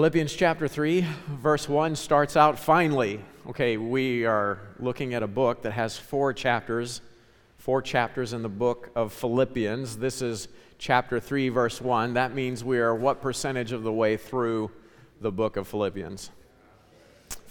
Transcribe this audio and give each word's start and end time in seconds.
Philippians 0.00 0.32
chapter 0.32 0.66
3, 0.66 1.04
verse 1.28 1.68
1 1.68 1.94
starts 1.94 2.34
out 2.34 2.58
finally. 2.58 3.22
Okay, 3.46 3.76
we 3.76 4.24
are 4.24 4.58
looking 4.78 5.12
at 5.12 5.22
a 5.22 5.26
book 5.26 5.60
that 5.60 5.72
has 5.72 5.98
four 5.98 6.32
chapters, 6.32 7.02
four 7.58 7.82
chapters 7.82 8.32
in 8.32 8.40
the 8.40 8.48
book 8.48 8.90
of 8.96 9.12
Philippians. 9.12 9.98
This 9.98 10.22
is 10.22 10.48
chapter 10.78 11.20
3, 11.20 11.50
verse 11.50 11.82
1. 11.82 12.14
That 12.14 12.34
means 12.34 12.64
we 12.64 12.78
are 12.78 12.94
what 12.94 13.20
percentage 13.20 13.72
of 13.72 13.82
the 13.82 13.92
way 13.92 14.16
through 14.16 14.70
the 15.20 15.30
book 15.30 15.58
of 15.58 15.68
Philippians? 15.68 16.30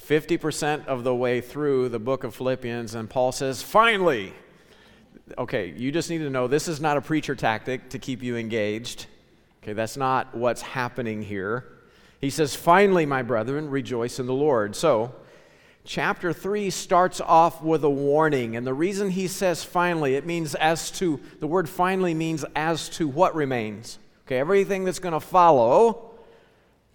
50% 0.07 0.87
of 0.87 1.03
the 1.03 1.13
way 1.13 1.41
through 1.41 1.89
the 1.89 1.99
book 1.99 2.23
of 2.23 2.33
Philippians, 2.33 2.95
and 2.95 3.07
Paul 3.07 3.31
says, 3.31 3.61
finally. 3.61 4.33
Okay, 5.37 5.71
you 5.77 5.91
just 5.91 6.09
need 6.09 6.17
to 6.17 6.31
know 6.31 6.47
this 6.47 6.67
is 6.67 6.81
not 6.81 6.97
a 6.97 7.01
preacher 7.01 7.35
tactic 7.35 7.91
to 7.91 7.99
keep 7.99 8.23
you 8.23 8.37
engaged. 8.37 9.05
Okay, 9.61 9.73
that's 9.73 9.97
not 9.97 10.35
what's 10.35 10.63
happening 10.63 11.21
here. 11.21 11.75
He 12.19 12.29
says, 12.29 12.55
Finally, 12.55 13.05
my 13.05 13.21
brethren, 13.21 13.69
rejoice 13.69 14.19
in 14.19 14.25
the 14.25 14.33
Lord. 14.33 14.75
So, 14.75 15.13
chapter 15.83 16.33
3 16.33 16.69
starts 16.69 17.21
off 17.21 17.61
with 17.61 17.83
a 17.83 17.89
warning. 17.89 18.55
And 18.55 18.67
the 18.67 18.73
reason 18.73 19.09
he 19.09 19.27
says 19.27 19.63
finally, 19.63 20.15
it 20.15 20.25
means 20.25 20.55
as 20.55 20.91
to, 20.91 21.19
the 21.39 21.47
word 21.47 21.69
finally 21.69 22.13
means 22.13 22.45
as 22.55 22.89
to 22.89 23.07
what 23.07 23.35
remains. 23.35 23.99
Okay, 24.25 24.37
everything 24.37 24.83
that's 24.83 24.99
going 24.99 25.13
to 25.13 25.19
follow. 25.19 26.11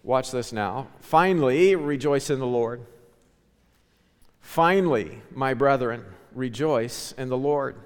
Watch 0.03 0.31
this 0.31 0.53
now. 0.53 0.89
Finally, 1.01 1.75
rejoice 1.75 2.29
in 2.29 2.39
the 2.39 2.47
Lord. 2.47 2.83
Finally, 4.41 5.23
my 5.33 5.55
brethren, 5.55 6.05
rejoice 6.35 7.13
in 7.17 7.31
the 7.31 7.37
Lord. 7.37 7.77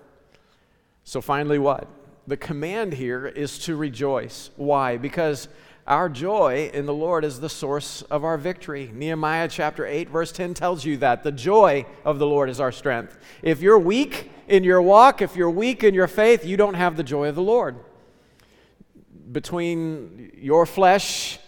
So, 1.04 1.20
finally, 1.20 1.58
what? 1.58 1.86
The 2.26 2.36
command 2.36 2.92
here 2.92 3.26
is 3.26 3.58
to 3.60 3.76
rejoice. 3.76 4.50
Why? 4.56 4.98
Because 4.98 5.48
our 5.88 6.10
joy 6.10 6.70
in 6.74 6.84
the 6.84 6.92
Lord 6.92 7.24
is 7.24 7.40
the 7.40 7.48
source 7.48 8.02
of 8.02 8.22
our 8.22 8.36
victory. 8.36 8.90
Nehemiah 8.94 9.48
chapter 9.48 9.86
8, 9.86 10.10
verse 10.10 10.30
10 10.32 10.52
tells 10.52 10.84
you 10.84 10.98
that. 10.98 11.22
The 11.22 11.32
joy 11.32 11.86
of 12.04 12.18
the 12.18 12.26
Lord 12.26 12.50
is 12.50 12.60
our 12.60 12.70
strength. 12.70 13.18
If 13.42 13.62
you're 13.62 13.78
weak 13.78 14.30
in 14.48 14.64
your 14.64 14.82
walk, 14.82 15.22
if 15.22 15.34
you're 15.34 15.48
weak 15.48 15.82
in 15.82 15.94
your 15.94 16.06
faith, 16.06 16.44
you 16.44 16.58
don't 16.58 16.74
have 16.74 16.98
the 16.98 17.02
joy 17.02 17.28
of 17.28 17.36
the 17.36 17.42
Lord. 17.42 17.76
Between 19.32 20.30
your 20.36 20.66
flesh, 20.66 21.38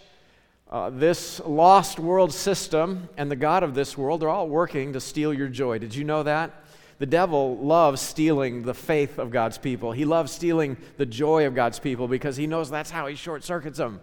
uh, 0.71 0.89
this 0.89 1.39
lost 1.45 1.99
world 1.99 2.33
system, 2.33 3.09
and 3.17 3.29
the 3.29 3.35
God 3.35 3.61
of 3.61 3.75
this 3.75 3.95
world, 3.95 4.21
they're 4.21 4.29
all 4.29 4.49
working 4.49 4.93
to 4.93 4.99
steal 4.99 5.35
your 5.35 5.49
joy. 5.49 5.77
Did 5.77 5.93
you 5.93 6.03
know 6.03 6.23
that? 6.23 6.63
The 6.97 7.05
devil 7.05 7.57
loves 7.57 8.01
stealing 8.01 8.63
the 8.63 8.73
faith 8.73 9.19
of 9.19 9.29
God's 9.29 9.59
people. 9.59 9.91
He 9.91 10.05
loves 10.05 10.31
stealing 10.31 10.77
the 10.97 11.05
joy 11.05 11.45
of 11.45 11.53
God's 11.53 11.77
people 11.77 12.07
because 12.07 12.37
he 12.37 12.47
knows 12.47 12.71
that's 12.71 12.91
how 12.91 13.05
he 13.05 13.15
short 13.15 13.43
circuits 13.43 13.77
them. 13.77 14.01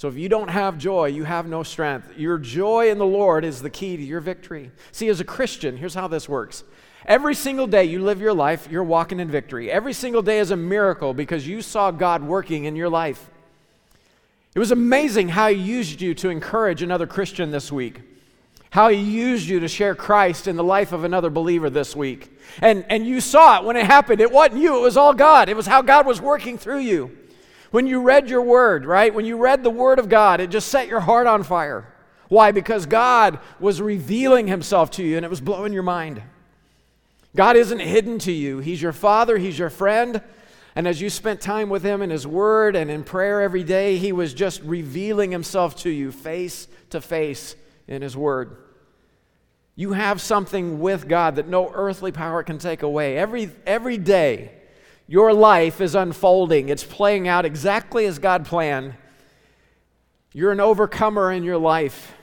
So 0.00 0.08
if 0.08 0.16
you 0.16 0.30
don't 0.30 0.48
have 0.48 0.78
joy, 0.78 1.08
you 1.08 1.24
have 1.24 1.46
no 1.46 1.62
strength. 1.62 2.16
Your 2.16 2.38
joy 2.38 2.90
in 2.90 2.96
the 2.96 3.04
Lord 3.04 3.44
is 3.44 3.60
the 3.60 3.68
key 3.68 3.98
to 3.98 4.02
your 4.02 4.22
victory. 4.22 4.70
See, 4.92 5.08
as 5.10 5.20
a 5.20 5.24
Christian, 5.24 5.76
here's 5.76 5.92
how 5.92 6.08
this 6.08 6.26
works. 6.26 6.64
Every 7.04 7.34
single 7.34 7.66
day 7.66 7.84
you 7.84 8.02
live 8.02 8.18
your 8.18 8.32
life, 8.32 8.66
you're 8.70 8.82
walking 8.82 9.20
in 9.20 9.30
victory. 9.30 9.70
Every 9.70 9.92
single 9.92 10.22
day 10.22 10.38
is 10.38 10.52
a 10.52 10.56
miracle 10.56 11.12
because 11.12 11.46
you 11.46 11.60
saw 11.60 11.90
God 11.90 12.22
working 12.22 12.64
in 12.64 12.76
your 12.76 12.88
life. 12.88 13.28
It 14.54 14.58
was 14.58 14.70
amazing 14.70 15.28
how 15.28 15.48
He 15.48 15.56
used 15.56 16.00
you 16.00 16.14
to 16.14 16.30
encourage 16.30 16.80
another 16.80 17.06
Christian 17.06 17.50
this 17.50 17.70
week, 17.70 18.00
how 18.70 18.88
He 18.88 18.96
used 18.96 19.50
you 19.50 19.60
to 19.60 19.68
share 19.68 19.94
Christ 19.94 20.48
in 20.48 20.56
the 20.56 20.64
life 20.64 20.92
of 20.92 21.04
another 21.04 21.28
believer 21.28 21.68
this 21.68 21.94
week. 21.94 22.34
And, 22.62 22.86
and 22.88 23.06
you 23.06 23.20
saw 23.20 23.58
it 23.58 23.66
when 23.66 23.76
it 23.76 23.84
happened. 23.84 24.22
It 24.22 24.32
wasn't 24.32 24.62
you, 24.62 24.78
it 24.78 24.80
was 24.80 24.96
all 24.96 25.12
God. 25.12 25.50
It 25.50 25.56
was 25.56 25.66
how 25.66 25.82
God 25.82 26.06
was 26.06 26.22
working 26.22 26.56
through 26.56 26.78
you. 26.78 27.18
When 27.70 27.86
you 27.86 28.00
read 28.00 28.28
your 28.28 28.42
word, 28.42 28.84
right? 28.84 29.14
When 29.14 29.24
you 29.24 29.36
read 29.36 29.62
the 29.62 29.70
word 29.70 29.98
of 29.98 30.08
God, 30.08 30.40
it 30.40 30.50
just 30.50 30.68
set 30.68 30.88
your 30.88 31.00
heart 31.00 31.26
on 31.26 31.42
fire. 31.42 31.86
Why? 32.28 32.52
Because 32.52 32.86
God 32.86 33.38
was 33.58 33.80
revealing 33.80 34.46
himself 34.46 34.90
to 34.92 35.02
you 35.02 35.16
and 35.16 35.24
it 35.24 35.30
was 35.30 35.40
blowing 35.40 35.72
your 35.72 35.82
mind. 35.82 36.22
God 37.34 37.56
isn't 37.56 37.80
hidden 37.80 38.18
to 38.20 38.32
you. 38.32 38.58
He's 38.58 38.82
your 38.82 38.92
father, 38.92 39.38
he's 39.38 39.58
your 39.58 39.70
friend. 39.70 40.20
And 40.76 40.86
as 40.86 41.00
you 41.00 41.10
spent 41.10 41.40
time 41.40 41.68
with 41.68 41.82
him 41.82 42.02
in 42.02 42.10
his 42.10 42.26
word 42.26 42.76
and 42.76 42.90
in 42.90 43.02
prayer 43.02 43.42
every 43.42 43.64
day, 43.64 43.96
he 43.98 44.12
was 44.12 44.32
just 44.32 44.62
revealing 44.62 45.32
himself 45.32 45.76
to 45.78 45.90
you 45.90 46.12
face 46.12 46.68
to 46.90 47.00
face 47.00 47.56
in 47.88 48.02
his 48.02 48.16
word. 48.16 48.56
You 49.74 49.92
have 49.92 50.20
something 50.20 50.80
with 50.80 51.08
God 51.08 51.36
that 51.36 51.48
no 51.48 51.70
earthly 51.72 52.12
power 52.12 52.42
can 52.42 52.58
take 52.58 52.82
away. 52.82 53.16
Every, 53.16 53.50
every 53.66 53.98
day, 53.98 54.52
your 55.10 55.34
life 55.34 55.80
is 55.80 55.96
unfolding, 55.96 56.68
it's 56.68 56.84
playing 56.84 57.26
out 57.26 57.44
exactly 57.44 58.06
as 58.06 58.20
God 58.20 58.46
planned. 58.46 58.94
You're 60.32 60.52
an 60.52 60.60
overcomer 60.60 61.32
in 61.32 61.42
your 61.42 61.58
life. 61.58 62.14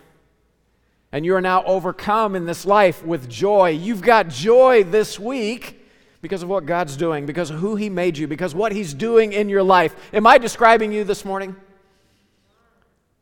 And 1.12 1.26
you 1.26 1.36
are 1.36 1.42
now 1.42 1.66
overcome 1.66 2.34
in 2.34 2.46
this 2.46 2.66
life 2.66 3.06
with 3.06 3.28
joy. 3.28 3.72
You've 3.72 4.02
got 4.02 4.30
joy 4.30 4.86
this 4.86 5.20
week 5.20 5.86
because 6.22 6.44
of 6.44 6.48
what 6.48 6.66
God's 6.66 6.96
doing, 6.96 7.26
because 7.26 7.50
of 7.50 7.60
who 7.60 7.76
He 7.76 7.90
made 7.90 8.18
you, 8.18 8.26
because 8.26 8.56
what 8.56 8.72
He's 8.72 8.94
doing 8.94 9.34
in 9.34 9.50
your 9.50 9.64
life. 9.64 9.94
Am 10.14 10.26
I 10.26 10.38
describing 10.38 10.94
you 10.94 11.04
this 11.04 11.26
morning? 11.26 11.58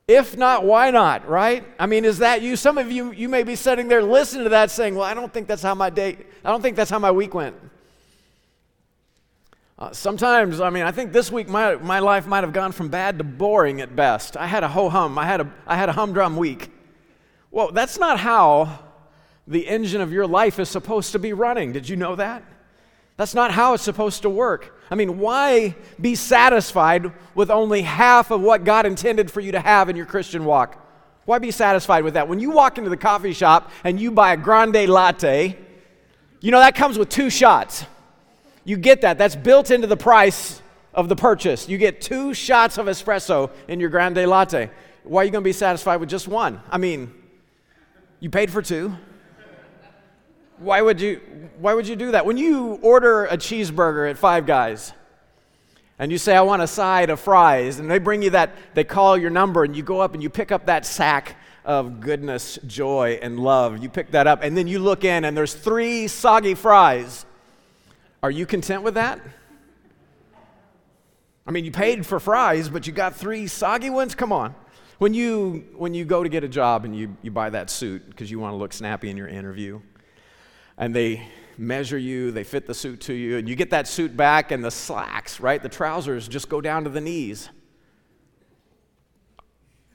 If 0.07 0.37
not, 0.37 0.63
why 0.63 0.91
not, 0.91 1.27
right? 1.27 1.65
I 1.79 1.87
mean, 1.87 2.05
is 2.05 2.19
that 2.19 2.43
you? 2.43 2.55
Some 2.55 2.77
of 2.77 2.91
you, 2.91 3.11
you 3.13 3.27
may 3.27 3.41
be 3.41 3.55
sitting 3.55 3.87
there 3.87 4.03
listening 4.03 4.43
to 4.43 4.49
that 4.51 4.69
saying, 4.69 4.93
Well, 4.93 5.05
I 5.05 5.15
don't 5.15 5.33
think 5.33 5.47
that's 5.47 5.63
how 5.63 5.73
my 5.73 5.89
day, 5.89 6.17
I 6.43 6.51
don't 6.51 6.61
think 6.61 6.75
that's 6.75 6.91
how 6.91 6.99
my 6.99 7.09
week 7.09 7.33
went. 7.33 7.55
Uh, 9.77 9.91
sometimes, 9.91 10.61
I 10.61 10.69
mean, 10.69 10.83
I 10.83 10.91
think 10.91 11.11
this 11.11 11.29
week 11.29 11.49
my, 11.49 11.75
my 11.75 11.99
life 11.99 12.25
might 12.27 12.45
have 12.45 12.53
gone 12.53 12.71
from 12.71 12.87
bad 12.87 13.17
to 13.17 13.25
boring 13.25 13.81
at 13.81 13.93
best. 13.93 14.37
I 14.37 14.47
had 14.47 14.63
a 14.63 14.69
ho 14.69 14.87
hum, 14.87 15.17
I 15.17 15.25
had 15.25 15.41
a, 15.41 15.53
I 15.67 15.75
had 15.75 15.89
a 15.89 15.91
humdrum 15.91 16.37
week. 16.37 16.71
Well, 17.51 17.71
that's 17.71 17.99
not 17.99 18.17
how 18.17 18.79
the 19.47 19.67
engine 19.67 19.99
of 19.99 20.13
your 20.13 20.27
life 20.27 20.59
is 20.59 20.69
supposed 20.69 21.11
to 21.11 21.19
be 21.19 21.33
running. 21.33 21.73
Did 21.73 21.89
you 21.89 21.97
know 21.97 22.15
that? 22.15 22.43
That's 23.17 23.35
not 23.35 23.51
how 23.51 23.73
it's 23.73 23.83
supposed 23.83 24.21
to 24.21 24.29
work. 24.29 24.79
I 24.89 24.95
mean, 24.95 25.19
why 25.19 25.75
be 25.99 26.15
satisfied 26.15 27.11
with 27.33 27.49
only 27.49 27.81
half 27.81 28.31
of 28.31 28.41
what 28.41 28.63
God 28.63 28.85
intended 28.85 29.29
for 29.29 29.41
you 29.41 29.51
to 29.53 29.59
have 29.59 29.89
in 29.89 29.97
your 29.97 30.05
Christian 30.05 30.45
walk? 30.45 30.81
Why 31.25 31.39
be 31.39 31.51
satisfied 31.51 32.05
with 32.05 32.13
that? 32.13 32.29
When 32.29 32.39
you 32.39 32.51
walk 32.51 32.77
into 32.77 32.89
the 32.89 32.97
coffee 32.97 33.33
shop 33.33 33.71
and 33.83 33.99
you 33.99 34.11
buy 34.11 34.33
a 34.33 34.37
grande 34.37 34.87
latte, 34.87 35.57
you 36.39 36.51
know 36.51 36.59
that 36.59 36.75
comes 36.75 36.97
with 36.97 37.09
two 37.09 37.29
shots. 37.29 37.85
You 38.65 38.77
get 38.77 39.01
that. 39.01 39.17
That's 39.17 39.35
built 39.35 39.71
into 39.71 39.87
the 39.87 39.95
price 39.95 40.61
of 40.93 41.07
the 41.07 41.15
purchase. 41.15 41.69
You 41.69 41.77
get 41.77 42.01
two 42.01 42.33
shots 42.33 42.77
of 42.77 42.87
espresso 42.87 43.51
in 43.67 43.79
your 43.79 43.89
grande 43.89 44.25
latte. 44.27 44.71
Why 45.03 45.21
are 45.21 45.25
you 45.25 45.31
going 45.31 45.43
to 45.43 45.47
be 45.47 45.53
satisfied 45.53 45.97
with 45.97 46.09
just 46.09 46.27
one? 46.27 46.59
I 46.71 46.79
mean, 46.79 47.13
you 48.19 48.29
paid 48.29 48.49
for 48.49 48.61
two. 48.61 48.95
Why 50.57 50.81
would 50.81 51.01
you 51.01 51.21
why 51.59 51.73
would 51.73 51.87
you 51.87 51.95
do 51.95 52.11
that? 52.11 52.25
When 52.25 52.37
you 52.37 52.79
order 52.81 53.25
a 53.25 53.37
cheeseburger 53.37 54.09
at 54.09 54.17
Five 54.17 54.45
Guys 54.45 54.93
and 55.99 56.11
you 56.11 56.17
say 56.17 56.35
I 56.35 56.41
want 56.41 56.61
a 56.61 56.67
side 56.67 57.09
of 57.09 57.19
fries 57.19 57.77
and 57.79 57.91
they 57.91 57.99
bring 57.99 58.21
you 58.21 58.29
that 58.31 58.55
they 58.73 58.85
call 58.85 59.17
your 59.17 59.29
number 59.29 59.65
and 59.65 59.75
you 59.75 59.83
go 59.83 59.99
up 59.99 60.13
and 60.13 60.23
you 60.23 60.29
pick 60.29 60.53
up 60.53 60.65
that 60.67 60.85
sack 60.85 61.35
of 61.65 61.99
goodness, 61.99 62.57
joy 62.65 63.19
and 63.21 63.37
love. 63.37 63.83
You 63.83 63.89
pick 63.89 64.11
that 64.11 64.27
up 64.27 64.39
and 64.43 64.55
then 64.55 64.65
you 64.65 64.79
look 64.79 65.03
in 65.03 65.25
and 65.25 65.35
there's 65.35 65.53
three 65.53 66.07
soggy 66.07 66.55
fries 66.55 67.24
are 68.23 68.31
you 68.31 68.45
content 68.45 68.83
with 68.83 68.95
that? 68.95 69.19
I 71.47 71.51
mean, 71.51 71.63
you 71.63 71.71
paid 71.71 72.05
for 72.05 72.19
fries, 72.19 72.69
but 72.69 72.87
you 72.87 72.93
got 72.93 73.15
three 73.15 73.45
soggy 73.47 73.89
ones? 73.89 74.15
Come 74.15 74.31
on. 74.31 74.55
When 74.97 75.13
you, 75.13 75.65
when 75.75 75.93
you 75.93 76.05
go 76.05 76.23
to 76.23 76.29
get 76.29 76.43
a 76.43 76.47
job 76.47 76.85
and 76.85 76.95
you, 76.95 77.15
you 77.21 77.29
buy 77.29 77.49
that 77.51 77.69
suit 77.69 78.09
because 78.09 78.31
you 78.31 78.39
want 78.39 78.53
to 78.53 78.57
look 78.57 78.73
snappy 78.73 79.09
in 79.09 79.17
your 79.17 79.27
interview, 79.27 79.81
and 80.77 80.95
they 80.95 81.27
measure 81.57 81.97
you, 81.97 82.31
they 82.31 82.43
fit 82.43 82.65
the 82.65 82.73
suit 82.73 83.01
to 83.01 83.13
you, 83.13 83.37
and 83.37 83.47
you 83.47 83.55
get 83.55 83.69
that 83.69 83.87
suit 83.87 84.15
back, 84.17 84.51
and 84.51 84.63
the 84.63 84.71
slacks, 84.71 85.39
right? 85.39 85.61
The 85.61 85.69
trousers 85.69 86.27
just 86.27 86.49
go 86.49 86.61
down 86.61 86.83
to 86.85 86.89
the 86.89 87.01
knees. 87.01 87.49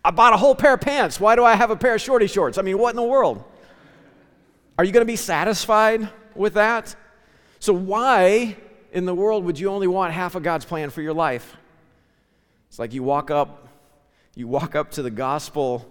I 0.05 0.11
bought 0.11 0.33
a 0.33 0.37
whole 0.37 0.55
pair 0.55 0.75
of 0.75 0.81
pants. 0.81 1.19
Why 1.19 1.37
do 1.37 1.45
I 1.45 1.55
have 1.55 1.71
a 1.71 1.77
pair 1.77 1.95
of 1.95 2.01
shorty 2.01 2.27
shorts? 2.27 2.59
I 2.59 2.63
mean, 2.63 2.79
what 2.79 2.91
in 2.91 2.97
the 2.97 3.03
world? 3.03 3.45
Are 4.79 4.85
you 4.85 4.93
going 4.93 5.03
to 5.03 5.11
be 5.11 5.17
satisfied 5.17 6.09
with 6.35 6.55
that? 6.55 6.95
So, 7.61 7.75
why 7.75 8.57
in 8.91 9.05
the 9.05 9.15
world 9.15 9.45
would 9.45 9.59
you 9.59 9.69
only 9.69 9.87
want 9.87 10.15
half 10.15 10.35
of 10.35 10.43
God's 10.43 10.65
plan 10.65 10.89
for 10.89 11.03
your 11.03 11.13
life? 11.13 11.57
It's 12.69 12.79
like 12.79 12.95
you 12.95 13.03
walk 13.03 13.31
up, 13.31 13.69
you 14.35 14.49
walk 14.49 14.75
up 14.75 14.93
to 14.93 15.03
the 15.03 15.11
gospel 15.11 15.87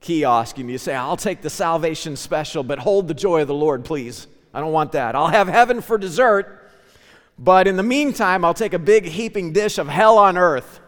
kiosk 0.00 0.58
and 0.58 0.70
you 0.70 0.76
say, 0.76 0.94
I'll 0.94 1.16
take 1.16 1.40
the 1.40 1.48
salvation 1.48 2.14
special, 2.14 2.62
but 2.62 2.78
hold 2.78 3.08
the 3.08 3.14
joy 3.14 3.40
of 3.40 3.48
the 3.48 3.54
Lord, 3.54 3.86
please. 3.86 4.26
I 4.52 4.60
don't 4.60 4.72
want 4.72 4.92
that. 4.92 5.14
I'll 5.14 5.28
have 5.28 5.48
heaven 5.48 5.80
for 5.80 5.96
dessert, 5.96 6.70
but 7.38 7.66
in 7.66 7.76
the 7.76 7.82
meantime, 7.82 8.44
I'll 8.44 8.54
take 8.54 8.74
a 8.74 8.78
big 8.78 9.06
heaping 9.06 9.54
dish 9.54 9.78
of 9.78 9.88
hell 9.88 10.18
on 10.18 10.36
earth. 10.36 10.80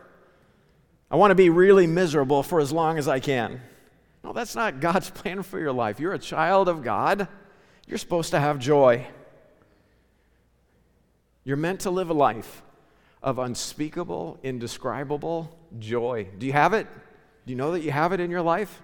I 1.10 1.16
want 1.16 1.30
to 1.30 1.34
be 1.34 1.48
really 1.48 1.86
miserable 1.86 2.42
for 2.42 2.60
as 2.60 2.72
long 2.72 2.98
as 2.98 3.08
I 3.08 3.20
can. 3.20 3.62
No, 4.22 4.34
that's 4.34 4.54
not 4.54 4.80
God's 4.80 5.08
plan 5.10 5.42
for 5.42 5.58
your 5.58 5.72
life. 5.72 5.98
You're 5.98 6.12
a 6.12 6.18
child 6.18 6.68
of 6.68 6.82
God. 6.82 7.26
You're 7.86 7.96
supposed 7.96 8.32
to 8.32 8.40
have 8.40 8.58
joy. 8.58 9.06
You're 11.48 11.56
meant 11.56 11.80
to 11.80 11.90
live 11.90 12.10
a 12.10 12.12
life 12.12 12.62
of 13.22 13.38
unspeakable, 13.38 14.38
indescribable 14.42 15.58
joy. 15.78 16.28
Do 16.36 16.44
you 16.44 16.52
have 16.52 16.74
it? 16.74 16.86
Do 17.46 17.50
you 17.50 17.56
know 17.56 17.72
that 17.72 17.80
you 17.80 17.90
have 17.90 18.12
it 18.12 18.20
in 18.20 18.30
your 18.30 18.42
life? 18.42 18.82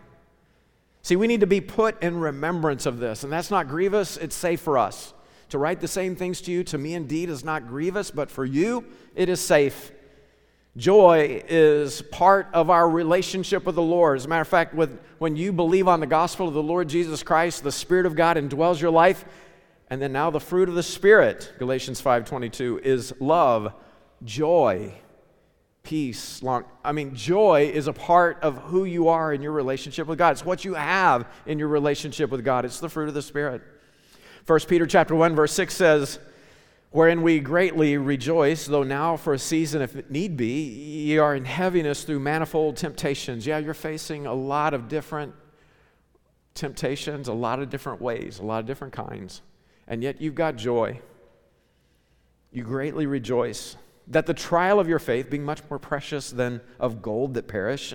See, 1.02 1.14
we 1.14 1.26
need 1.26 1.40
to 1.40 1.46
be 1.46 1.60
put 1.60 2.02
in 2.02 2.18
remembrance 2.18 2.86
of 2.86 3.00
this, 3.00 3.22
and 3.22 3.30
that's 3.30 3.50
not 3.50 3.68
grievous, 3.68 4.16
it's 4.16 4.34
safe 4.34 4.62
for 4.62 4.78
us. 4.78 5.12
To 5.50 5.58
write 5.58 5.82
the 5.82 5.88
same 5.88 6.16
things 6.16 6.40
to 6.40 6.52
you, 6.52 6.64
to 6.64 6.78
me 6.78 6.94
indeed, 6.94 7.28
is 7.28 7.44
not 7.44 7.68
grievous, 7.68 8.10
but 8.10 8.30
for 8.30 8.46
you, 8.46 8.86
it 9.14 9.28
is 9.28 9.40
safe. 9.40 9.92
Joy 10.74 11.42
is 11.46 12.00
part 12.00 12.48
of 12.54 12.70
our 12.70 12.88
relationship 12.88 13.66
with 13.66 13.74
the 13.74 13.82
Lord. 13.82 14.16
As 14.16 14.24
a 14.24 14.28
matter 14.28 14.40
of 14.40 14.48
fact, 14.48 14.72
with, 14.72 14.98
when 15.18 15.36
you 15.36 15.52
believe 15.52 15.86
on 15.86 16.00
the 16.00 16.06
gospel 16.06 16.48
of 16.48 16.54
the 16.54 16.62
Lord 16.62 16.88
Jesus 16.88 17.22
Christ, 17.22 17.62
the 17.62 17.70
Spirit 17.70 18.06
of 18.06 18.16
God 18.16 18.38
indwells 18.38 18.80
your 18.80 18.90
life. 18.90 19.26
And 19.90 20.00
then 20.00 20.12
now 20.12 20.30
the 20.30 20.40
fruit 20.40 20.68
of 20.68 20.74
the 20.74 20.82
Spirit, 20.82 21.52
Galatians 21.58 22.00
5:22, 22.00 22.80
is 22.82 23.12
love, 23.20 23.74
joy, 24.24 24.94
peace, 25.82 26.42
long. 26.42 26.64
I 26.82 26.92
mean, 26.92 27.14
joy 27.14 27.70
is 27.72 27.86
a 27.86 27.92
part 27.92 28.38
of 28.42 28.56
who 28.56 28.84
you 28.84 29.08
are 29.08 29.32
in 29.32 29.42
your 29.42 29.52
relationship 29.52 30.06
with 30.06 30.18
God. 30.18 30.32
It's 30.32 30.44
what 30.44 30.64
you 30.64 30.74
have 30.74 31.26
in 31.46 31.58
your 31.58 31.68
relationship 31.68 32.30
with 32.30 32.44
God. 32.44 32.64
It's 32.64 32.80
the 32.80 32.88
fruit 32.88 33.08
of 33.08 33.14
the 33.14 33.22
Spirit. 33.22 33.62
1 34.46 34.60
Peter 34.68 34.86
chapter 34.86 35.14
1, 35.14 35.34
verse 35.34 35.52
6 35.52 35.74
says, 35.74 36.18
wherein 36.90 37.22
we 37.22 37.40
greatly 37.40 37.98
rejoice, 37.98 38.66
though 38.66 38.84
now 38.84 39.16
for 39.16 39.32
a 39.32 39.38
season, 39.38 39.82
if 39.82 39.96
it 39.96 40.12
need 40.12 40.36
be, 40.36 40.62
ye 40.62 41.18
are 41.18 41.34
in 41.34 41.44
heaviness 41.44 42.04
through 42.04 42.20
manifold 42.20 42.76
temptations. 42.76 43.46
Yeah, 43.46 43.58
you're 43.58 43.74
facing 43.74 44.26
a 44.26 44.34
lot 44.34 44.74
of 44.74 44.86
different 44.86 45.34
temptations, 46.54 47.26
a 47.26 47.32
lot 47.32 47.58
of 47.58 47.68
different 47.68 48.00
ways, 48.00 48.38
a 48.38 48.44
lot 48.44 48.60
of 48.60 48.66
different 48.66 48.92
kinds, 48.92 49.42
and 49.86 50.02
yet 50.02 50.20
you've 50.20 50.34
got 50.34 50.56
joy. 50.56 51.00
You 52.52 52.62
greatly 52.62 53.06
rejoice 53.06 53.76
that 54.06 54.26
the 54.26 54.34
trial 54.34 54.78
of 54.78 54.88
your 54.88 54.98
faith, 54.98 55.30
being 55.30 55.44
much 55.44 55.62
more 55.70 55.78
precious 55.78 56.30
than 56.30 56.60
of 56.78 57.02
gold 57.02 57.34
that 57.34 57.48
perish, 57.48 57.94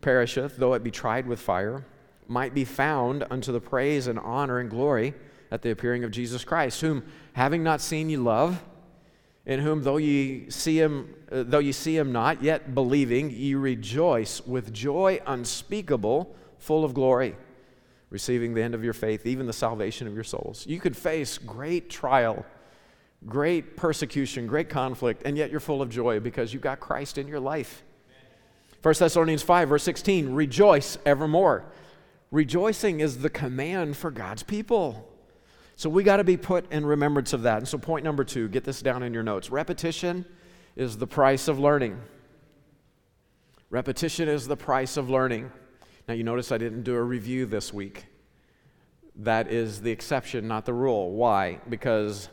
perisheth, 0.00 0.56
though 0.56 0.74
it 0.74 0.82
be 0.82 0.90
tried 0.90 1.26
with 1.26 1.40
fire, 1.40 1.84
might 2.26 2.54
be 2.54 2.64
found 2.64 3.24
unto 3.30 3.52
the 3.52 3.60
praise 3.60 4.06
and 4.06 4.18
honor 4.18 4.58
and 4.58 4.70
glory 4.70 5.14
at 5.50 5.62
the 5.62 5.70
appearing 5.70 6.04
of 6.04 6.10
Jesus 6.10 6.44
Christ, 6.44 6.80
whom 6.80 7.04
having 7.34 7.62
not 7.62 7.80
seen 7.80 8.08
ye 8.08 8.16
love, 8.16 8.62
in 9.46 9.60
whom 9.60 9.82
though 9.82 9.98
ye 9.98 10.48
see 10.48 10.80
him 10.80 11.14
uh, 11.30 11.42
though 11.46 11.58
ye 11.58 11.72
see 11.72 11.96
him 11.96 12.12
not, 12.12 12.42
yet 12.42 12.74
believing 12.74 13.30
ye 13.30 13.54
rejoice 13.54 14.40
with 14.46 14.72
joy 14.72 15.20
unspeakable, 15.26 16.34
full 16.58 16.84
of 16.84 16.94
glory, 16.94 17.36
receiving 18.14 18.54
the 18.54 18.62
end 18.62 18.76
of 18.76 18.84
your 18.84 18.92
faith, 18.92 19.26
even 19.26 19.44
the 19.44 19.52
salvation 19.52 20.06
of 20.06 20.14
your 20.14 20.22
souls. 20.22 20.64
You 20.68 20.78
could 20.78 20.96
face 20.96 21.36
great 21.36 21.90
trial, 21.90 22.46
great 23.26 23.76
persecution, 23.76 24.46
great 24.46 24.68
conflict, 24.68 25.22
and 25.24 25.36
yet 25.36 25.50
you're 25.50 25.58
full 25.58 25.82
of 25.82 25.90
joy 25.90 26.20
because 26.20 26.52
you've 26.52 26.62
got 26.62 26.78
Christ 26.78 27.18
in 27.18 27.26
your 27.26 27.40
life. 27.40 27.82
1 28.82 28.94
Thessalonians 29.00 29.42
5, 29.42 29.68
verse 29.68 29.82
16, 29.82 30.32
rejoice 30.32 30.96
evermore. 31.04 31.64
Rejoicing 32.30 33.00
is 33.00 33.18
the 33.18 33.30
command 33.30 33.96
for 33.96 34.12
God's 34.12 34.44
people. 34.44 35.10
So 35.74 35.90
we 35.90 36.04
got 36.04 36.18
to 36.18 36.24
be 36.24 36.36
put 36.36 36.70
in 36.70 36.86
remembrance 36.86 37.32
of 37.32 37.42
that. 37.42 37.58
And 37.58 37.66
so, 37.66 37.78
point 37.78 38.04
number 38.04 38.22
two, 38.22 38.46
get 38.46 38.62
this 38.62 38.80
down 38.80 39.02
in 39.02 39.12
your 39.12 39.24
notes 39.24 39.50
repetition 39.50 40.24
is 40.76 40.98
the 40.98 41.06
price 41.08 41.48
of 41.48 41.58
learning. 41.58 42.00
Repetition 43.70 44.28
is 44.28 44.46
the 44.46 44.56
price 44.56 44.96
of 44.96 45.10
learning. 45.10 45.50
Now, 46.06 46.14
you 46.14 46.22
notice 46.22 46.52
I 46.52 46.58
didn't 46.58 46.82
do 46.82 46.94
a 46.94 47.02
review 47.02 47.46
this 47.46 47.72
week. 47.72 48.06
That 49.16 49.50
is 49.50 49.80
the 49.80 49.90
exception, 49.90 50.46
not 50.46 50.66
the 50.66 50.74
rule. 50.74 51.12
Why? 51.12 51.60
Because 51.68 52.28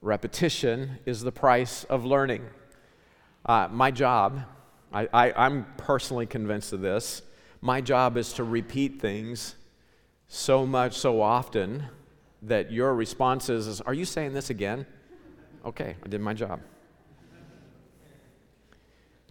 repetition 0.00 0.98
is 1.04 1.20
the 1.20 1.32
price 1.32 1.84
of 1.84 2.06
learning. 2.06 2.46
Uh, 3.44 3.68
my 3.70 3.90
job, 3.90 4.40
I, 4.92 5.08
I, 5.12 5.32
I'm 5.46 5.66
personally 5.76 6.26
convinced 6.26 6.72
of 6.72 6.80
this, 6.80 7.22
my 7.60 7.80
job 7.80 8.16
is 8.16 8.32
to 8.34 8.44
repeat 8.44 9.00
things 9.00 9.56
so 10.26 10.66
much, 10.66 10.96
so 10.96 11.20
often 11.20 11.84
that 12.40 12.72
your 12.72 12.94
response 12.94 13.48
is, 13.50 13.66
is 13.66 13.80
Are 13.82 13.94
you 13.94 14.04
saying 14.04 14.32
this 14.32 14.48
again? 14.48 14.86
Okay, 15.64 15.96
I 16.02 16.08
did 16.08 16.20
my 16.20 16.34
job. 16.34 16.60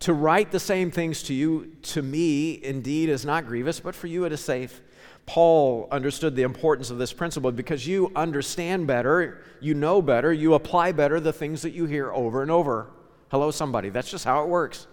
To 0.01 0.13
write 0.13 0.51
the 0.51 0.59
same 0.59 0.89
things 0.89 1.21
to 1.23 1.33
you, 1.33 1.75
to 1.83 2.01
me, 2.01 2.59
indeed, 2.63 3.09
is 3.09 3.23
not 3.23 3.45
grievous, 3.45 3.79
but 3.79 3.93
for 3.93 4.07
you 4.07 4.25
it 4.25 4.31
is 4.31 4.41
safe. 4.41 4.81
Paul 5.27 5.87
understood 5.91 6.35
the 6.35 6.41
importance 6.41 6.89
of 6.89 6.97
this 6.97 7.13
principle 7.13 7.51
because 7.51 7.85
you 7.85 8.11
understand 8.15 8.87
better, 8.87 9.43
you 9.59 9.75
know 9.75 10.01
better, 10.01 10.33
you 10.33 10.55
apply 10.55 10.93
better 10.93 11.19
the 11.19 11.31
things 11.31 11.61
that 11.61 11.73
you 11.73 11.85
hear 11.85 12.11
over 12.11 12.41
and 12.41 12.49
over. 12.49 12.89
Hello, 13.29 13.51
somebody. 13.51 13.89
That's 13.89 14.09
just 14.09 14.25
how 14.25 14.41
it 14.41 14.49
works. 14.49 14.87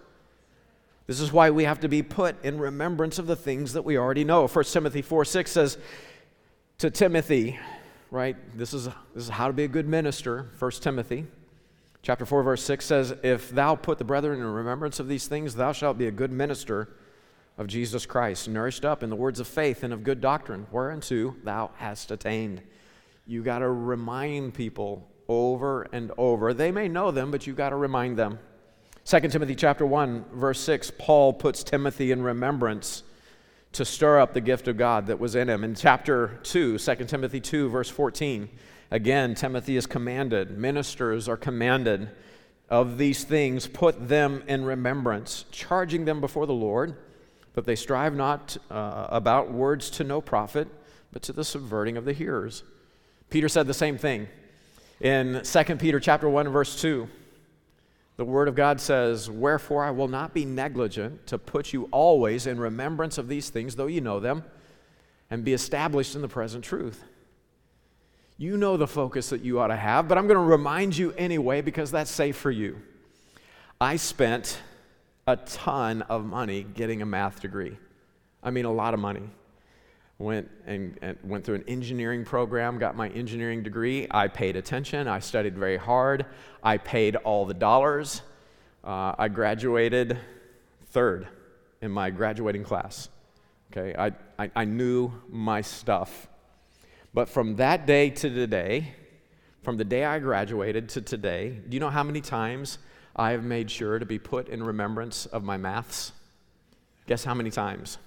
This 1.07 1.21
is 1.21 1.33
why 1.33 1.49
we 1.49 1.65
have 1.65 1.81
to 1.81 1.89
be 1.89 2.03
put 2.03 2.45
in 2.45 2.59
remembrance 2.59 3.19
of 3.19 3.27
the 3.27 3.35
things 3.35 3.73
that 3.73 3.83
we 3.83 3.97
already 3.97 4.25
know. 4.25 4.47
1 4.47 4.65
Timothy 4.67 5.01
4 5.01 5.25
6 5.25 5.51
says 5.51 5.79
to 6.77 6.91
Timothy, 6.91 7.59
right? 8.11 8.37
This 8.59 8.75
is, 8.75 8.85
this 9.15 9.25
is 9.25 9.29
how 9.31 9.47
to 9.47 9.55
be 9.55 9.65
a 9.65 9.69
good 9.69 9.89
minister. 9.89 10.51
1 10.59 10.71
Timothy 10.73 11.27
chapter 12.09 12.25
4, 12.25 12.43
verse 12.43 12.63
6 12.63 12.87
says, 12.87 13.15
If 13.23 13.51
thou 13.51 13.75
put 13.75 13.99
the 13.99 14.05
brethren 14.05 14.39
in 14.39 14.47
remembrance 14.47 14.99
of 14.99 15.09
these 15.09 15.29
things, 15.29 15.55
thou 15.55 15.73
shalt 15.73 15.99
be 15.99 16.07
a 16.07 16.11
good 16.11 16.33
minister 16.33 16.89
of 17.59 17.67
Jesus 17.67 18.07
Christ, 18.07 18.49
nourished 18.49 18.87
up 18.87 19.03
in 19.03 19.11
the 19.11 19.15
words 19.15 19.41
of 19.41 19.47
faith 19.47 19.83
and 19.83 19.93
of 19.93 20.05
good 20.05 20.23
doctrine, 20.23 20.67
whereunto 20.73 21.37
thou 21.45 21.71
hast 21.77 22.11
attained. 22.11 22.63
You 23.27 23.43
got 23.43 23.59
to 23.59 23.69
remind 23.69 24.55
people 24.55 25.07
over 25.29 25.83
and 25.93 26.11
over. 26.17 26.55
They 26.55 26.73
may 26.73 26.89
know 26.89 27.11
them, 27.11 27.31
but 27.31 27.47
you 27.47 27.53
got 27.53 27.71
to 27.71 27.77
remind 27.77 28.17
them. 28.17 28.39
2 29.05 29.21
Timothy 29.29 29.55
chapter 29.55 29.85
1 29.85 30.25
verse 30.33 30.61
6 30.61 30.93
Paul 30.97 31.35
puts 31.35 31.63
Timothy 31.63 32.11
in 32.11 32.23
remembrance 32.23 33.03
to 33.73 33.85
stir 33.85 34.19
up 34.19 34.33
the 34.33 34.41
gift 34.41 34.67
of 34.67 34.79
God 34.79 35.09
that 35.09 35.21
was 35.21 35.35
in 35.35 35.51
him. 35.51 35.63
In 35.63 35.75
chapter 35.75 36.41
2, 36.45 36.79
2 36.79 36.95
Timothy 37.05 37.41
2, 37.43 37.69
verse 37.69 37.91
14, 37.91 38.49
again, 38.91 39.35
Timothy 39.35 39.77
is 39.77 39.87
commanded, 39.87 40.57
ministers 40.59 41.29
are 41.29 41.37
commanded 41.37 42.11
of 42.69 42.99
these 42.99 43.25
things, 43.25 43.67
put 43.67 44.09
them 44.09 44.43
in 44.47 44.65
remembrance, 44.65 45.45
charging 45.51 46.05
them 46.05 46.21
before 46.21 46.47
the 46.47 46.53
Lord, 46.53 46.97
that 47.55 47.65
they 47.65 47.77
strive 47.77 48.15
not 48.15 48.57
uh, 48.71 49.07
about 49.11 49.51
words 49.51 49.91
to 49.91 50.05
no 50.05 50.21
profit, 50.21 50.69
but 51.13 51.23
to 51.23 51.33
the 51.33 51.45
subverting 51.45 51.97
of 51.97 52.05
the 52.05 52.13
hearers. 52.13 52.63
Peter 53.31 53.49
said 53.49 53.67
the 53.67 53.75
same 53.75 53.99
thing 53.99 54.29
in 55.01 55.43
2 55.43 55.77
Peter 55.77 56.01
chapter 56.01 56.29
1 56.29 56.49
verse 56.49 56.81
2. 56.81 57.09
The 58.17 58.25
Word 58.25 58.49
of 58.49 58.57
God 58.57 58.81
says, 58.81 59.31
Wherefore 59.31 59.85
I 59.85 59.93
will 59.93 60.09
not 60.09 60.35
be 60.35 60.45
negligent 60.45 61.27
to 61.29 61.39
put 61.39 61.73
you 61.73 61.89
always 61.93 62.49
in 62.49 62.59
remembrance 62.59 63.17
of 63.17 63.29
these 63.29 63.49
things, 63.49 63.77
though 63.77 63.87
you 63.87 64.01
know 64.01 64.19
them, 64.19 64.45
and 65.31 65.45
be 65.45 65.53
established 65.53 66.17
in 66.17 66.23
the 66.23 66.29
present 66.29 66.65
truth. 66.65 67.05
You 68.41 68.57
know 68.57 68.77
the 68.77 68.87
focus 68.87 69.31
that 69.31 69.43
you 69.43 69.59
ought 69.59 69.67
to 69.67 69.77
have, 69.77 70.07
but 70.07 70.17
I'm 70.17 70.29
going 70.29 70.39
to 70.39 70.45
remind 70.45 70.97
you 70.97 71.13
anyway 71.19 71.61
because 71.61 71.91
that's 71.91 72.11
safe 72.11 72.37
for 72.37 72.53
you. 72.53 72.81
I 73.81 73.97
spent 73.97 74.61
a 75.27 75.37
ton 75.37 76.03
of 76.03 76.25
money 76.25 76.63
getting 76.63 77.03
a 77.03 77.07
math 77.07 77.41
degree. 77.41 77.77
I 78.43 78.51
mean, 78.51 78.65
a 78.65 78.73
lot 78.73 78.95
of 78.95 79.01
money 79.01 79.29
went 80.19 80.49
and, 80.67 80.97
and, 81.03 81.19
went 81.25 81.45
through 81.45 81.57
an 81.57 81.65
engineering 81.67 82.25
program, 82.25 82.79
got 82.79 82.97
my 82.97 83.09
engineering 83.09 83.63
degree. 83.63 84.07
I 84.11 84.29
paid 84.29 84.55
attention. 84.57 85.09
I 85.09 85.19
studied 85.19 85.57
very 85.59 85.77
hard. 85.77 86.27
I 86.63 86.79
paid 86.79 87.17
all 87.17 87.45
the 87.45 87.55
dollars. 87.55 88.23
Uh, 88.85 89.15
I 89.19 89.29
graduated 89.29 90.17
third 90.91 91.27
in 91.83 91.91
my 91.91 92.11
graduating 92.11 92.65
class. 92.65 93.09
Okay, 93.73 93.95
I, 93.99 94.13
I, 94.43 94.51
I 94.55 94.65
knew 94.65 95.13
my 95.29 95.61
stuff. 95.61 96.29
But 97.19 97.29
from 97.29 97.57
that 97.57 97.85
day 97.85 98.11
to 98.11 98.31
today, 98.31 98.95
from 99.65 99.77
the 99.77 99.85
day 99.85 100.05
I 100.05 100.21
graduated 100.21 100.89
to 100.91 101.01
today, 101.01 101.59
do 101.69 101.75
you 101.75 101.81
know 101.81 101.91
how 101.91 102.05
many 102.05 102.21
times 102.21 102.79
I 103.17 103.33
have 103.33 103.43
made 103.43 103.73
sure 103.73 103.99
to 103.99 104.07
be 104.07 104.21
put 104.21 104.49
in 104.49 104.63
remembrance 104.63 105.27
of 105.27 105.43
my 105.43 105.57
maths? 105.57 106.13
Guess 107.09 107.25
how 107.25 107.35
many 107.35 107.51
times? 107.51 107.99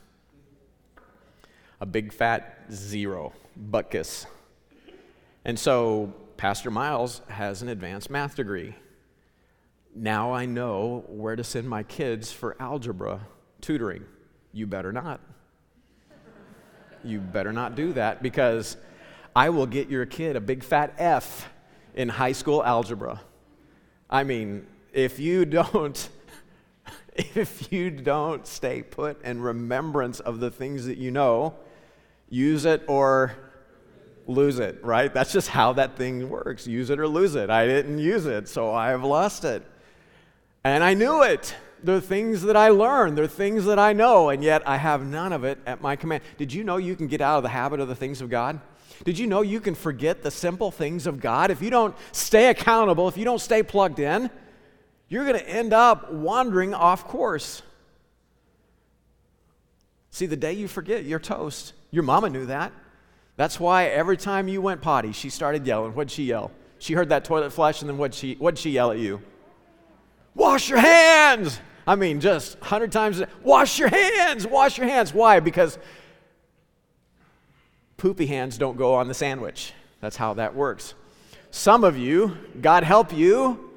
a 1.81 1.85
big 1.85 2.13
fat 2.13 2.59
zero, 2.71 3.33
butkus. 3.69 4.27
And 5.43 5.59
so 5.59 6.13
Pastor 6.37 6.71
Miles 6.71 7.19
has 7.27 7.61
an 7.61 7.67
advanced 7.67 8.09
math 8.09 8.37
degree. 8.37 8.75
Now 9.93 10.31
I 10.31 10.45
know 10.45 11.03
where 11.09 11.35
to 11.35 11.43
send 11.43 11.67
my 11.67 11.83
kids 11.83 12.31
for 12.31 12.55
algebra 12.61 13.27
tutoring. 13.59 14.05
You 14.53 14.67
better 14.67 14.93
not. 14.93 15.19
You 17.03 17.19
better 17.19 17.51
not 17.51 17.75
do 17.75 17.91
that 17.91 18.23
because 18.23 18.77
I 19.35 19.49
will 19.49 19.65
get 19.65 19.89
your 19.89 20.05
kid 20.05 20.35
a 20.35 20.41
big 20.41 20.63
fat 20.63 20.93
F 20.97 21.49
in 21.95 22.09
high 22.09 22.31
school 22.33 22.63
algebra. 22.63 23.21
I 24.09 24.23
mean, 24.23 24.65
if 24.93 25.19
you 25.19 25.45
don't 25.45 26.09
if 27.15 27.71
you 27.71 27.91
don't 27.91 28.47
stay 28.47 28.81
put 28.81 29.21
in 29.23 29.41
remembrance 29.41 30.19
of 30.19 30.39
the 30.39 30.49
things 30.49 30.85
that 30.85 30.97
you 30.97 31.11
know, 31.11 31.55
use 32.29 32.65
it 32.65 32.83
or 32.87 33.35
lose 34.27 34.59
it, 34.59 34.83
right? 34.83 35.13
That's 35.13 35.31
just 35.31 35.49
how 35.49 35.73
that 35.73 35.97
thing 35.97 36.29
works. 36.29 36.67
Use 36.67 36.89
it 36.89 36.99
or 36.99 37.07
lose 37.07 37.35
it. 37.35 37.49
I 37.49 37.65
didn't 37.67 37.99
use 37.99 38.25
it, 38.25 38.47
so 38.47 38.73
I 38.73 38.89
have 38.89 39.03
lost 39.03 39.43
it. 39.43 39.63
And 40.63 40.83
I 40.83 40.93
knew 40.93 41.23
it. 41.23 41.55
They're 41.83 41.99
things 41.99 42.43
that 42.43 42.55
I 42.55 42.69
learned, 42.69 43.17
They're 43.17 43.27
things 43.27 43.65
that 43.65 43.79
I 43.79 43.91
know, 43.93 44.29
and 44.29 44.43
yet 44.43 44.61
I 44.67 44.77
have 44.77 45.03
none 45.03 45.33
of 45.33 45.43
it 45.43 45.57
at 45.65 45.81
my 45.81 45.95
command. 45.95 46.23
Did 46.37 46.53
you 46.53 46.63
know 46.63 46.77
you 46.77 46.95
can 46.95 47.07
get 47.07 47.21
out 47.21 47.37
of 47.37 47.43
the 47.43 47.49
habit 47.49 47.79
of 47.79 47.87
the 47.87 47.95
things 47.95 48.21
of 48.21 48.29
God? 48.29 48.61
Did 49.03 49.17
you 49.17 49.27
know 49.27 49.41
you 49.41 49.59
can 49.59 49.75
forget 49.75 50.23
the 50.23 50.31
simple 50.31 50.71
things 50.71 51.07
of 51.07 51.19
God? 51.19 51.51
If 51.51 51.61
you 51.61 51.69
don't 51.69 51.95
stay 52.11 52.49
accountable, 52.49 53.07
if 53.07 53.17
you 53.17 53.25
don't 53.25 53.41
stay 53.41 53.63
plugged 53.63 53.99
in, 53.99 54.29
you're 55.09 55.25
going 55.25 55.37
to 55.37 55.49
end 55.49 55.73
up 55.73 56.11
wandering 56.13 56.73
off 56.73 57.07
course. 57.07 57.61
See, 60.09 60.25
the 60.25 60.37
day 60.37 60.53
you 60.53 60.67
forget, 60.67 61.05
you're 61.05 61.19
toast. 61.19 61.73
Your 61.89 62.03
mama 62.03 62.29
knew 62.29 62.45
that. 62.45 62.71
That's 63.37 63.59
why 63.59 63.85
every 63.85 64.17
time 64.17 64.47
you 64.47 64.61
went 64.61 64.81
potty, 64.81 65.13
she 65.13 65.29
started 65.29 65.65
yelling. 65.65 65.93
What'd 65.93 66.11
she 66.11 66.25
yell? 66.25 66.51
She 66.79 66.93
heard 66.93 67.09
that 67.09 67.25
toilet 67.25 67.51
flush, 67.51 67.81
and 67.81 67.89
then 67.89 67.97
what'd 67.97 68.15
she, 68.15 68.35
what'd 68.35 68.59
she 68.59 68.71
yell 68.71 68.91
at 68.91 68.99
you? 68.99 69.21
Wash 70.35 70.69
your 70.69 70.79
hands! 70.79 71.59
I 71.85 71.95
mean, 71.95 72.19
just 72.19 72.59
100 72.59 72.91
times, 72.91 73.21
wash 73.43 73.79
your 73.79 73.89
hands, 73.89 74.45
wash 74.45 74.77
your 74.77 74.87
hands. 74.87 75.13
Why? 75.13 75.39
Because 75.39 75.77
poopy 78.01 78.25
hands 78.25 78.57
don't 78.57 78.77
go 78.77 78.95
on 78.95 79.07
the 79.07 79.13
sandwich. 79.13 79.73
That's 79.99 80.17
how 80.17 80.33
that 80.33 80.55
works. 80.55 80.95
Some 81.51 81.83
of 81.83 81.95
you, 81.95 82.35
God 82.59 82.83
help 82.83 83.13
you, 83.13 83.69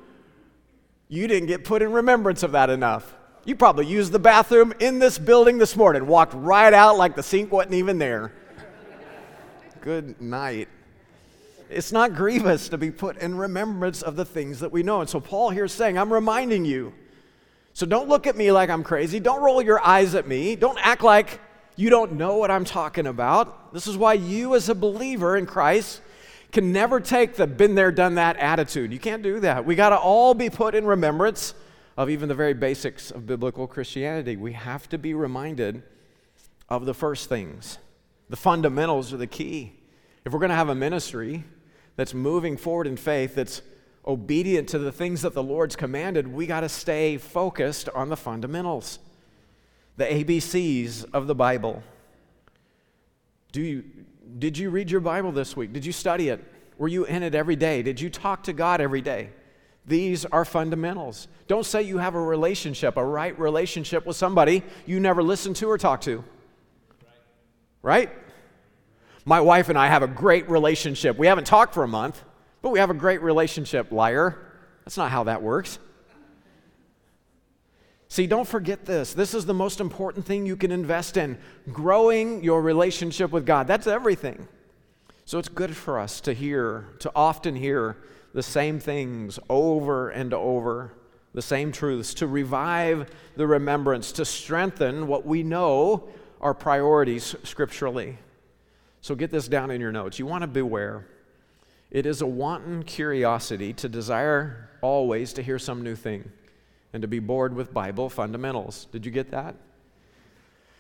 you 1.09 1.29
didn't 1.29 1.47
get 1.47 1.63
put 1.63 1.83
in 1.83 1.93
remembrance 1.93 2.43
of 2.43 2.53
that 2.53 2.71
enough. 2.71 3.15
You 3.45 3.55
probably 3.55 3.85
used 3.85 4.13
the 4.13 4.19
bathroom 4.19 4.73
in 4.81 4.99
this 4.99 5.19
building 5.19 5.59
this 5.59 5.77
morning, 5.77 6.07
walked 6.07 6.33
right 6.33 6.73
out 6.73 6.97
like 6.97 7.17
the 7.17 7.23
sink 7.23 7.53
wasn't 7.53 7.75
even 7.75 7.99
there. 7.99 8.33
Good 9.83 10.19
night. 10.23 10.69
It's 11.69 11.93
not 11.93 12.15
grievous 12.15 12.71
to 12.71 12.79
be 12.79 12.91
put 12.91 13.19
in 13.19 13.37
remembrance 13.37 14.01
of 14.01 14.17
the 14.17 14.25
things 14.25 14.61
that 14.61 14.73
we 14.73 14.83
know. 14.83 15.03
And 15.03 15.11
so 15.11 15.21
Paul 15.21 15.51
here 15.51 15.67
is 15.67 15.73
saying, 15.73 15.99
I'm 15.99 16.11
reminding 16.11 16.65
you. 16.65 16.95
So 17.75 17.85
don't 17.85 18.09
look 18.09 18.27
at 18.27 18.39
me 18.39 18.53
like 18.53 18.71
I'm 18.71 18.85
crazy. 18.85 19.21
Don't 19.21 19.43
roll 19.43 19.61
your 19.61 19.85
eyes 19.85 20.15
at 20.15 20.27
me. 20.27 20.57
Don't 20.57 20.79
act 20.81 21.03
like 21.03 21.43
you 21.77 21.91
don't 21.91 22.13
know 22.13 22.37
what 22.37 22.51
I'm 22.51 22.65
talking 22.65 23.07
about. 23.07 23.73
This 23.73 23.87
is 23.87 23.97
why 23.97 24.15
you, 24.15 24.55
as 24.55 24.69
a 24.69 24.75
believer 24.75 25.37
in 25.37 25.47
Christ, 25.47 26.01
can 26.53 26.73
never 26.73 27.01
take 27.01 27.35
the 27.35 27.47
been 27.47 27.75
there, 27.75 27.91
done 27.91 28.15
that 28.15 28.37
attitude. 28.37 28.93
You 28.93 29.01
can't 29.01 29.23
do 29.23 29.41
that. 29.41 29.65
We 29.65 29.75
got 29.75 29.89
to 29.89 29.99
all 29.99 30.35
be 30.35 30.51
put 30.51 30.75
in 30.75 30.87
remembrance 30.87 31.55
of 31.97 32.11
even 32.11 32.29
the 32.29 32.35
very 32.35 32.55
basics 32.55 33.11
of 33.11 33.27
biblical 33.27 33.67
Christianity. 33.67 34.37
We 34.37 34.53
have 34.53 34.89
to 34.91 34.99
be 34.99 35.15
reminded 35.15 35.83
of 36.69 36.87
the 36.87 36.95
first 36.95 37.29
things. 37.29 37.79
The 38.29 38.37
fundamentals 38.37 39.13
are 39.13 39.17
the 39.17 39.27
key. 39.27 39.73
If 40.25 40.33
we're 40.33 40.39
going 40.39 40.51
to 40.51 40.57
have 40.57 40.69
a 40.69 40.75
ministry 40.75 41.45
that's 41.97 42.15
moving 42.15 42.57
forward 42.57 42.87
in 42.87 42.97
faith, 42.97 43.35
that's 43.35 43.63
obedient 44.07 44.69
to 44.71 44.79
the 44.79 44.93
things 44.93 45.23
that 45.23 45.35
the 45.35 45.43
Lord's 45.43 45.77
commanded, 45.77 46.29
we 46.29 46.47
got 46.47 46.61
to 46.61 46.69
stay 46.69 47.17
focused 47.17 47.89
on 47.91 48.09
the 48.09 48.17
fundamentals, 48.17 48.99
the 49.97 50.05
ABCs 50.05 51.07
of 51.13 51.27
the 51.27 51.35
Bible. 51.35 51.83
Do 53.53 53.63
you, 53.63 53.85
did 54.39 54.59
you 54.59 54.71
read 54.71 54.91
your 54.91 55.01
Bible 55.01 55.33
this 55.33 55.57
week? 55.57 55.73
Did 55.73 55.87
you 55.87 55.93
study 55.93 56.29
it? 56.29 56.45
Were 56.77 56.89
you 56.89 57.05
in 57.05 57.23
it 57.23 57.35
every 57.35 57.57
day? 57.57 57.83
Did 57.83 58.01
you 58.01 58.11
talk 58.11 58.45
to 58.45 58.53
God 58.53 58.81
every 58.81 59.01
day? 59.01 59.31
These 59.87 60.25
are 60.25 60.45
fundamentals. 60.45 61.29
Don't 61.47 61.67
say 61.67 61.83
you 61.83 61.99
have 61.99 62.15
a 62.15 62.21
relationship, 62.21 62.97
a 62.97 63.05
right 63.05 63.39
relationship 63.39 64.07
with 64.07 64.17
somebody 64.17 64.63
you 64.87 64.99
never 64.99 65.23
listened 65.23 65.57
to 65.57 65.69
or 65.69 65.79
talked 65.79 66.05
to. 66.05 66.25
Right? 67.83 68.11
My 69.27 69.41
wife 69.41 69.69
and 69.69 69.79
I 69.79 69.89
have 69.89 70.03
a 70.03 70.09
great 70.09 70.49
relationship. 70.49 71.19
We 71.19 71.27
haven't 71.27 71.47
talked 71.47 71.75
for 71.75 71.85
a 71.85 71.89
month, 71.89 72.23
but 72.63 72.71
we 72.71 72.79
have 72.79 72.91
a 72.91 72.95
great 72.95 73.23
relationship, 73.23 73.93
liar. 73.93 74.39
That's 74.85 74.97
not 74.97 75.11
how 75.11 75.25
that 75.25 75.43
works. 75.43 75.79
See, 78.09 78.27
don't 78.27 78.47
forget 78.47 78.85
this. 78.85 79.13
This 79.13 79.35
is 79.35 79.47
the 79.47 79.55
most 79.55 79.81
important 79.81 80.25
thing 80.27 80.47
you 80.47 80.57
can 80.57 80.71
invest 80.71 81.17
in 81.17 81.39
growing 81.73 82.45
your 82.45 82.63
relationship 82.63 83.31
with 83.31 83.47
God. 83.47 83.67
That's 83.67 83.87
everything. 83.87 84.47
So 85.25 85.39
it's 85.39 85.49
good 85.49 85.75
for 85.75 85.99
us 85.99 86.21
to 86.23 86.33
hear, 86.33 86.87
to 87.01 87.11
often 87.17 87.57
hear 87.57 87.97
the 88.35 88.43
same 88.43 88.79
things 88.79 89.39
over 89.49 90.11
and 90.11 90.35
over, 90.35 90.93
the 91.33 91.43
same 91.43 91.73
truths, 91.73 92.15
to 92.15 92.27
revive 92.27 93.11
the 93.37 93.47
remembrance, 93.47 94.13
to 94.13 94.25
strengthen 94.25 95.07
what 95.07 95.25
we 95.25 95.43
know 95.43 96.09
are 96.41 96.55
priorities 96.55 97.35
scripturally. 97.43 98.19
So 99.01 99.15
get 99.15 99.31
this 99.31 99.49
down 99.49 99.71
in 99.71 99.81
your 99.81 99.93
notes. 99.93 100.19
You 100.19 100.27
want 100.27 100.43
to 100.43 100.49
beware. 100.49 101.07
It 101.91 102.07
is 102.07 102.21
a 102.21 102.27
wanton 102.27 102.83
curiosity 102.83 103.73
to 103.75 103.89
desire 103.89 104.69
always 104.83 105.33
to 105.35 105.43
hear 105.43 105.59
some 105.59 105.83
new 105.83 105.97
thing 105.97 106.31
and 106.95 107.03
to 107.03 107.09
be 107.09 107.19
bored 107.19 107.55
with 107.55 107.75
Bible 107.75 108.09
fundamentals. 108.09 108.87
Did 108.91 109.05
you 109.05 109.13
get 109.13 109.31
that? 109.33 109.57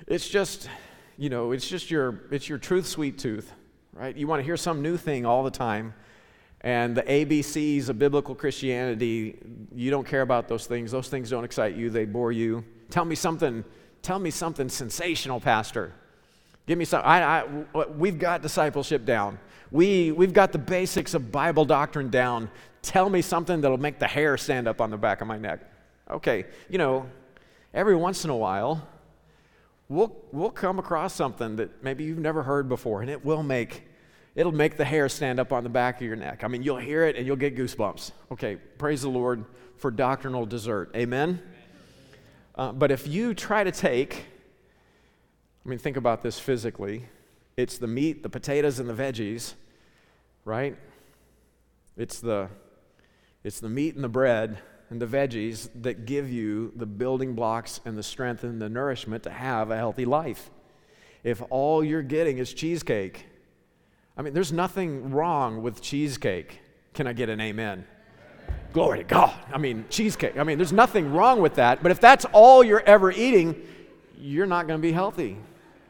It's 0.06 0.28
just, 0.28 0.71
you 1.18 1.28
know, 1.28 1.52
it's 1.52 1.68
just 1.68 1.90
your 1.90 2.23
it's 2.30 2.49
your 2.49 2.56
truth 2.56 2.87
sweet 2.87 3.18
tooth, 3.18 3.52
right? 3.92 4.16
You 4.16 4.26
want 4.26 4.40
to 4.40 4.44
hear 4.44 4.56
some 4.56 4.80
new 4.80 4.97
thing 4.97 5.26
all 5.26 5.42
the 5.42 5.50
time 5.50 5.92
and 6.64 6.97
the 6.97 7.02
ABCs 7.02 7.90
of 7.90 7.99
biblical 7.99 8.35
Christianity, 8.35 9.37
you 9.75 9.90
don't 9.90 10.06
care 10.06 10.23
about 10.23 10.49
those 10.49 10.66
things. 10.66 10.90
Those 10.90 11.11
things 11.11 11.28
don't 11.28 11.44
excite 11.44 11.76
you, 11.76 11.90
they 11.90 12.06
bore 12.06 12.33
you. 12.33 12.64
Tell 12.88 13.04
me 13.04 13.14
something, 13.14 13.62
tell 14.00 14.18
me 14.18 14.30
something 14.30 14.71
sensational, 14.71 15.40
Pastor. 15.40 15.92
Give 16.66 16.78
me 16.78 16.87
some. 16.87 17.02
I, 17.04 17.42
I, 17.42 17.87
we've 17.88 18.18
got 18.18 18.40
discipleship 18.40 19.04
down. 19.04 19.38
We, 19.71 20.11
we've 20.12 20.33
got 20.33 20.52
the 20.52 20.59
basics 20.59 21.12
of 21.12 21.30
Bible 21.30 21.66
doctrine 21.66 22.09
down. 22.09 22.49
Tell 22.80 23.11
me 23.11 23.21
something 23.21 23.61
that'll 23.61 23.76
make 23.76 23.99
the 23.99 24.06
hair 24.06 24.38
stand 24.38 24.66
up 24.66 24.80
on 24.80 24.88
the 24.88 24.97
back 24.97 25.21
of 25.21 25.26
my 25.26 25.37
neck. 25.37 25.61
Okay, 26.11 26.44
you 26.68 26.78
know, 26.78 27.06
every 27.73 27.96
once 27.96 28.25
in 28.25 28.30
a 28.30 28.37
while, 28.37 28.87
we'll, 29.88 30.14
we'll 30.32 30.50
come 30.50 30.78
across 30.78 31.14
something 31.14 31.56
that 31.56 31.82
maybe 31.82 32.04
you've 32.04 32.18
never 32.18 32.42
heard 32.42 32.68
before, 32.68 33.00
and 33.00 33.11
it 33.11 33.25
will 33.25 33.42
make 33.42 33.84
it'll 34.34 34.52
make 34.52 34.76
the 34.76 34.84
hair 34.84 35.08
stand 35.08 35.38
up 35.38 35.52
on 35.52 35.62
the 35.62 35.70
back 35.70 35.96
of 35.96 36.02
your 36.02 36.16
neck. 36.16 36.42
I 36.42 36.49
mean, 36.49 36.62
you'll 36.62 36.76
hear 36.76 37.04
it 37.04 37.16
and 37.16 37.25
you'll 37.25 37.37
get 37.37 37.56
goosebumps. 37.56 38.11
Okay, 38.32 38.56
praise 38.78 39.02
the 39.02 39.08
Lord 39.08 39.44
for 39.76 39.90
doctrinal 39.90 40.44
dessert. 40.44 40.90
Amen? 40.96 41.40
Uh, 42.56 42.73
but 42.73 42.90
if 42.90 43.06
you 43.06 43.34
try 43.34 43.62
to 43.64 43.70
take, 43.70 44.26
I 45.64 45.68
mean, 45.68 45.78
think 45.78 45.96
about 45.96 46.23
this 46.23 46.38
physically 46.38 47.04
it's 47.56 47.78
the 47.78 47.87
meat, 47.87 48.25
the 48.25 48.28
potatoes, 48.28 48.80
and 48.80 48.88
the 48.88 48.94
veggies, 48.94 49.54
right? 50.44 50.76
It's 51.96 52.18
the, 52.18 52.49
it's 53.44 53.61
the 53.61 53.68
meat 53.68 53.94
and 53.94 54.02
the 54.02 54.08
bread 54.08 54.58
and 54.90 55.00
the 55.00 55.06
veggies 55.06 55.68
that 55.82 56.06
give 56.06 56.30
you 56.30 56.72
the 56.76 56.86
building 56.86 57.34
blocks 57.34 57.80
and 57.84 57.96
the 57.96 58.02
strength 58.02 58.44
and 58.44 58.60
the 58.60 58.68
nourishment 58.68 59.22
to 59.24 59.30
have 59.30 59.70
a 59.70 59.76
healthy 59.76 60.04
life. 60.04 60.50
If 61.22 61.42
all 61.50 61.82
you're 61.82 62.02
getting 62.02 62.38
is 62.38 62.52
cheesecake, 62.52 63.26
I 64.16 64.22
mean, 64.22 64.34
there's 64.34 64.52
nothing 64.52 65.10
wrong 65.10 65.62
with 65.62 65.80
cheesecake. 65.80 66.60
Can 66.92 67.06
I 67.06 67.12
get 67.12 67.28
an 67.28 67.40
amen? 67.40 67.84
Glory 68.72 68.98
to 68.98 69.04
God. 69.04 69.34
I 69.52 69.58
mean, 69.58 69.84
cheesecake. 69.88 70.36
I 70.36 70.44
mean, 70.44 70.58
there's 70.58 70.72
nothing 70.72 71.12
wrong 71.12 71.40
with 71.40 71.54
that. 71.54 71.82
But 71.82 71.90
if 71.90 72.00
that's 72.00 72.24
all 72.26 72.62
you're 72.62 72.82
ever 72.82 73.10
eating, 73.10 73.60
you're 74.18 74.46
not 74.46 74.66
going 74.66 74.78
to 74.78 74.82
be 74.82 74.92
healthy. 74.92 75.36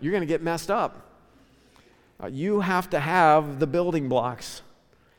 You're 0.00 0.12
going 0.12 0.22
to 0.22 0.26
get 0.26 0.42
messed 0.42 0.70
up. 0.70 1.10
Uh, 2.22 2.28
you 2.28 2.60
have 2.60 2.90
to 2.90 3.00
have 3.00 3.58
the 3.58 3.66
building 3.66 4.08
blocks. 4.08 4.62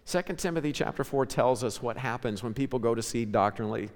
2 0.07 0.21
Timothy 0.37 0.71
chapter 0.71 1.03
4 1.03 1.25
tells 1.25 1.63
us 1.63 1.81
what 1.81 1.97
happens 1.97 2.43
when 2.43 2.53
people 2.53 2.77
go 2.77 2.93
to 2.93 3.01
seed 3.01 3.31
doctrinally. 3.31 3.89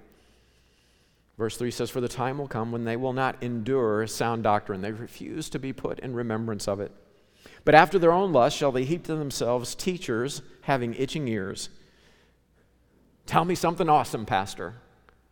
Verse 1.37 1.55
3 1.55 1.69
says, 1.69 1.89
For 1.89 2.01
the 2.01 2.07
time 2.07 2.39
will 2.39 2.47
come 2.47 2.71
when 2.71 2.83
they 2.83 2.97
will 2.97 3.13
not 3.13 3.41
endure 3.41 4.07
sound 4.07 4.43
doctrine. 4.43 4.81
They 4.81 4.91
refuse 4.91 5.49
to 5.51 5.59
be 5.59 5.71
put 5.71 5.99
in 5.99 6.15
remembrance 6.15 6.67
of 6.67 6.79
it. 6.79 6.91
But 7.63 7.75
after 7.75 7.99
their 7.99 8.11
own 8.11 8.33
lust 8.33 8.57
shall 8.57 8.71
they 8.71 8.85
heap 8.85 9.05
to 9.05 9.15
themselves 9.15 9.75
teachers 9.75 10.41
having 10.63 10.95
itching 10.95 11.27
ears. 11.27 11.69
Tell 13.25 13.45
me 13.45 13.53
something 13.53 13.87
awesome, 13.87 14.25
Pastor. 14.25 14.73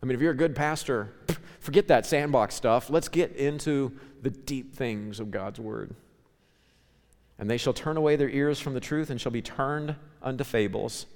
I 0.00 0.06
mean, 0.06 0.14
if 0.14 0.20
you're 0.22 0.30
a 0.32 0.36
good 0.36 0.54
pastor, 0.54 1.12
forget 1.58 1.88
that 1.88 2.06
sandbox 2.06 2.54
stuff. 2.54 2.88
Let's 2.88 3.08
get 3.08 3.34
into 3.34 3.92
the 4.22 4.30
deep 4.30 4.74
things 4.74 5.18
of 5.18 5.32
God's 5.32 5.58
word. 5.58 5.94
And 7.36 7.50
they 7.50 7.56
shall 7.56 7.72
turn 7.72 7.96
away 7.96 8.14
their 8.14 8.30
ears 8.30 8.60
from 8.60 8.74
the 8.74 8.80
truth 8.80 9.10
and 9.10 9.20
shall 9.20 9.32
be 9.32 9.42
turned 9.42 9.96
unto 10.22 10.44
fables. 10.44 11.06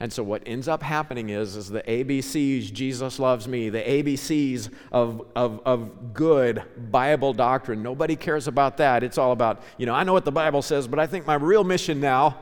And 0.00 0.12
so 0.12 0.22
what 0.22 0.42
ends 0.44 0.66
up 0.66 0.82
happening 0.82 1.30
is, 1.30 1.56
is 1.56 1.68
the 1.68 1.82
ABCs, 1.82 2.72
Jesus 2.72 3.18
loves 3.18 3.46
me, 3.46 3.68
the 3.68 3.80
ABCs 3.80 4.70
of, 4.90 5.26
of, 5.36 5.60
of 5.64 6.12
good 6.12 6.62
Bible 6.90 7.32
doctrine. 7.32 7.82
Nobody 7.82 8.16
cares 8.16 8.48
about 8.48 8.76
that. 8.78 9.02
It's 9.02 9.18
all 9.18 9.32
about, 9.32 9.62
you 9.78 9.86
know, 9.86 9.94
I 9.94 10.02
know 10.02 10.12
what 10.12 10.24
the 10.24 10.32
Bible 10.32 10.62
says, 10.62 10.88
but 10.88 10.98
I 10.98 11.06
think 11.06 11.26
my 11.26 11.34
real 11.34 11.62
mission 11.62 12.00
now 12.00 12.36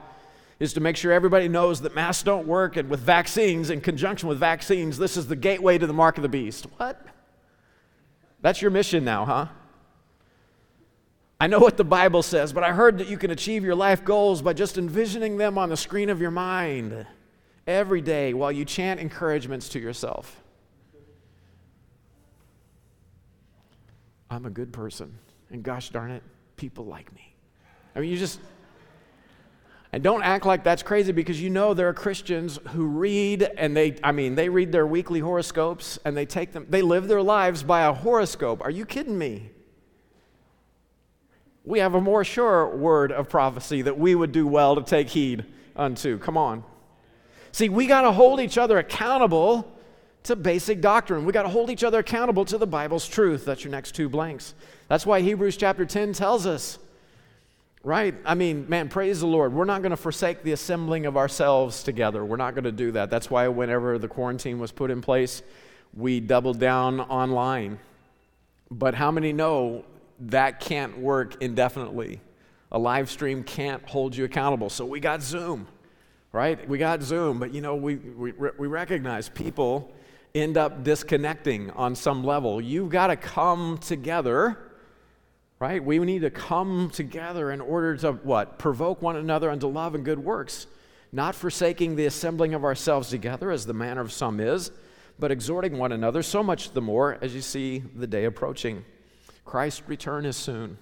is 0.59 0.73
to 0.73 0.81
make 0.81 0.97
sure 0.97 1.12
everybody 1.12 1.49
knows 1.49 1.83
that 1.83 1.95
masks 1.95 2.23
don't 2.23 2.47
work 2.47 2.76
and 2.76 2.88
with 2.88 3.00
vaccines, 3.00 3.69
in 3.69 3.81
conjunction 3.81 4.28
with 4.28 4.38
vaccines, 4.38 4.97
this 4.97 5.16
is 5.16 5.26
the 5.26 5.37
gateway 5.37 5.76
to 5.76 5.87
the 5.87 5.92
mark 5.92 6.16
of 6.16 6.23
the 6.23 6.28
beast. 6.28 6.66
What? 6.78 7.04
That's 8.40 8.62
your 8.62 8.71
mission 8.71 9.04
now, 9.04 9.25
huh? 9.25 9.47
I 11.42 11.49
know 11.49 11.58
what 11.58 11.76
the 11.76 11.82
Bible 11.82 12.22
says, 12.22 12.52
but 12.52 12.62
I 12.62 12.70
heard 12.70 12.99
that 12.99 13.08
you 13.08 13.18
can 13.18 13.32
achieve 13.32 13.64
your 13.64 13.75
life 13.75 14.04
goals 14.04 14.42
by 14.42 14.52
just 14.52 14.78
envisioning 14.78 15.38
them 15.38 15.58
on 15.58 15.70
the 15.70 15.76
screen 15.76 16.08
of 16.08 16.20
your 16.20 16.30
mind 16.30 17.04
every 17.66 18.00
day 18.00 18.32
while 18.32 18.52
you 18.52 18.64
chant 18.64 19.00
encouragements 19.00 19.68
to 19.70 19.80
yourself. 19.80 20.40
I'm 24.30 24.46
a 24.46 24.50
good 24.50 24.72
person. 24.72 25.18
And 25.50 25.64
gosh 25.64 25.90
darn 25.90 26.12
it, 26.12 26.22
people 26.54 26.84
like 26.84 27.12
me. 27.12 27.34
I 27.96 27.99
mean, 27.99 28.11
you 28.11 28.18
just, 28.18 28.38
and 29.90 30.00
don't 30.00 30.22
act 30.22 30.46
like 30.46 30.62
that's 30.62 30.84
crazy 30.84 31.11
because 31.11 31.42
you 31.42 31.50
know 31.50 31.75
there 31.75 31.88
are 31.88 31.92
Christians 31.92 32.61
who 32.68 32.87
read 32.87 33.42
and 33.58 33.76
they, 33.76 33.96
I 34.04 34.12
mean, 34.12 34.37
they 34.37 34.49
read 34.49 34.70
their 34.70 34.87
weekly 34.87 35.18
horoscopes 35.18 35.99
and 36.04 36.16
they 36.16 36.25
take 36.25 36.52
them, 36.52 36.68
they 36.70 36.82
live 36.82 37.08
their 37.08 37.20
lives 37.20 37.64
by 37.64 37.82
a 37.82 37.92
horoscope. 37.92 38.62
Are 38.62 38.70
you 38.70 38.87
kidding 38.87 39.18
me? 39.18 39.50
We 41.64 41.78
have 41.78 41.95
a 41.95 42.00
more 42.00 42.25
sure 42.25 42.69
word 42.69 43.12
of 43.12 43.28
prophecy 43.28 43.83
that 43.83 43.99
we 43.99 44.14
would 44.14 44.33
do 44.33 44.47
well 44.47 44.75
to 44.76 44.83
take 44.83 45.09
heed 45.09 45.45
unto. 45.76 46.19
Come 46.19 46.37
on. 46.37 46.64
See, 47.52 47.69
we 47.69 47.87
got 47.87 48.02
to 48.02 48.12
hold 48.12 48.40
each 48.40 48.59
other 48.59 48.78
accountable 48.78 49.71
to 50.25 50.37
basic 50.37 50.81
doctrine. 50.81 51.25
We 51.25 51.33
got 51.33 51.42
to 51.42 51.49
hold 51.49 51.71
each 51.71 51.85
other 51.85 51.99
accountable 51.99 52.45
to 52.47 52.59
the 52.59 52.66
Bible's 52.66 53.07
truth. 53.07 53.45
That's 53.45 53.62
your 53.64 53.71
next 53.71 53.95
two 53.95 54.09
blanks. 54.09 54.54
That's 54.88 55.04
why 55.04 55.21
Hebrews 55.21 55.57
chapter 55.57 55.85
10 55.85 56.12
tells 56.12 56.47
us 56.47 56.78
Right? 57.85 58.14
I 58.25 58.37
mean, 58.37 58.66
man, 58.69 58.88
praise 58.88 59.21
the 59.21 59.26
Lord. 59.26 59.52
We're 59.52 59.64
not 59.64 59.83
going 59.83 59.90
to 59.90 59.97
forsake 59.97 60.45
the 60.45 60.52
assembling 60.52 61.04
of 61.07 61.16
ourselves 61.16 61.83
together. 61.83 62.25
We're 62.25 62.37
not 62.37 62.54
going 62.54 62.64
to 62.64 62.73
do 62.73 62.92
that. 62.92 63.11
That's 63.11 63.28
why, 63.28 63.49
whenever 63.49 63.99
the 63.99 64.07
quarantine 64.07 64.61
was 64.61 64.71
put 64.71 64.90
in 64.92 65.00
place, 65.00 65.42
we 65.92 66.21
doubled 66.21 66.61
down 66.61 67.00
online. 67.00 67.81
But 68.71 68.95
how 68.95 69.11
many 69.11 69.33
know 69.33 69.85
that 70.21 70.61
can't 70.61 70.99
work 70.99 71.42
indefinitely? 71.42 72.21
A 72.71 72.78
live 72.78 73.11
stream 73.11 73.42
can't 73.45 73.87
hold 73.88 74.16
you 74.16 74.25
accountable. 74.25 74.71
So 74.71 74.87
we 74.87 75.00
got 75.00 75.23
Zoom, 75.23 75.69
right? 76.33 76.66
We 76.69 76.78
got 76.78 77.02
Zoom. 77.02 77.38
But 77.38 77.52
you 77.52 77.61
know, 77.61 77.75
we, 77.75 77.97
we, 77.97 78.33
we 78.33 78.66
recognize 78.66 79.28
people 79.28 79.92
end 80.35 80.57
up 80.57 80.83
disconnecting 80.83 81.71
on 81.73 81.95
some 81.95 82.25
level. 82.25 82.61
You've 82.61 82.88
got 82.88 83.09
to 83.09 83.16
come 83.16 83.78
together 83.78 84.59
right? 85.62 85.85
We 85.85 86.00
need 86.00 86.23
to 86.23 86.31
come 86.31 86.90
together 86.92 87.52
in 87.52 87.61
order 87.61 87.97
to 87.99 88.14
what? 88.14 88.59
Provoke 88.59 89.00
one 89.00 89.14
another 89.14 89.49
unto 89.49 89.69
love 89.69 89.95
and 89.95 90.04
good 90.04 90.19
works, 90.19 90.66
not 91.12 91.37
forsaking 91.37 91.95
the 91.95 92.07
assembling 92.07 92.52
of 92.52 92.64
ourselves 92.64 93.11
together 93.11 93.52
as 93.52 93.64
the 93.64 93.73
manner 93.73 94.00
of 94.00 94.11
some 94.11 94.40
is, 94.40 94.73
but 95.21 95.31
exhorting 95.31 95.78
one 95.78 95.92
another, 95.92 96.21
so 96.21 96.42
much 96.42 96.73
the 96.73 96.81
more 96.81 97.16
as 97.23 97.33
you 97.33 97.40
see 97.40 97.78
the 97.95 98.09
day 98.09 98.25
approaching. 98.25 98.85
Christ's 99.44 99.82
return 99.87 100.25
is 100.25 100.37
soon. 100.37 100.78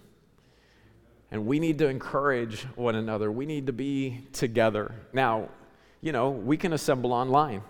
And 1.31 1.47
we 1.47 1.61
need 1.61 1.79
to 1.79 1.89
encourage 1.89 2.63
one 2.75 2.97
another. 2.97 3.31
We 3.31 3.47
need 3.47 3.67
to 3.67 3.73
be 3.73 4.27
together. 4.33 4.95
Now, 5.13 5.49
you 6.01 6.13
know, 6.13 6.31
we 6.31 6.57
can 6.57 6.73
assemble 6.73 7.13
online. 7.13 7.63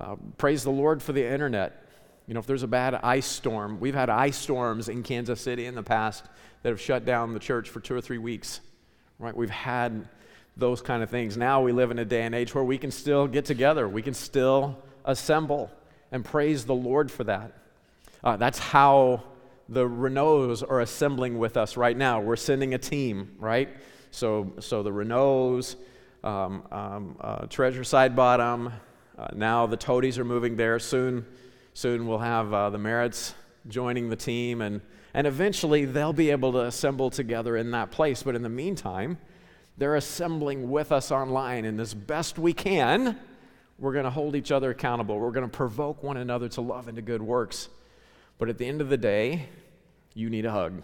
Uh, 0.00 0.16
praise 0.36 0.62
the 0.62 0.70
Lord 0.70 1.02
for 1.02 1.12
the 1.12 1.26
internet. 1.26 1.84
You 2.26 2.34
know, 2.34 2.40
if 2.40 2.46
there's 2.46 2.62
a 2.62 2.68
bad 2.68 2.94
ice 2.94 3.26
storm, 3.26 3.80
we've 3.80 3.94
had 3.94 4.10
ice 4.10 4.36
storms 4.36 4.88
in 4.88 5.02
Kansas 5.02 5.40
City 5.40 5.66
in 5.66 5.74
the 5.74 5.82
past 5.82 6.24
that 6.62 6.68
have 6.68 6.80
shut 6.80 7.04
down 7.04 7.32
the 7.32 7.40
church 7.40 7.68
for 7.68 7.80
two 7.80 7.94
or 7.94 8.00
three 8.00 8.18
weeks, 8.18 8.60
right? 9.18 9.34
We've 9.34 9.50
had 9.50 10.08
those 10.56 10.82
kind 10.82 11.02
of 11.02 11.10
things. 11.10 11.36
Now 11.36 11.62
we 11.62 11.72
live 11.72 11.90
in 11.90 11.98
a 11.98 12.04
day 12.04 12.22
and 12.22 12.34
age 12.34 12.54
where 12.54 12.64
we 12.64 12.78
can 12.78 12.90
still 12.90 13.26
get 13.26 13.44
together, 13.44 13.88
we 13.88 14.02
can 14.02 14.14
still 14.14 14.76
assemble 15.04 15.70
and 16.12 16.24
praise 16.24 16.64
the 16.64 16.74
Lord 16.74 17.10
for 17.10 17.24
that. 17.24 17.52
Uh, 18.22 18.36
that's 18.36 18.58
how 18.58 19.22
the 19.68 19.84
Renaults 19.84 20.62
are 20.68 20.80
assembling 20.80 21.38
with 21.38 21.56
us 21.56 21.76
right 21.76 21.96
now. 21.96 22.20
We're 22.20 22.36
sending 22.36 22.74
a 22.74 22.78
team, 22.78 23.34
right? 23.38 23.68
So, 24.10 24.54
so 24.60 24.82
the 24.82 24.90
Renaults, 24.90 25.76
um, 26.24 26.62
um, 26.72 27.16
uh, 27.20 27.46
Treasure 27.46 27.84
Side 27.84 28.16
Bottom, 28.16 28.72
uh, 29.18 29.28
now 29.34 29.66
the 29.66 29.76
Toadies 29.76 30.18
are 30.18 30.24
moving 30.24 30.56
there. 30.56 30.78
Soon, 30.78 31.26
Soon 31.74 32.08
we'll 32.08 32.18
have 32.18 32.52
uh, 32.52 32.70
the 32.70 32.78
Merritts 32.78 33.34
joining 33.68 34.08
the 34.08 34.16
team, 34.16 34.62
and, 34.62 34.80
and 35.14 35.26
eventually 35.26 35.84
they'll 35.84 36.12
be 36.12 36.30
able 36.30 36.52
to 36.52 36.62
assemble 36.62 37.10
together 37.10 37.56
in 37.56 37.70
that 37.72 37.90
place. 37.90 38.22
But 38.22 38.34
in 38.34 38.42
the 38.42 38.48
meantime, 38.48 39.18
they're 39.76 39.96
assembling 39.96 40.70
with 40.70 40.90
us 40.90 41.12
online, 41.12 41.66
and 41.66 41.78
as 41.78 41.94
best 41.94 42.38
we 42.38 42.52
can, 42.52 43.18
we're 43.78 43.92
going 43.92 44.06
to 44.06 44.10
hold 44.10 44.34
each 44.34 44.50
other 44.50 44.70
accountable. 44.70 45.20
We're 45.20 45.30
going 45.30 45.48
to 45.48 45.56
provoke 45.56 46.02
one 46.02 46.16
another 46.16 46.48
to 46.48 46.60
love 46.62 46.88
and 46.88 46.96
to 46.96 47.02
good 47.02 47.22
works. 47.22 47.68
But 48.38 48.48
at 48.48 48.58
the 48.58 48.66
end 48.66 48.80
of 48.80 48.88
the 48.88 48.96
day, 48.96 49.48
you 50.14 50.30
need 50.30 50.46
a 50.46 50.50
hug. 50.50 50.82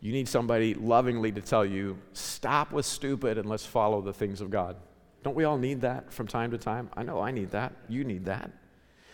You 0.00 0.12
need 0.12 0.28
somebody 0.28 0.74
lovingly 0.74 1.32
to 1.32 1.40
tell 1.40 1.64
you, 1.64 1.98
stop 2.12 2.72
with 2.72 2.86
stupid 2.86 3.36
and 3.36 3.48
let's 3.48 3.66
follow 3.66 4.00
the 4.00 4.12
things 4.12 4.40
of 4.40 4.50
God. 4.50 4.76
Don't 5.22 5.34
we 5.34 5.44
all 5.44 5.58
need 5.58 5.80
that 5.80 6.12
from 6.12 6.26
time 6.26 6.52
to 6.52 6.58
time? 6.58 6.88
I 6.96 7.02
know 7.02 7.20
I 7.20 7.30
need 7.32 7.50
that. 7.50 7.72
You 7.88 8.04
need 8.04 8.24
that. 8.26 8.50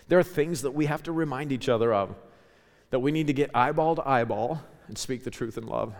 There 0.09 0.19
are 0.19 0.25
things 0.25 0.63
that 0.63 0.73
we 0.73 0.87
have 0.87 1.03
to 1.05 1.13
remind 1.13 1.53
each 1.53 1.69
other 1.69 1.93
of, 1.95 2.15
that 2.91 3.01
we 3.01 3.11
need 3.11 3.27
to 3.29 3.33
get 3.33 3.51
eyeball 3.55 3.97
to 3.97 4.09
eyeball 4.09 4.63
and 4.87 4.99
speak 4.99 5.25
the 5.25 5.31
truth 5.31 5.57
in 5.57 5.67
love. 5.67 5.95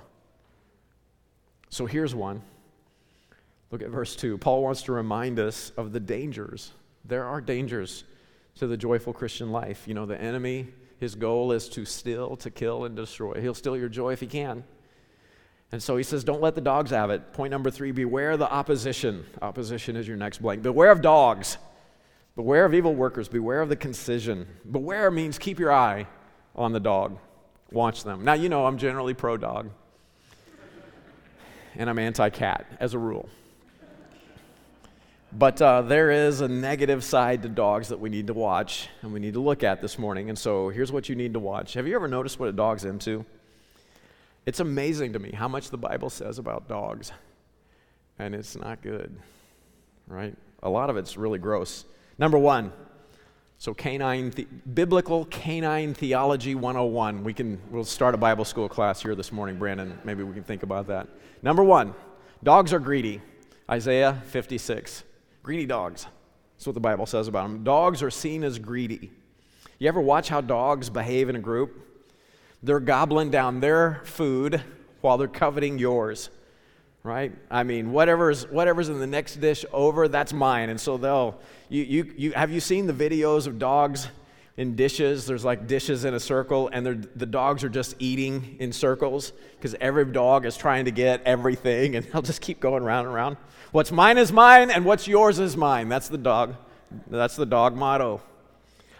So 1.71 1.87
here's 1.87 2.15
one. 2.15 2.43
Look 3.71 3.83
at 3.83 3.89
verse 3.89 4.15
2. 4.15 4.39
Paul 4.39 4.63
wants 4.63 4.83
to 4.83 4.93
remind 4.93 5.41
us 5.41 5.73
of 5.77 5.93
the 5.93 6.01
dangers. 6.01 6.71
There 7.05 7.25
are 7.25 7.41
dangers 7.41 8.05
to 8.57 8.67
the 8.67 8.77
joyful 8.77 9.13
Christian 9.13 9.51
life. 9.51 9.89
You 9.89 9.95
know, 9.95 10.07
the 10.07 10.21
enemy, 10.21 10.69
his 10.99 11.15
goal 11.15 11.53
is 11.53 11.69
to 11.71 11.85
steal, 11.85 12.37
to 12.37 12.51
kill, 12.51 12.85
and 12.85 12.97
destroy. 12.97 13.41
He'll 13.41 13.55
steal 13.55 13.77
your 13.77 13.89
joy 13.89 14.13
if 14.13 14.21
he 14.21 14.27
can. 14.27 14.65
And 15.73 15.83
so 15.83 15.97
he 15.97 16.03
says, 16.03 16.23
don't 16.25 16.41
let 16.41 16.55
the 16.55 16.61
dogs 16.61 16.91
have 16.91 17.11
it. 17.11 17.33
Point 17.33 17.51
number 17.51 17.71
three 17.71 17.91
beware 17.91 18.37
the 18.37 18.51
opposition. 18.51 19.27
Opposition 19.43 19.97
is 19.97 20.07
your 20.07 20.17
next 20.17 20.41
blank. 20.41 20.63
Beware 20.63 20.91
of 20.91 21.03
dogs. 21.03 21.59
Beware 22.37 22.65
of 22.65 22.75
evil 22.75 22.95
workers, 22.95 23.29
beware 23.29 23.61
of 23.61 23.69
the 23.69 23.77
concision. 23.77 24.49
Beware 24.69 25.11
means 25.13 25.39
keep 25.39 25.61
your 25.61 25.73
eye 25.73 26.09
on 26.57 26.73
the 26.73 26.81
dog, 26.81 27.19
watch 27.71 28.03
them. 28.03 28.25
Now, 28.25 28.33
you 28.33 28.49
know 28.49 28.67
I'm 28.67 28.77
generally 28.77 29.15
pro 29.15 29.37
dog, 29.37 29.71
and 31.77 31.89
I'm 31.89 31.99
anti 31.99 32.29
cat 32.31 32.67
as 32.81 32.95
a 32.95 32.99
rule. 32.99 33.29
But 35.37 35.61
uh, 35.61 35.83
there 35.83 36.13
is 36.13 36.41
a 36.43 36.47
negative 36.47 37.03
side 37.03 37.43
to 37.43 37.49
dogs 37.49 37.89
that 37.89 37.99
we 37.99 38.09
need 38.09 38.29
to 38.29 38.35
watch 38.35 38.89
and 39.03 39.13
we 39.13 39.19
need 39.19 39.35
to 39.35 39.41
look 39.41 39.65
at 39.65 39.83
this 39.83 39.99
morning. 39.99 40.29
And 40.29 40.39
so 40.39 40.69
here's 40.69 40.93
what 40.93 41.09
you 41.09 41.17
need 41.17 41.33
to 41.33 41.41
watch. 41.41 41.75
Have 41.75 41.89
you 41.89 41.97
ever 41.97 42.07
noticed 42.07 42.39
what 42.39 42.49
a 42.49 42.53
dog's 42.53 42.85
into? 42.85 43.25
It's 44.47 44.61
amazing 44.61 45.13
to 45.15 45.19
me 45.19 45.33
how 45.33 45.49
much 45.49 45.71
the 45.71 45.77
Bible 45.77 46.09
says 46.09 46.39
about 46.39 46.69
dogs, 46.69 47.11
and 48.19 48.35
it's 48.35 48.57
not 48.57 48.81
good, 48.83 49.17
right? 50.07 50.37
A 50.63 50.71
lot 50.71 50.89
of 50.89 50.97
it's 50.97 51.17
really 51.17 51.39
gross. 51.39 51.85
Number 52.19 52.39
one, 52.39 52.73
so 53.59 53.75
canine, 53.75 54.31
the, 54.31 54.47
biblical 54.75 55.25
canine 55.25 55.95
theology 55.95 56.55
101. 56.55 57.25
We 57.25 57.33
can, 57.33 57.59
we'll 57.71 57.85
start 57.85 58.15
a 58.15 58.19
Bible 58.19 58.45
school 58.45 58.69
class 58.69 59.03
here 59.03 59.15
this 59.15 59.33
morning, 59.33 59.59
Brandon. 59.59 59.99
Maybe 60.05 60.23
we 60.23 60.35
can 60.35 60.45
think 60.45 60.63
about 60.63 60.87
that. 60.89 61.09
Number 61.43 61.65
one, 61.65 61.95
dogs 62.43 62.73
are 62.73 62.79
greedy. 62.79 63.21
Isaiah 63.69 64.23
56. 64.27 65.05
Greedy 65.45 65.67
dogs. 65.67 66.09
That's 66.57 66.67
what 66.67 66.75
the 66.75 66.81
Bible 66.81 67.07
says 67.07 67.29
about 67.29 67.45
them. 67.45 67.63
Dogs 67.63 68.03
are 68.03 68.11
seen 68.11 68.43
as 68.43 68.59
greedy. 68.59 69.13
You 69.79 69.87
ever 69.87 70.01
watch 70.01 70.29
how 70.29 70.41
dogs 70.41 70.91
behave 70.91 71.29
in 71.29 71.37
a 71.37 71.41
group? 71.41 71.81
They're 72.65 72.81
gobbling 72.81 73.31
down 73.31 73.61
their 73.61 74.01
food 74.05 74.61
while 75.03 75.19
they're 75.19 75.29
coveting 75.29 75.79
yours 75.79 76.31
right? 77.05 77.33
I 77.51 77.63
mean, 77.63 77.93
whatever's 77.93 78.49
whatever's 78.49 78.89
in 78.89 78.99
the 78.99 79.07
next 79.07 79.37
dish 79.37 79.65
over, 79.73 80.09
that's 80.09 80.33
mine. 80.33 80.71
And 80.71 80.81
so 80.81 80.97
they'll 80.97 81.39
you 81.69 81.83
you, 81.85 82.15
you 82.17 82.33
have 82.33 82.51
you 82.51 82.61
seen 82.61 82.87
the 82.87 82.93
videos 82.93 83.47
of 83.47 83.59
dogs 83.61 84.09
in 84.57 84.77
dishes? 84.77 85.27
There's 85.27 85.45
like 85.45 85.67
dishes 85.67 86.05
in 86.05 86.15
a 86.15 86.21
circle, 86.21 86.69
and 86.73 86.87
the 86.87 87.27
dogs 87.27 87.65
are 87.65 87.69
just 87.69 87.97
eating 87.99 88.57
in 88.59 88.73
circles 88.73 89.33
because 89.57 89.75
every 89.81 90.05
dog 90.05 90.47
is 90.47 90.57
trying 90.57 90.85
to 90.85 90.91
get 90.91 91.23
everything, 91.25 91.97
and 91.97 92.07
they'll 92.07 92.23
just 92.23 92.41
keep 92.41 92.61
going 92.61 92.83
round 92.85 93.07
and 93.07 93.15
round. 93.15 93.37
What's 93.73 93.91
mine 93.93 94.19
is 94.19 94.33
mine, 94.33 94.71
and 94.71 94.85
what's 94.85 95.09
yours 95.09 95.39
is 95.39 95.57
mine. 95.57 95.89
That's 95.89 96.09
the 96.09 96.19
dog. 96.19 96.55
That's 97.09 97.37
the 97.37 97.47
dog 97.47 97.77
motto. 97.77 98.23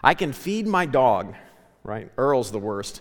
I 0.03 0.15
can 0.15 0.33
feed 0.33 0.67
my 0.67 0.87
dog, 0.87 1.35
right? 1.83 2.11
Earl's 2.19 2.51
the 2.51 2.59
worst. 2.59 3.01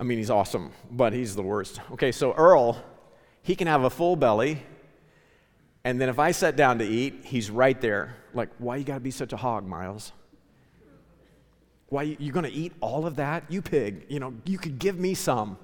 I 0.00 0.02
mean, 0.02 0.18
he's 0.18 0.30
awesome, 0.30 0.72
but 0.90 1.12
he's 1.12 1.36
the 1.36 1.42
worst. 1.42 1.80
Okay, 1.92 2.10
so 2.10 2.32
Earl 2.32 2.82
he 3.42 3.56
can 3.56 3.66
have 3.66 3.82
a 3.84 3.90
full 3.90 4.14
belly, 4.16 4.62
and 5.84 6.00
then 6.00 6.08
if 6.08 6.18
I 6.18 6.30
sat 6.30 6.54
down 6.54 6.78
to 6.78 6.84
eat, 6.84 7.24
he's 7.24 7.50
right 7.50 7.80
there. 7.80 8.16
Like, 8.32 8.50
why 8.58 8.76
you 8.76 8.84
gotta 8.84 9.00
be 9.00 9.10
such 9.10 9.32
a 9.32 9.36
hog, 9.36 9.66
Miles? 9.66 10.12
Why 11.92 12.16
you're 12.18 12.32
gonna 12.32 12.48
eat 12.50 12.72
all 12.80 13.04
of 13.04 13.16
that? 13.16 13.44
You 13.50 13.60
pig, 13.60 14.06
you 14.08 14.18
know, 14.18 14.32
you 14.46 14.56
could 14.56 14.78
give 14.78 14.98
me 14.98 15.12
some. 15.12 15.58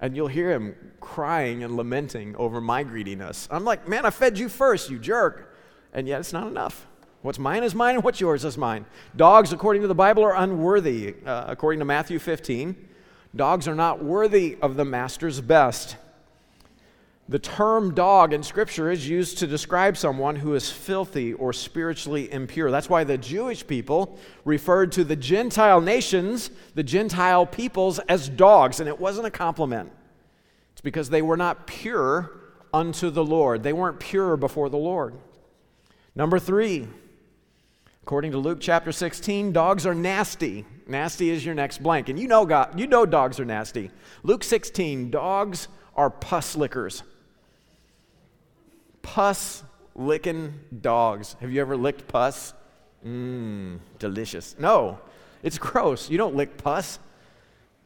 And 0.00 0.14
you'll 0.14 0.28
hear 0.28 0.52
him 0.52 0.76
crying 1.00 1.64
and 1.64 1.76
lamenting 1.76 2.36
over 2.36 2.60
my 2.60 2.84
greediness. 2.84 3.48
I'm 3.50 3.64
like, 3.64 3.88
man, 3.88 4.06
I 4.06 4.10
fed 4.10 4.38
you 4.38 4.48
first, 4.48 4.90
you 4.90 5.00
jerk. 5.00 5.56
And 5.92 6.06
yet 6.06 6.20
it's 6.20 6.32
not 6.32 6.46
enough. 6.46 6.86
What's 7.22 7.40
mine 7.40 7.64
is 7.64 7.74
mine, 7.74 7.96
and 7.96 8.04
what's 8.04 8.20
yours 8.20 8.44
is 8.44 8.56
mine. 8.56 8.86
Dogs, 9.16 9.52
according 9.52 9.82
to 9.82 9.88
the 9.88 9.94
Bible, 9.94 10.22
are 10.22 10.36
unworthy. 10.36 11.16
Uh, 11.26 11.46
according 11.48 11.80
to 11.80 11.84
Matthew 11.84 12.20
15, 12.20 12.76
dogs 13.34 13.66
are 13.66 13.74
not 13.74 14.04
worthy 14.04 14.58
of 14.62 14.76
the 14.76 14.84
master's 14.84 15.40
best. 15.40 15.96
The 17.28 17.38
term 17.40 17.92
dog 17.92 18.32
in 18.32 18.44
Scripture 18.44 18.88
is 18.88 19.08
used 19.08 19.38
to 19.38 19.48
describe 19.48 19.96
someone 19.96 20.36
who 20.36 20.54
is 20.54 20.70
filthy 20.70 21.32
or 21.32 21.52
spiritually 21.52 22.30
impure. 22.32 22.70
That's 22.70 22.88
why 22.88 23.02
the 23.02 23.18
Jewish 23.18 23.66
people 23.66 24.16
referred 24.44 24.92
to 24.92 25.02
the 25.02 25.16
Gentile 25.16 25.80
nations, 25.80 26.50
the 26.76 26.84
Gentile 26.84 27.44
peoples, 27.44 27.98
as 28.08 28.28
dogs, 28.28 28.78
and 28.78 28.88
it 28.88 29.00
wasn't 29.00 29.26
a 29.26 29.32
compliment. 29.32 29.90
It's 30.72 30.80
because 30.80 31.10
they 31.10 31.20
were 31.20 31.36
not 31.36 31.66
pure 31.66 32.30
unto 32.72 33.10
the 33.10 33.24
Lord, 33.24 33.62
they 33.62 33.72
weren't 33.72 33.98
pure 33.98 34.36
before 34.36 34.68
the 34.68 34.76
Lord. 34.76 35.14
Number 36.14 36.38
three, 36.38 36.86
according 38.04 38.32
to 38.32 38.38
Luke 38.38 38.58
chapter 38.60 38.92
16, 38.92 39.52
dogs 39.52 39.84
are 39.84 39.94
nasty. 39.94 40.64
Nasty 40.86 41.30
is 41.30 41.44
your 41.44 41.56
next 41.56 41.82
blank. 41.82 42.08
And 42.08 42.20
you 42.20 42.28
know, 42.28 42.46
God, 42.46 42.78
you 42.78 42.86
know 42.86 43.04
dogs 43.04 43.40
are 43.40 43.44
nasty. 43.44 43.90
Luke 44.22 44.44
16, 44.44 45.10
dogs 45.10 45.66
are 45.96 46.10
pus 46.10 46.54
lickers 46.54 47.02
pus 49.06 49.62
licking 49.94 50.52
dogs. 50.80 51.36
Have 51.40 51.52
you 51.52 51.60
ever 51.60 51.76
licked 51.76 52.08
pus? 52.08 52.52
Mmm, 53.06 53.78
delicious. 54.00 54.56
No, 54.58 54.98
it's 55.44 55.58
gross. 55.58 56.10
You 56.10 56.18
don't 56.18 56.34
lick 56.34 56.58
pus. 56.58 56.98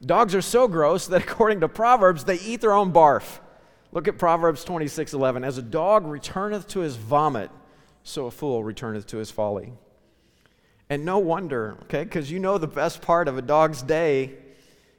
Dogs 0.04 0.34
are 0.34 0.40
so 0.40 0.66
gross 0.66 1.06
that 1.08 1.22
according 1.22 1.60
to 1.60 1.68
Proverbs, 1.68 2.24
they 2.24 2.36
eat 2.36 2.62
their 2.62 2.72
own 2.72 2.90
barf. 2.90 3.40
Look 3.92 4.08
at 4.08 4.16
Proverbs 4.16 4.64
26 4.64 5.12
11. 5.12 5.44
As 5.44 5.58
a 5.58 5.62
dog 5.62 6.06
returneth 6.06 6.66
to 6.68 6.80
his 6.80 6.96
vomit, 6.96 7.50
so 8.02 8.26
a 8.26 8.30
fool 8.30 8.64
returneth 8.64 9.06
to 9.08 9.18
his 9.18 9.30
folly. 9.30 9.74
And 10.88 11.04
no 11.04 11.18
wonder, 11.18 11.76
okay, 11.82 12.04
because 12.04 12.30
you 12.30 12.38
know 12.38 12.56
the 12.56 12.66
best 12.66 13.02
part 13.02 13.28
of 13.28 13.36
a 13.36 13.42
dog's 13.42 13.82
day 13.82 14.38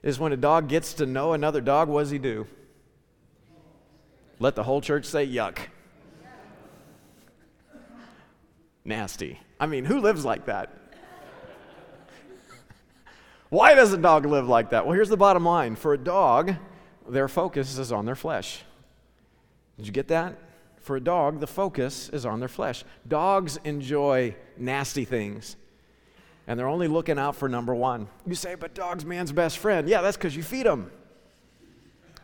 is 0.03 0.19
when 0.19 0.33
a 0.33 0.37
dog 0.37 0.69
gets 0.69 0.93
to 0.95 1.05
know 1.07 1.33
another 1.33 1.61
dog, 1.61 1.89
what 1.89 2.01
does 2.01 2.11
he 2.11 2.19
do? 2.19 2.45
Let 4.39 4.55
the 4.55 4.63
whole 4.63 4.81
church 4.81 5.05
say 5.05 5.27
yuck 5.27 5.57
nasty. 8.83 9.39
I 9.59 9.65
mean, 9.65 9.85
who 9.85 9.99
lives 9.99 10.25
like 10.25 10.45
that? 10.45 10.69
Why 13.49 13.75
does 13.75 13.91
a 13.91 13.97
dog 13.97 14.25
live 14.25 14.47
like 14.47 14.69
that? 14.69 14.85
Well, 14.85 14.95
here's 14.95 15.09
the 15.09 15.17
bottom 15.17 15.43
line 15.43 15.75
for 15.75 15.93
a 15.93 15.97
dog, 15.97 16.55
their 17.07 17.27
focus 17.27 17.77
is 17.77 17.91
on 17.91 18.05
their 18.05 18.15
flesh. 18.15 18.63
Did 19.77 19.87
you 19.87 19.91
get 19.91 20.07
that? 20.07 20.37
For 20.79 20.95
a 20.95 21.01
dog, 21.01 21.39
the 21.39 21.47
focus 21.47 22.09
is 22.09 22.25
on 22.25 22.39
their 22.39 22.49
flesh. 22.49 22.83
Dogs 23.07 23.59
enjoy 23.63 24.35
nasty 24.57 25.05
things, 25.05 25.57
and 26.47 26.57
they're 26.57 26.67
only 26.67 26.87
looking 26.87 27.19
out 27.19 27.35
for 27.35 27.49
number 27.49 27.75
one. 27.75 28.07
You 28.25 28.35
say, 28.35 28.55
but 28.55 28.73
dog's 28.73 29.05
man's 29.05 29.31
best 29.31 29.57
friend. 29.57 29.87
Yeah, 29.87 30.01
that's 30.01 30.17
because 30.17 30.35
you 30.35 30.43
feed 30.43 30.65
them. 30.65 30.89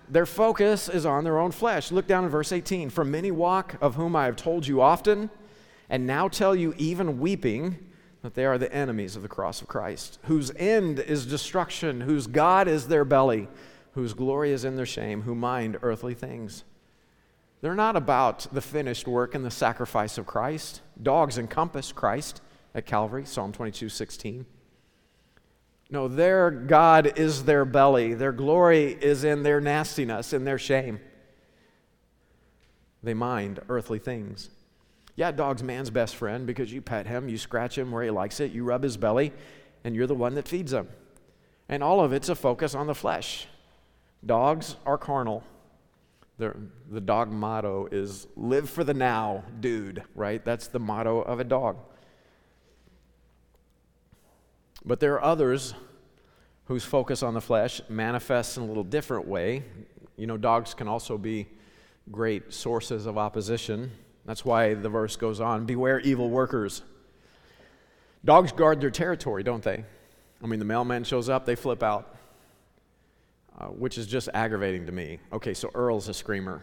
Their 0.10 0.26
focus 0.26 0.88
is 0.88 1.06
on 1.06 1.24
their 1.26 1.38
own 1.38 1.52
flesh. 1.52 1.92
Look 1.92 2.08
down 2.08 2.24
in 2.24 2.30
verse 2.30 2.52
18. 2.52 2.90
For 2.90 3.04
many 3.04 3.32
walk, 3.32 3.76
of 3.82 3.96
whom 3.96 4.16
I 4.16 4.26
have 4.26 4.38
told 4.38 4.66
you 4.66 4.82
often, 4.82 5.30
and 5.90 6.06
now 6.06 6.28
tell 6.28 6.56
you, 6.56 6.74
even 6.78 7.20
weeping, 7.20 7.78
that 8.22 8.34
they 8.34 8.46
are 8.46 8.58
the 8.58 8.74
enemies 8.74 9.16
of 9.16 9.22
the 9.22 9.28
cross 9.28 9.62
of 9.62 9.68
Christ, 9.68 10.20
whose 10.24 10.52
end 10.56 11.00
is 11.00 11.26
destruction, 11.26 12.02
whose 12.02 12.28
God 12.28 12.68
is 12.68 12.88
their 12.88 13.06
belly, 13.06 13.48
whose 13.94 14.14
glory 14.14 14.52
is 14.52 14.66
in 14.66 14.76
their 14.76 14.86
shame, 14.86 15.22
who 15.22 15.34
mind 15.34 15.78
earthly 15.82 16.14
things. 16.14 16.64
They're 17.62 17.74
not 17.74 17.96
about 17.96 18.48
the 18.52 18.62
finished 18.62 19.08
work 19.08 19.34
and 19.34 19.46
the 19.46 19.52
sacrifice 19.52 20.18
of 20.18 20.26
Christ. 20.26 20.82
Dogs 21.02 21.38
encompass 21.38 21.92
Christ 21.92 22.42
at 22.76 22.86
Calvary, 22.86 23.26
Psalm 23.26 23.52
22 23.52 23.90
16. 23.90 24.46
No, 25.90 26.08
their 26.08 26.52
God 26.52 27.18
is 27.18 27.46
their 27.46 27.64
belly. 27.64 28.14
Their 28.14 28.34
glory 28.34 28.92
is 28.92 29.24
in 29.24 29.44
their 29.44 29.62
nastiness, 29.62 30.34
in 30.34 30.44
their 30.44 30.58
shame. 30.58 31.00
They 33.02 33.14
mind 33.14 33.62
earthly 33.70 34.00
things. 34.00 34.50
Yeah, 35.18 35.32
dog's 35.32 35.64
man's 35.64 35.90
best 35.90 36.16
friend 36.16 36.46
because 36.46 36.72
you 36.72 36.80
pet 36.80 37.08
him, 37.08 37.28
you 37.28 37.40
scratch 37.40 37.76
him 37.76 37.92
where 37.92 38.04
he 38.04 38.12
likes 38.12 38.40
it, 38.40 38.52
you 38.52 38.64
rub 38.64 38.84
his 38.84 38.98
belly, 38.98 39.34
and 39.84 39.96
you're 39.96 40.06
the 40.06 40.14
one 40.14 40.36
that 40.36 40.48
feeds 40.48 40.72
him. 40.72 40.88
And 41.68 41.84
all 41.84 42.02
of 42.02 42.14
it's 42.14 42.30
a 42.30 42.36
focus 42.36 42.76
on 42.76 42.86
the 42.86 42.94
flesh. 42.94 43.48
Dogs 44.24 44.76
are 44.86 44.98
carnal. 44.98 45.44
The, 46.38 46.56
the 46.92 47.02
dog 47.02 47.32
motto 47.32 47.88
is 47.92 48.28
live 48.36 48.70
for 48.70 48.84
the 48.84 48.94
now, 48.94 49.44
dude, 49.60 50.04
right? 50.14 50.46
That's 50.46 50.68
the 50.68 50.80
motto 50.80 51.22
of 51.22 51.40
a 51.40 51.44
dog. 51.44 51.78
But 54.86 55.00
there 55.00 55.16
are 55.16 55.24
others 55.24 55.74
whose 56.66 56.84
focus 56.84 57.24
on 57.24 57.34
the 57.34 57.42
flesh 57.42 57.82
manifests 57.90 58.56
in 58.56 58.62
a 58.62 58.68
little 58.68 58.84
different 58.84 59.28
way. 59.28 59.64
You 60.16 60.28
know, 60.28 60.38
dogs 60.38 60.76
can 60.76 60.88
also 60.88 61.18
be 61.18 61.48
great 62.12 62.54
sources 62.54 63.08
of 63.08 63.18
opposition 63.18 63.92
that's 64.28 64.44
why 64.44 64.74
the 64.74 64.90
verse 64.90 65.16
goes 65.16 65.40
on 65.40 65.66
Beware 65.66 66.00
evil 66.02 66.30
workers. 66.30 66.84
Dogs 68.26 68.52
guard 68.52 68.82
their 68.82 68.92
territory, 68.92 69.42
don't 69.42 69.64
they? 69.64 69.86
I 70.44 70.48
mean, 70.48 70.60
the 70.60 70.66
mailman 70.66 71.06
shows 71.06 71.30
up, 71.30 71.46
they 71.46 71.56
flip 71.56 71.82
out, 71.82 72.14
uh, 73.58 73.68
which 73.68 73.98
is 73.98 74.06
just 74.06 74.28
aggravating 74.34 74.86
to 74.86 74.92
me. 74.92 75.20
Okay, 75.32 75.54
so 75.54 75.72
Earl's 75.74 76.10
a 76.10 76.14
screamer. 76.14 76.62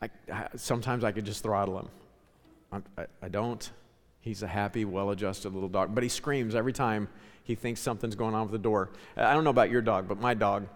I, 0.00 0.08
I, 0.32 0.46
sometimes 0.54 1.02
I 1.02 1.10
could 1.10 1.24
just 1.24 1.42
throttle 1.42 1.80
him. 1.80 1.88
I, 2.96 3.06
I 3.20 3.28
don't. 3.28 3.68
He's 4.20 4.44
a 4.44 4.46
happy, 4.46 4.84
well 4.84 5.10
adjusted 5.10 5.52
little 5.52 5.68
dog, 5.68 5.92
but 5.92 6.04
he 6.04 6.08
screams 6.08 6.54
every 6.54 6.72
time 6.72 7.08
he 7.42 7.56
thinks 7.56 7.80
something's 7.80 8.14
going 8.14 8.34
on 8.34 8.42
with 8.42 8.52
the 8.52 8.58
door. 8.58 8.90
I 9.16 9.34
don't 9.34 9.42
know 9.42 9.50
about 9.50 9.70
your 9.70 9.82
dog, 9.82 10.06
but 10.06 10.20
my 10.20 10.34
dog, 10.34 10.68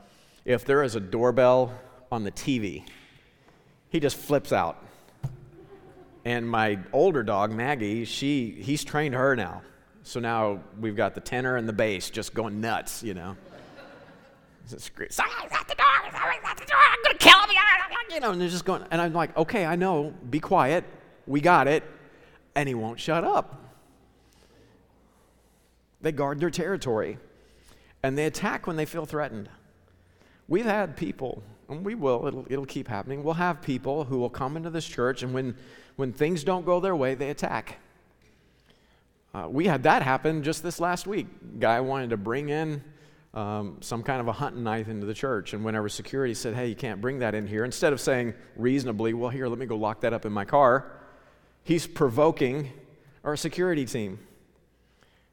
if 0.44 0.64
there 0.64 0.83
is 0.83 0.96
a 0.96 1.01
doorbell 1.01 1.72
on 2.11 2.25
the 2.25 2.33
TV, 2.33 2.85
he 3.90 4.01
just 4.01 4.16
flips 4.16 4.53
out. 4.53 4.83
And 6.24 6.48
my 6.48 6.78
older 6.92 7.22
dog, 7.22 7.52
Maggie, 7.52 8.04
she, 8.04 8.50
he's 8.50 8.85
trained 8.85 9.14
her 9.14 9.35
now. 9.35 9.62
So 10.04 10.20
now 10.20 10.61
we've 10.80 10.96
got 10.96 11.14
the 11.14 11.20
tenor 11.20 11.56
and 11.56 11.68
the 11.68 11.72
bass 11.72 12.11
just 12.11 12.35
going 12.35 12.61
nuts, 12.61 13.02
you 13.02 13.14
know. 13.14 13.37
Someone's 14.66 15.18
at 15.18 15.68
the 15.68 15.74
door, 15.74 15.87
at 16.44 16.56
the 16.56 16.64
door, 16.64 16.78
I'm 16.78 17.02
gonna 17.04 17.18
kill 17.18 17.38
him, 17.40 17.50
you 18.12 18.20
know, 18.20 18.30
and 18.30 18.40
they're 18.40 18.48
just 18.48 18.64
going, 18.64 18.85
and 18.90 19.00
I'm 19.00 19.12
like, 19.12 19.37
okay, 19.37 19.64
I 19.64 19.76
know, 19.76 20.12
be 20.28 20.38
quiet, 20.38 20.85
we 21.26 21.40
got 21.40 21.66
it, 21.66 21.82
and 22.54 22.68
he 22.68 22.74
won't 22.74 23.00
shut 23.00 23.24
up. 23.24 23.58
They 26.00 26.12
guard 26.12 26.40
their 26.40 26.50
territory, 26.50 27.18
and 28.02 28.18
they 28.18 28.26
attack 28.26 28.66
when 28.66 28.76
they 28.76 28.85
feel 28.85 29.06
threatened. 29.06 29.48
We've 30.48 30.64
had 30.64 30.96
people, 30.96 31.42
and 31.68 31.85
we 31.85 31.94
will, 31.94 32.27
it'll, 32.27 32.46
it'll 32.48 32.66
keep 32.66 32.88
happening, 32.88 33.22
we'll 33.22 33.35
have 33.35 33.62
people 33.62 34.05
who 34.05 34.18
will 34.18 34.31
come 34.31 34.57
into 34.57 34.70
this 34.70 34.87
church, 34.87 35.22
and 35.22 35.33
when 35.33 35.57
when 35.96 36.12
things 36.12 36.42
don't 36.42 36.64
go 36.64 36.81
their 36.81 36.96
way, 36.96 37.14
they 37.14 37.31
attack. 37.31 37.79
Uh, 39.35 39.46
we 39.48 39.66
had 39.66 39.83
that 39.85 40.03
happen 40.03 40.42
just 40.42 40.62
this 40.62 40.81
last 40.81 41.07
week. 41.07 41.27
Guy 41.59 41.81
wanted 41.81 42.11
to 42.11 42.16
bring 42.16 42.48
in 42.48 42.83
um, 43.35 43.79
some 43.81 44.03
kind 44.03 44.20
of 44.20 44.29
a 44.29 44.33
hunting 44.33 44.62
knife 44.62 44.88
into 44.88 45.07
the 45.07 45.14
church, 45.14 45.55
and 45.55 45.64
whenever 45.64 45.88
security 45.88 46.35
said, 46.35 46.55
"Hey, 46.55 46.68
you 46.68 46.75
can't 46.75 47.01
bring 47.01 47.20
that 47.20 47.35
in 47.35 47.46
here," 47.46 47.64
instead 47.64 47.92
of 47.92 48.01
saying 48.01 48.35
reasonably, 48.57 49.14
"Well, 49.14 49.31
here, 49.31 49.48
let 49.48 49.59
me 49.59 49.66
go 49.66 49.77
lock 49.77 50.01
that 50.03 50.12
up 50.12 50.27
in 50.27 50.33
my 50.33 50.44
car," 50.44 50.90
he's 51.64 51.87
provoking 51.87 52.70
our 53.25 53.37
security 53.37 53.87
team. 53.87 54.18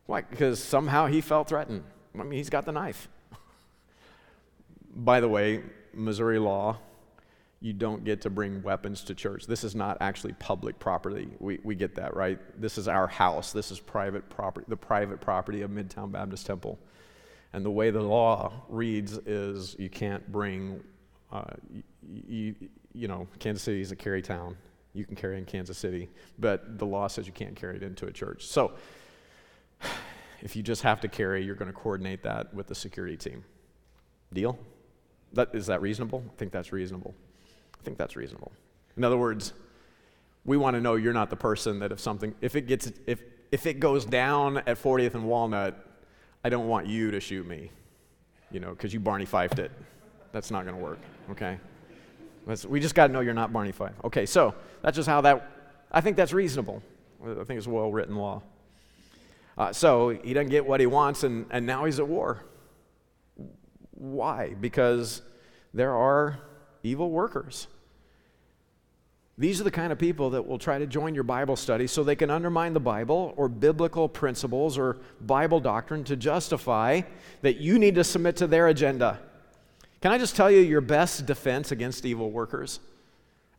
Why? 0.06 0.22
Because 0.22 0.64
somehow 0.64 1.08
he 1.08 1.22
felt 1.22 1.50
threatened. 1.50 1.84
I 2.18 2.24
mean, 2.24 2.34
he's 2.34 2.50
got 2.50 2.66
the 2.66 2.72
knife. 2.72 3.10
By 4.96 5.20
the 5.20 5.28
way, 5.28 5.62
Missouri 5.94 6.40
law 6.40 6.78
you 7.62 7.74
don't 7.74 8.06
get 8.06 8.22
to 8.22 8.30
bring 8.30 8.62
weapons 8.64 9.04
to 9.04 9.16
church. 9.16 9.46
This 9.46 9.64
is 9.64 9.76
not 9.76 9.98
actually 10.00 10.34
public 10.34 10.80
property. 10.80 11.28
We, 11.40 11.60
we 11.64 11.76
get 11.76 11.96
that, 11.96 12.16
right? 12.16 12.40
This 12.60 12.78
is 12.78 12.88
our 12.88 13.08
house. 13.08 13.52
This 13.52 13.70
is 13.70 13.80
private 13.80 14.30
property, 14.30 14.66
the 14.70 14.78
private 14.78 15.20
property 15.20 15.62
of 15.62 15.72
Midtown 15.72 16.12
Baptist 16.12 16.46
Temple. 16.46 16.80
And 17.52 17.66
the 17.66 17.72
way 17.72 17.92
the 17.92 18.02
law 18.02 18.54
reads 18.70 19.18
is 19.26 19.76
you 19.78 19.90
can't 19.90 20.32
bring, 20.32 20.82
uh, 21.34 21.44
you, 22.28 22.56
you 22.94 23.08
know, 23.08 23.28
Kansas 23.40 23.64
City 23.64 23.82
is 23.82 23.92
a 23.92 23.96
carry 23.96 24.22
town. 24.22 24.56
You 24.94 25.04
can 25.04 25.16
carry 25.16 25.38
in 25.38 25.46
Kansas 25.46 25.78
City, 25.78 26.10
but 26.38 26.80
the 26.80 26.86
law 26.86 27.08
says 27.08 27.28
you 27.28 27.34
can't 27.34 27.56
carry 27.56 27.76
it 27.76 27.84
into 27.84 28.06
a 28.06 28.12
church. 28.12 28.48
So 28.48 28.74
if 30.42 30.56
you 30.56 30.64
just 30.64 30.84
have 30.84 31.02
to 31.02 31.10
carry, 31.10 31.44
you're 31.44 31.56
going 31.56 31.72
to 31.72 31.78
coordinate 31.78 32.24
that 32.24 32.54
with 32.54 32.68
the 32.68 32.76
security 32.76 33.18
team. 33.18 33.44
Deal? 34.32 34.58
That, 35.34 35.50
is 35.54 35.68
that 35.68 35.82
reasonable? 35.82 36.24
I 36.28 36.36
think 36.38 36.52
that's 36.52 36.72
reasonable. 36.72 37.14
I 37.80 37.84
think 37.84 37.98
that's 37.98 38.16
reasonable. 38.16 38.52
In 38.98 39.04
other 39.04 39.18
words, 39.18 39.54
we 40.46 40.58
want 40.58 40.76
to 40.76 40.82
know 40.82 40.96
you're 40.96 41.14
not 41.14 41.30
the 41.30 41.36
person 41.36 41.80
that 41.80 41.92
if 41.92 42.00
something, 42.00 42.34
if 42.42 42.56
it 42.56 42.68
gets, 42.68 42.92
if, 43.06 43.22
if 43.52 43.66
it 43.66 43.80
goes 43.80 44.06
down 44.06 44.58
at 44.60 44.82
40th 44.82 45.14
and 45.14 45.26
Walnut, 45.26 45.86
I 46.44 46.50
don't 46.50 46.68
want 46.68 46.88
you 46.88 47.12
to 47.12 47.20
shoot 47.20 47.48
me, 47.48 47.72
you 48.52 48.60
know, 48.60 48.72
because 48.72 48.94
you 48.94 49.00
Barney 49.00 49.26
Fifed 49.26 49.60
it. 49.60 49.72
That's 50.32 50.52
not 50.52 50.64
going 50.64 50.76
to 50.76 50.82
work, 50.82 51.00
okay? 51.32 51.58
That's, 52.48 52.66
we 52.66 52.80
just 52.80 52.96
got 52.96 53.08
to 53.08 53.14
know 53.14 53.20
you're 53.20 53.34
not 53.34 53.52
Barney 53.52 53.72
Fife. 53.72 53.94
Okay, 54.04 54.26
so 54.26 54.56
that's 54.82 54.96
just 54.96 55.08
how 55.08 55.22
that, 55.22 55.50
I 55.92 56.02
think 56.02 56.18
that's 56.18 56.34
reasonable. 56.34 56.82
I 57.24 57.44
think 57.44 57.58
it's 57.58 57.68
a 57.68 57.70
well 57.70 57.92
written 57.92 58.16
law. 58.16 58.42
Uh, 59.58 59.74
so 59.74 60.10
he 60.10 60.34
doesn't 60.34 60.50
get 60.50 60.66
what 60.66 60.80
he 60.80 60.86
wants, 60.86 61.24
and, 61.24 61.46
and 61.50 61.66
now 61.66 61.86
he's 61.86 62.00
at 62.00 62.08
war. 62.08 62.44
Why? 64.00 64.56
Because 64.60 65.22
there 65.74 65.96
are 65.96 66.40
evil 66.82 67.12
workers. 67.12 67.68
These 69.38 69.62
are 69.62 69.64
the 69.64 69.72
kind 69.72 69.94
of 69.94 69.98
people 70.00 70.32
that 70.32 70.46
will 70.46 70.58
try 70.58 70.80
to 70.80 70.86
join 70.86 71.16
your 71.16 71.24
Bible 71.24 71.56
study 71.56 71.88
so 71.88 72.04
they 72.04 72.16
can 72.16 72.30
undermine 72.30 72.74
the 72.74 72.80
Bible 72.80 73.34
or 73.38 73.48
biblical 73.48 74.10
principles 74.10 74.78
or 74.78 74.98
Bible 75.22 75.62
doctrine 75.62 76.04
to 76.06 76.18
justify 76.18 77.02
that 77.42 77.58
you 77.58 77.80
need 77.80 77.96
to 77.96 78.04
submit 78.04 78.36
to 78.38 78.48
their 78.48 78.68
agenda. 78.68 79.20
Can 80.02 80.12
I 80.12 80.18
just 80.18 80.36
tell 80.36 80.52
you 80.52 80.60
your 80.60 80.82
best 80.82 81.26
defense 81.26 81.72
against 81.72 82.06
evil 82.06 82.32
workers? 82.32 82.82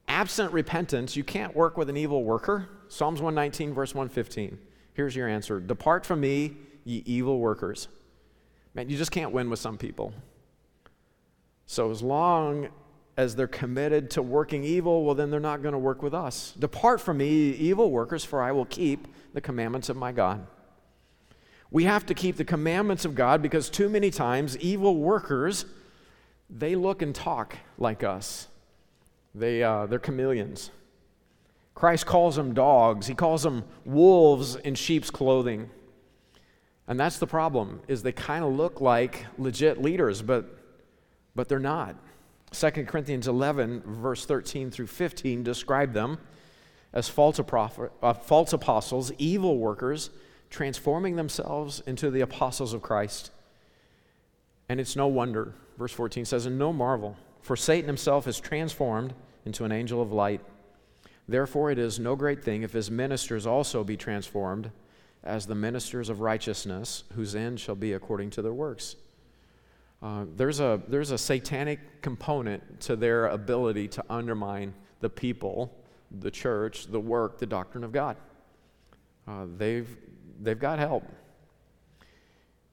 Absent 0.06 0.52
repentance, 0.52 1.16
you 1.16 1.24
can't 1.24 1.54
work 1.54 1.78
with 1.78 1.88
an 1.88 1.96
evil 1.96 2.24
worker. 2.24 2.68
Psalms 2.88 3.22
119, 3.22 3.72
verse 3.72 3.94
115. 3.94 4.58
Here's 4.92 5.16
your 5.16 5.28
answer 5.28 5.60
Depart 5.60 6.04
from 6.04 6.20
me, 6.20 6.56
ye 6.84 7.02
evil 7.06 7.38
workers. 7.38 7.88
Man, 8.74 8.90
you 8.90 8.98
just 8.98 9.12
can't 9.12 9.32
win 9.32 9.48
with 9.48 9.58
some 9.58 9.78
people. 9.78 10.12
So, 11.70 11.92
as 11.92 12.02
long 12.02 12.66
as 13.16 13.36
they're 13.36 13.46
committed 13.46 14.10
to 14.10 14.22
working 14.22 14.64
evil, 14.64 15.04
well, 15.04 15.14
then 15.14 15.30
they're 15.30 15.38
not 15.38 15.62
going 15.62 15.72
to 15.72 15.78
work 15.78 16.02
with 16.02 16.12
us. 16.12 16.52
Depart 16.58 17.00
from 17.00 17.18
me, 17.18 17.50
evil 17.50 17.92
workers, 17.92 18.24
for 18.24 18.42
I 18.42 18.50
will 18.50 18.64
keep 18.64 19.06
the 19.34 19.40
commandments 19.40 19.88
of 19.88 19.96
my 19.96 20.10
God. 20.10 20.44
We 21.70 21.84
have 21.84 22.04
to 22.06 22.12
keep 22.14 22.36
the 22.36 22.44
commandments 22.44 23.04
of 23.04 23.14
God 23.14 23.40
because 23.40 23.70
too 23.70 23.88
many 23.88 24.10
times 24.10 24.58
evil 24.58 24.96
workers, 24.96 25.64
they 26.50 26.74
look 26.74 27.02
and 27.02 27.14
talk 27.14 27.56
like 27.78 28.02
us. 28.02 28.48
They, 29.32 29.62
uh, 29.62 29.86
they're 29.86 30.00
chameleons. 30.00 30.72
Christ 31.76 32.04
calls 32.04 32.34
them 32.34 32.52
dogs. 32.52 33.06
He 33.06 33.14
calls 33.14 33.44
them 33.44 33.62
wolves 33.84 34.56
in 34.56 34.74
sheep's 34.74 35.08
clothing. 35.08 35.70
And 36.88 36.98
that's 36.98 37.18
the 37.18 37.28
problem 37.28 37.80
is 37.86 38.02
they 38.02 38.10
kind 38.10 38.44
of 38.44 38.54
look 38.54 38.80
like 38.80 39.24
legit 39.38 39.80
leaders, 39.80 40.20
but, 40.20 40.56
but 41.40 41.48
they're 41.48 41.58
not. 41.58 41.96
2 42.50 42.70
Corinthians 42.84 43.26
11, 43.26 43.82
verse 43.86 44.26
13 44.26 44.70
through 44.70 44.88
15, 44.88 45.42
describe 45.42 45.94
them 45.94 46.18
as 46.92 47.08
false, 47.08 47.40
prophet, 47.46 47.90
uh, 48.02 48.12
false 48.12 48.52
apostles, 48.52 49.10
evil 49.16 49.56
workers, 49.56 50.10
transforming 50.50 51.16
themselves 51.16 51.82
into 51.86 52.10
the 52.10 52.20
apostles 52.20 52.74
of 52.74 52.82
Christ. 52.82 53.30
And 54.68 54.78
it's 54.78 54.96
no 54.96 55.06
wonder. 55.06 55.54
Verse 55.78 55.92
14 55.92 56.26
says, 56.26 56.44
And 56.44 56.58
no 56.58 56.74
marvel, 56.74 57.16
for 57.40 57.56
Satan 57.56 57.86
himself 57.86 58.26
is 58.26 58.38
transformed 58.38 59.14
into 59.46 59.64
an 59.64 59.72
angel 59.72 60.02
of 60.02 60.12
light. 60.12 60.42
Therefore, 61.26 61.70
it 61.70 61.78
is 61.78 61.98
no 61.98 62.16
great 62.16 62.44
thing 62.44 62.64
if 62.64 62.74
his 62.74 62.90
ministers 62.90 63.46
also 63.46 63.82
be 63.82 63.96
transformed 63.96 64.72
as 65.24 65.46
the 65.46 65.54
ministers 65.54 66.10
of 66.10 66.20
righteousness, 66.20 67.04
whose 67.14 67.34
end 67.34 67.58
shall 67.58 67.76
be 67.76 67.94
according 67.94 68.28
to 68.28 68.42
their 68.42 68.52
works. 68.52 68.96
Uh, 70.02 70.24
there's, 70.36 70.60
a, 70.60 70.80
there's 70.88 71.10
a 71.10 71.18
satanic 71.18 72.00
component 72.00 72.80
to 72.80 72.96
their 72.96 73.26
ability 73.26 73.86
to 73.86 74.04
undermine 74.08 74.72
the 75.00 75.10
people, 75.10 75.74
the 76.20 76.30
church, 76.30 76.86
the 76.86 77.00
work, 77.00 77.38
the 77.38 77.46
doctrine 77.46 77.84
of 77.84 77.92
God. 77.92 78.16
Uh, 79.28 79.46
they've, 79.58 79.96
they've 80.40 80.58
got 80.58 80.78
help. 80.78 81.04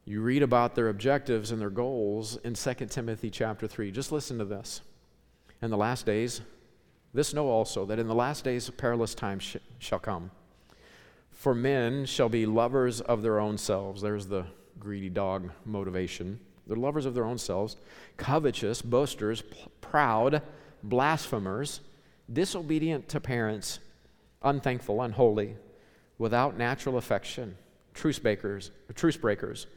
You 0.05 0.21
read 0.21 0.41
about 0.41 0.73
their 0.73 0.87
objectives 0.87 1.51
and 1.51 1.59
their 1.59 1.69
goals 1.69 2.37
in 2.37 2.53
2 2.53 2.73
Timothy 2.85 3.29
chapter 3.29 3.67
3. 3.67 3.91
Just 3.91 4.13
listen 4.13 4.37
to 4.37 4.45
this. 4.45 4.81
In 5.61 5.69
the 5.69 5.77
last 5.77 6.05
days, 6.05 6.39
this 7.13 7.33
know 7.33 7.47
also 7.47 7.85
that 7.87 7.99
in 7.99 8.07
the 8.07 8.15
last 8.15 8.45
days 8.45 8.69
perilous 8.69 9.13
times 9.13 9.43
sh- 9.43 9.57
shall 9.79 9.99
come. 9.99 10.31
For 11.31 11.53
men 11.53 12.05
shall 12.05 12.29
be 12.29 12.45
lovers 12.45 13.01
of 13.01 13.21
their 13.21 13.39
own 13.39 13.57
selves. 13.57 14.01
There's 14.01 14.27
the 14.27 14.45
greedy 14.79 15.09
dog 15.09 15.51
motivation 15.65 16.39
they're 16.67 16.75
lovers 16.75 17.05
of 17.05 17.13
their 17.13 17.25
own 17.25 17.37
selves, 17.37 17.77
covetous, 18.17 18.81
boasters, 18.81 19.43
proud, 19.81 20.41
blasphemers, 20.83 21.79
disobedient 22.31 23.07
to 23.09 23.19
parents, 23.19 23.79
unthankful, 24.43 25.01
unholy, 25.01 25.55
without 26.17 26.57
natural 26.57 26.97
affection, 26.97 27.57
truce 27.93 28.19
breakers, 28.19 28.71
truce 28.93 29.17
breakers. 29.17 29.67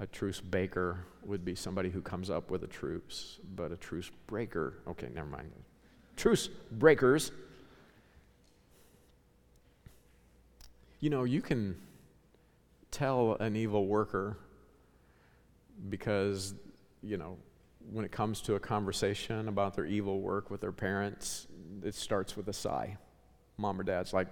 A 0.00 0.06
truce 0.06 0.40
baker 0.40 1.04
would 1.24 1.44
be 1.44 1.56
somebody 1.56 1.90
who 1.90 2.00
comes 2.00 2.30
up 2.30 2.50
with 2.50 2.62
a 2.62 2.68
truce, 2.68 3.40
but 3.56 3.72
a 3.72 3.76
truce 3.76 4.10
breaker, 4.28 4.74
okay, 4.86 5.08
never 5.12 5.28
mind. 5.28 5.50
Truce 6.16 6.48
breakers. 6.70 7.32
You 11.00 11.10
know, 11.10 11.24
you 11.24 11.40
can 11.40 11.76
tell 12.92 13.36
an 13.40 13.56
evil 13.56 13.86
worker 13.86 14.36
because, 15.88 16.54
you 17.02 17.16
know, 17.16 17.36
when 17.90 18.04
it 18.04 18.12
comes 18.12 18.40
to 18.42 18.54
a 18.54 18.60
conversation 18.60 19.48
about 19.48 19.74
their 19.74 19.86
evil 19.86 20.20
work 20.20 20.50
with 20.50 20.60
their 20.60 20.72
parents, 20.72 21.46
it 21.82 21.94
starts 21.94 22.36
with 22.36 22.48
a 22.48 22.52
sigh. 22.52 22.96
Mom 23.56 23.80
or 23.80 23.84
dad's 23.84 24.12
like, 24.12 24.28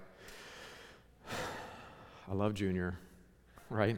I 2.29 2.33
love 2.33 2.53
Junior, 2.53 2.97
right? 3.69 3.97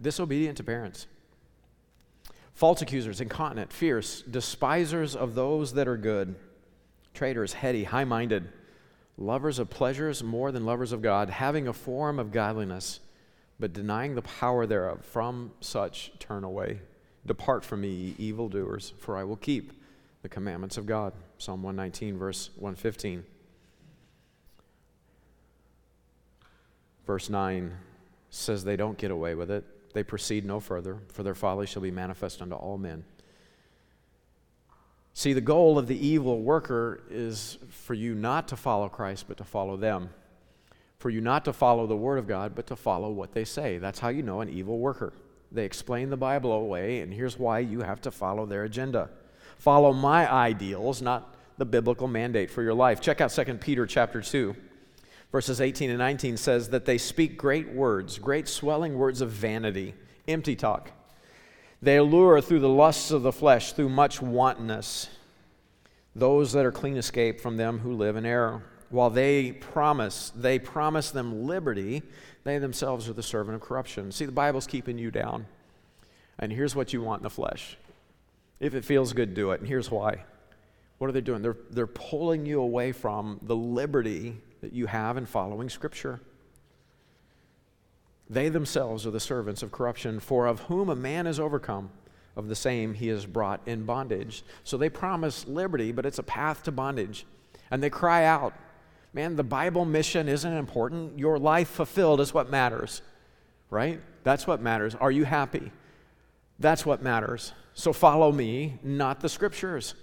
Disobedient 0.00 0.56
to 0.58 0.64
parents. 0.64 1.06
False 2.54 2.82
accusers, 2.82 3.20
incontinent, 3.20 3.72
fierce, 3.72 4.22
despisers 4.22 5.16
of 5.16 5.34
those 5.34 5.72
that 5.74 5.88
are 5.88 5.96
good, 5.96 6.34
traitors, 7.14 7.54
heady, 7.54 7.84
high 7.84 8.04
minded, 8.04 8.52
lovers 9.16 9.58
of 9.58 9.70
pleasures 9.70 10.22
more 10.22 10.52
than 10.52 10.64
lovers 10.64 10.92
of 10.92 11.02
God, 11.02 11.30
having 11.30 11.66
a 11.66 11.72
form 11.72 12.18
of 12.18 12.30
godliness 12.30 13.00
but 13.62 13.72
denying 13.72 14.16
the 14.16 14.22
power 14.22 14.66
thereof, 14.66 15.04
from 15.04 15.52
such 15.60 16.10
turn 16.18 16.42
away. 16.42 16.80
Depart 17.24 17.64
from 17.64 17.82
me, 17.82 17.88
ye 17.88 18.14
evildoers, 18.18 18.92
for 18.98 19.16
I 19.16 19.22
will 19.22 19.36
keep 19.36 19.72
the 20.22 20.28
commandments 20.28 20.78
of 20.78 20.84
God. 20.84 21.12
Psalm 21.38 21.62
119, 21.62 22.18
verse 22.18 22.50
115. 22.56 23.22
Verse 27.06 27.30
9 27.30 27.72
says 28.30 28.64
they 28.64 28.74
don't 28.74 28.98
get 28.98 29.12
away 29.12 29.36
with 29.36 29.48
it. 29.48 29.64
They 29.94 30.02
proceed 30.02 30.44
no 30.44 30.58
further, 30.58 30.98
for 31.12 31.22
their 31.22 31.36
folly 31.36 31.66
shall 31.66 31.82
be 31.82 31.92
manifest 31.92 32.42
unto 32.42 32.56
all 32.56 32.78
men. 32.78 33.04
See, 35.14 35.34
the 35.34 35.40
goal 35.40 35.78
of 35.78 35.86
the 35.86 36.04
evil 36.04 36.42
worker 36.42 37.04
is 37.08 37.58
for 37.68 37.94
you 37.94 38.16
not 38.16 38.48
to 38.48 38.56
follow 38.56 38.88
Christ, 38.88 39.26
but 39.28 39.36
to 39.36 39.44
follow 39.44 39.76
them 39.76 40.10
for 41.02 41.10
you 41.10 41.20
not 41.20 41.44
to 41.44 41.52
follow 41.52 41.84
the 41.88 41.96
Word 41.96 42.20
of 42.20 42.28
God, 42.28 42.54
but 42.54 42.68
to 42.68 42.76
follow 42.76 43.10
what 43.10 43.32
they 43.32 43.42
say. 43.42 43.76
That's 43.78 43.98
how 43.98 44.08
you 44.10 44.22
know 44.22 44.40
an 44.40 44.48
evil 44.48 44.78
worker. 44.78 45.12
They 45.50 45.64
explain 45.64 46.10
the 46.10 46.16
Bible 46.16 46.52
away, 46.52 47.00
and 47.00 47.12
here's 47.12 47.36
why 47.36 47.58
you 47.58 47.80
have 47.80 48.00
to 48.02 48.12
follow 48.12 48.46
their 48.46 48.62
agenda. 48.62 49.10
Follow 49.58 49.92
my 49.92 50.32
ideals, 50.32 51.02
not 51.02 51.34
the 51.58 51.64
biblical 51.64 52.06
mandate 52.06 52.52
for 52.52 52.62
your 52.62 52.72
life. 52.72 53.00
Check 53.00 53.20
out 53.20 53.32
2 53.32 53.54
Peter 53.54 53.84
chapter 53.84 54.22
2. 54.22 54.54
Verses 55.32 55.60
18 55.60 55.90
and 55.90 55.98
19 55.98 56.36
says 56.36 56.68
that 56.68 56.84
they 56.84 56.98
speak 56.98 57.36
great 57.36 57.70
words, 57.70 58.20
great 58.20 58.46
swelling 58.46 58.96
words 58.96 59.20
of 59.20 59.30
vanity, 59.30 59.94
empty 60.28 60.54
talk. 60.54 60.92
They 61.82 61.96
allure 61.96 62.40
through 62.40 62.60
the 62.60 62.68
lusts 62.68 63.10
of 63.10 63.24
the 63.24 63.32
flesh, 63.32 63.72
through 63.72 63.88
much 63.88 64.22
wantonness, 64.22 65.08
those 66.14 66.52
that 66.52 66.64
are 66.64 66.70
clean 66.70 66.96
escape 66.96 67.40
from 67.40 67.56
them 67.56 67.80
who 67.80 67.92
live 67.92 68.14
in 68.14 68.24
error 68.24 68.62
while 68.92 69.10
they 69.10 69.52
promise, 69.52 70.32
they 70.36 70.58
promise 70.58 71.10
them 71.10 71.46
liberty, 71.46 72.02
they 72.44 72.58
themselves 72.58 73.08
are 73.08 73.14
the 73.14 73.22
servant 73.22 73.56
of 73.56 73.62
corruption. 73.62 74.12
See, 74.12 74.26
the 74.26 74.32
Bible's 74.32 74.66
keeping 74.66 74.98
you 74.98 75.10
down. 75.10 75.46
And 76.38 76.52
here's 76.52 76.76
what 76.76 76.92
you 76.92 77.00
want 77.00 77.20
in 77.20 77.24
the 77.24 77.30
flesh. 77.30 77.78
If 78.60 78.74
it 78.74 78.84
feels 78.84 79.12
good, 79.12 79.34
do 79.34 79.52
it. 79.52 79.60
And 79.60 79.68
here's 79.68 79.90
why. 79.90 80.24
What 80.98 81.08
are 81.08 81.12
they 81.12 81.20
doing? 81.20 81.42
They're, 81.42 81.56
they're 81.70 81.86
pulling 81.86 82.46
you 82.46 82.60
away 82.60 82.92
from 82.92 83.40
the 83.42 83.56
liberty 83.56 84.36
that 84.60 84.72
you 84.72 84.86
have 84.86 85.16
in 85.16 85.26
following 85.26 85.68
Scripture. 85.68 86.20
They 88.28 88.48
themselves 88.48 89.06
are 89.06 89.10
the 89.10 89.20
servants 89.20 89.62
of 89.62 89.72
corruption, 89.72 90.20
for 90.20 90.46
of 90.46 90.60
whom 90.60 90.88
a 90.90 90.96
man 90.96 91.26
is 91.26 91.40
overcome, 91.40 91.90
of 92.36 92.48
the 92.48 92.54
same 92.54 92.94
he 92.94 93.08
is 93.08 93.26
brought 93.26 93.60
in 93.66 93.84
bondage. 93.84 94.44
So 94.64 94.76
they 94.76 94.88
promise 94.88 95.46
liberty, 95.46 95.92
but 95.92 96.06
it's 96.06 96.18
a 96.18 96.22
path 96.22 96.62
to 96.64 96.72
bondage. 96.72 97.26
And 97.70 97.82
they 97.82 97.90
cry 97.90 98.24
out, 98.24 98.54
man, 99.12 99.36
the 99.36 99.44
Bible 99.44 99.84
mission 99.84 100.28
isn't 100.28 100.52
important. 100.52 101.18
Your 101.18 101.38
life 101.38 101.68
fulfilled 101.68 102.20
is 102.20 102.32
what 102.32 102.50
matters, 102.50 103.02
right? 103.70 104.00
That's 104.24 104.46
what 104.46 104.60
matters. 104.60 104.94
Are 104.94 105.10
you 105.10 105.24
happy? 105.24 105.70
That's 106.58 106.86
what 106.86 107.02
matters. 107.02 107.52
So 107.74 107.92
follow 107.92 108.32
me, 108.32 108.78
not 108.82 109.20
the 109.20 109.28
scriptures. 109.28 109.94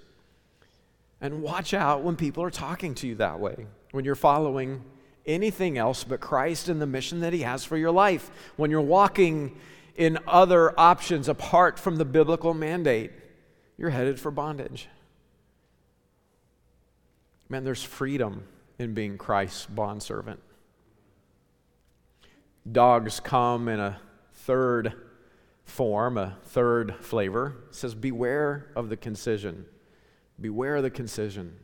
And 1.22 1.41
watch 1.41 1.74
out 1.74 2.04
when 2.04 2.15
people 2.15 2.43
are 2.43 2.52
talking 2.52 2.95
to 2.95 3.08
you 3.08 3.15
that 3.15 3.39
way, 3.39 3.67
when 3.91 4.06
you're 4.06 4.15
following 4.15 4.84
anything 5.26 5.78
else 5.78 6.04
but 6.04 6.19
Christ 6.19 6.69
and 6.69 6.82
the 6.82 6.88
mission 6.88 7.19
that 7.22 7.34
He 7.34 7.41
has 7.41 7.65
for 7.65 7.78
your 7.78 7.91
life, 7.91 8.32
when 8.58 8.72
you're 8.72 8.82
walking 8.82 9.58
in 9.95 10.17
other 10.28 10.78
options 10.80 11.28
apart 11.28 11.78
from 11.78 11.98
the 11.98 12.06
biblical 12.06 12.54
mandate, 12.54 13.12
you're 13.78 13.89
headed 13.89 14.19
for 14.19 14.32
bondage. 14.32 14.88
Man, 17.50 17.63
there's 17.63 17.84
freedom 17.84 18.43
in 18.80 18.94
being 18.94 19.18
Christ's 19.18 19.65
bondservant. 19.68 20.39
Dogs 22.70 23.20
come 23.20 23.68
in 23.68 23.80
a 23.80 24.00
third 24.34 24.94
form, 25.65 26.18
a 26.18 26.38
third 26.46 26.96
flavor. 27.02 27.56
It 27.70 27.76
says, 27.76 27.94
Beware 27.94 28.72
of 28.76 28.89
the 28.89 28.98
concision. 28.98 29.65
Beware 30.39 30.78
of 30.78 30.84
the 30.84 30.89
concision. 30.89 31.56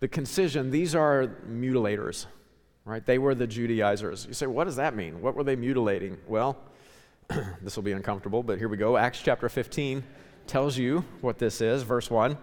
The 0.00 0.08
concision, 0.08 0.70
these 0.70 0.94
are 0.94 1.26
mutilators, 1.46 2.26
right? 2.86 3.04
They 3.04 3.18
were 3.18 3.34
the 3.34 3.46
Judaizers. 3.46 4.26
You 4.26 4.32
say, 4.32 4.46
what 4.46 4.64
does 4.64 4.76
that 4.76 4.96
mean? 4.96 5.20
What 5.20 5.34
were 5.34 5.44
they 5.44 5.56
mutilating? 5.56 6.16
Well, 6.26 6.56
this 7.60 7.76
will 7.76 7.82
be 7.82 7.92
uncomfortable, 7.92 8.42
but 8.42 8.58
here 8.58 8.68
we 8.68 8.78
go. 8.78 8.96
Acts 8.96 9.20
chapter 9.22 9.48
15 9.50 10.02
tells 10.46 10.78
you 10.78 11.04
what 11.20 11.38
this 11.38 11.60
is. 11.60 11.82
Verse 11.82 12.10
1 12.10 12.38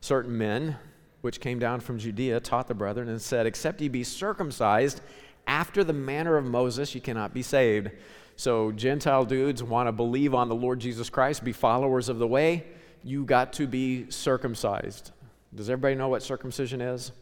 Certain 0.00 0.36
men, 0.36 0.76
which 1.20 1.40
came 1.40 1.58
down 1.58 1.80
from 1.80 1.98
Judea, 1.98 2.40
taught 2.40 2.68
the 2.68 2.74
brethren 2.74 3.08
and 3.08 3.20
said, 3.20 3.46
Except 3.46 3.80
ye 3.80 3.88
be 3.88 4.04
circumcised 4.04 5.00
after 5.46 5.82
the 5.82 5.92
manner 5.92 6.36
of 6.36 6.44
Moses, 6.44 6.94
ye 6.94 7.00
cannot 7.00 7.34
be 7.34 7.42
saved. 7.42 7.90
So, 8.36 8.70
Gentile 8.70 9.24
dudes 9.24 9.62
want 9.62 9.88
to 9.88 9.92
believe 9.92 10.34
on 10.34 10.48
the 10.48 10.54
Lord 10.54 10.78
Jesus 10.78 11.10
Christ, 11.10 11.42
be 11.42 11.52
followers 11.52 12.08
of 12.08 12.18
the 12.18 12.26
way. 12.26 12.64
You 13.02 13.24
got 13.24 13.52
to 13.54 13.66
be 13.66 14.08
circumcised. 14.10 15.10
Does 15.54 15.70
everybody 15.70 15.94
know 15.94 16.08
what 16.08 16.22
circumcision 16.22 16.80
is? 16.80 17.12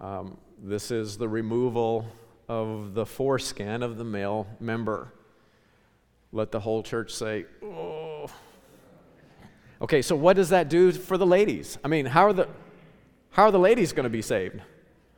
Um, 0.00 0.36
this 0.62 0.90
is 0.90 1.16
the 1.16 1.28
removal 1.28 2.06
of 2.48 2.94
the 2.94 3.06
foreskin 3.06 3.82
of 3.82 3.96
the 3.96 4.04
male 4.04 4.46
member. 4.58 5.12
Let 6.32 6.50
the 6.50 6.60
whole 6.60 6.82
church 6.82 7.14
say, 7.14 7.46
oh. 7.62 8.28
Okay, 9.80 10.02
so 10.02 10.14
what 10.16 10.36
does 10.36 10.50
that 10.50 10.68
do 10.68 10.92
for 10.92 11.16
the 11.16 11.26
ladies? 11.26 11.78
I 11.84 11.88
mean, 11.88 12.06
how 12.06 12.26
are 12.26 12.32
the, 12.32 12.48
how 13.30 13.44
are 13.44 13.50
the 13.50 13.58
ladies 13.58 13.92
going 13.92 14.04
to 14.04 14.10
be 14.10 14.22
saved? 14.22 14.60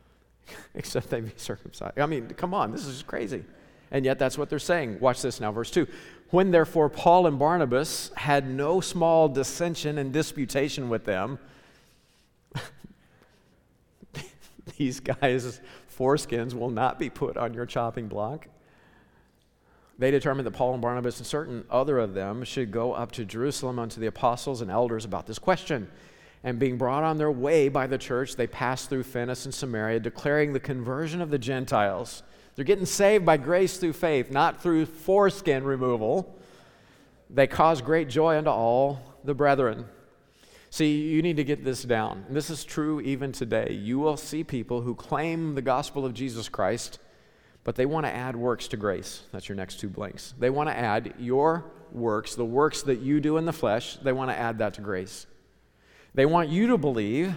Except 0.75 1.09
they 1.09 1.21
be 1.21 1.31
circumcised. 1.35 1.99
I 1.99 2.05
mean, 2.05 2.27
come 2.29 2.53
on, 2.53 2.71
this 2.71 2.85
is 2.85 3.03
crazy. 3.03 3.43
And 3.91 4.05
yet 4.05 4.17
that's 4.19 4.37
what 4.37 4.49
they're 4.49 4.59
saying. 4.59 4.99
Watch 4.99 5.21
this 5.21 5.39
now, 5.39 5.51
verse 5.51 5.71
2. 5.71 5.87
When 6.31 6.49
therefore 6.51 6.89
Paul 6.89 7.27
and 7.27 7.37
Barnabas 7.37 8.11
had 8.15 8.49
no 8.49 8.81
small 8.81 9.29
dissension 9.29 9.99
and 9.99 10.11
disputation 10.11 10.89
with 10.89 11.05
them, 11.05 11.37
these 14.77 14.99
guys' 14.99 15.61
foreskins 15.95 16.53
will 16.55 16.71
not 16.71 16.97
be 16.97 17.11
put 17.11 17.37
on 17.37 17.53
your 17.53 17.67
chopping 17.67 18.07
block. 18.07 18.47
They 19.99 20.09
determined 20.09 20.47
that 20.47 20.51
Paul 20.53 20.73
and 20.73 20.81
Barnabas 20.81 21.19
and 21.19 21.27
certain 21.27 21.65
other 21.69 21.99
of 21.99 22.15
them 22.15 22.43
should 22.43 22.71
go 22.71 22.93
up 22.93 23.11
to 23.11 23.25
Jerusalem 23.25 23.77
unto 23.77 24.01
the 24.01 24.07
apostles 24.07 24.61
and 24.61 24.71
elders 24.71 25.05
about 25.05 25.27
this 25.27 25.37
question. 25.37 25.87
And 26.43 26.59
being 26.59 26.77
brought 26.77 27.03
on 27.03 27.17
their 27.17 27.31
way 27.31 27.69
by 27.69 27.87
the 27.87 27.97
church, 27.97 28.35
they 28.35 28.47
passed 28.47 28.89
through 28.89 29.03
Phoenicia 29.03 29.45
and 29.45 29.53
Samaria, 29.53 29.99
declaring 30.01 30.51
the 30.51 30.59
conversion 30.59 31.21
of 31.21 31.29
the 31.29 31.37
Gentiles. 31.37 32.21
They're 32.55 32.65
getting 32.65 32.85
saved 32.85 33.25
by 33.25 33.37
grace 33.37 33.77
through 33.77 33.93
faith, 33.93 34.29
not 34.29 34.61
through 34.61 34.85
foreskin 34.85 35.63
removal. 35.63 36.37
They 37.29 37.47
cause 37.47 37.81
great 37.81 38.09
joy 38.09 38.37
unto 38.37 38.49
all 38.49 38.99
the 39.23 39.33
brethren. 39.33 39.85
See, 40.69 41.01
you 41.01 41.21
need 41.21 41.37
to 41.37 41.43
get 41.43 41.63
this 41.63 41.83
down. 41.83 42.25
And 42.27 42.35
this 42.35 42.49
is 42.49 42.65
true 42.65 42.99
even 43.01 43.31
today. 43.31 43.73
You 43.73 43.99
will 43.99 44.17
see 44.17 44.43
people 44.43 44.81
who 44.81 44.95
claim 44.95 45.55
the 45.55 45.61
gospel 45.61 46.05
of 46.05 46.13
Jesus 46.13 46.49
Christ, 46.49 46.99
but 47.63 47.75
they 47.75 47.85
want 47.85 48.05
to 48.05 48.11
add 48.11 48.35
works 48.35 48.67
to 48.69 48.77
grace. 48.77 49.23
That's 49.31 49.47
your 49.47 49.55
next 49.55 49.79
two 49.79 49.87
blanks. 49.87 50.33
They 50.37 50.49
want 50.49 50.69
to 50.69 50.77
add 50.77 51.13
your 51.19 51.65
works, 51.91 52.35
the 52.35 52.43
works 52.43 52.81
that 52.83 52.99
you 52.99 53.21
do 53.21 53.37
in 53.37 53.45
the 53.45 53.53
flesh, 53.53 53.97
they 53.97 54.11
want 54.11 54.31
to 54.31 54.37
add 54.37 54.57
that 54.57 54.73
to 54.73 54.81
grace. 54.81 55.27
They 56.13 56.25
want 56.25 56.49
you 56.49 56.67
to 56.67 56.77
believe 56.77 57.35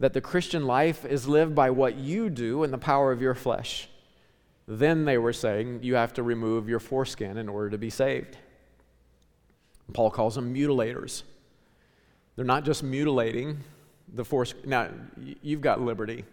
that 0.00 0.12
the 0.12 0.20
Christian 0.20 0.66
life 0.66 1.04
is 1.04 1.26
lived 1.26 1.54
by 1.54 1.70
what 1.70 1.96
you 1.96 2.28
do 2.28 2.64
in 2.64 2.70
the 2.70 2.78
power 2.78 3.12
of 3.12 3.22
your 3.22 3.34
flesh. 3.34 3.88
Then 4.66 5.04
they 5.04 5.18
were 5.18 5.32
saying 5.32 5.80
you 5.82 5.94
have 5.94 6.12
to 6.14 6.22
remove 6.22 6.68
your 6.68 6.80
foreskin 6.80 7.36
in 7.36 7.48
order 7.48 7.70
to 7.70 7.78
be 7.78 7.90
saved. 7.90 8.36
Paul 9.92 10.10
calls 10.10 10.34
them 10.34 10.54
mutilators. 10.54 11.22
They're 12.36 12.44
not 12.44 12.64
just 12.64 12.82
mutilating 12.82 13.58
the 14.12 14.24
foreskin. 14.24 14.68
Now, 14.68 14.88
you've 15.42 15.60
got 15.60 15.80
liberty. 15.80 16.24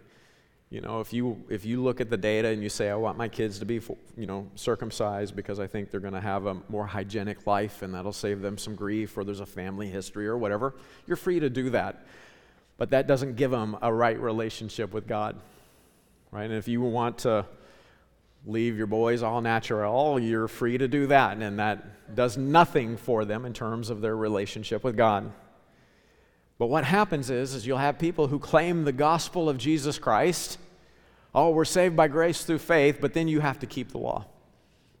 You 0.72 0.80
know, 0.80 1.00
if 1.00 1.12
you 1.12 1.36
if 1.50 1.66
you 1.66 1.82
look 1.82 2.00
at 2.00 2.08
the 2.08 2.16
data 2.16 2.48
and 2.48 2.62
you 2.62 2.70
say, 2.70 2.88
I 2.88 2.94
want 2.94 3.18
my 3.18 3.28
kids 3.28 3.58
to 3.58 3.66
be, 3.66 3.78
you 4.16 4.24
know, 4.24 4.48
circumcised 4.54 5.36
because 5.36 5.60
I 5.60 5.66
think 5.66 5.90
they're 5.90 6.00
going 6.00 6.14
to 6.14 6.20
have 6.20 6.46
a 6.46 6.56
more 6.70 6.86
hygienic 6.86 7.46
life 7.46 7.82
and 7.82 7.92
that'll 7.94 8.14
save 8.14 8.40
them 8.40 8.56
some 8.56 8.74
grief, 8.74 9.18
or 9.18 9.22
there's 9.22 9.40
a 9.40 9.46
family 9.46 9.90
history 9.90 10.26
or 10.26 10.38
whatever, 10.38 10.74
you're 11.06 11.18
free 11.18 11.38
to 11.40 11.50
do 11.50 11.68
that. 11.70 12.06
But 12.78 12.88
that 12.88 13.06
doesn't 13.06 13.36
give 13.36 13.50
them 13.50 13.76
a 13.82 13.92
right 13.92 14.18
relationship 14.18 14.94
with 14.94 15.06
God, 15.06 15.36
right? 16.30 16.44
And 16.44 16.54
if 16.54 16.68
you 16.68 16.80
want 16.80 17.18
to 17.18 17.44
leave 18.46 18.78
your 18.78 18.86
boys 18.86 19.22
all 19.22 19.42
natural, 19.42 20.18
you're 20.18 20.48
free 20.48 20.78
to 20.78 20.88
do 20.88 21.06
that, 21.08 21.36
and 21.36 21.58
that 21.58 22.14
does 22.14 22.38
nothing 22.38 22.96
for 22.96 23.26
them 23.26 23.44
in 23.44 23.52
terms 23.52 23.90
of 23.90 24.00
their 24.00 24.16
relationship 24.16 24.84
with 24.84 24.96
God. 24.96 25.30
But 26.58 26.68
what 26.68 26.84
happens 26.84 27.28
is, 27.28 27.54
is 27.54 27.66
you'll 27.66 27.78
have 27.78 27.98
people 27.98 28.28
who 28.28 28.38
claim 28.38 28.84
the 28.84 28.92
gospel 28.92 29.48
of 29.48 29.58
Jesus 29.58 29.98
Christ. 29.98 30.58
Oh, 31.34 31.50
we're 31.50 31.64
saved 31.64 31.96
by 31.96 32.08
grace 32.08 32.44
through 32.44 32.58
faith, 32.58 32.98
but 33.00 33.14
then 33.14 33.26
you 33.26 33.40
have 33.40 33.58
to 33.60 33.66
keep 33.66 33.90
the 33.90 33.98
law. 33.98 34.26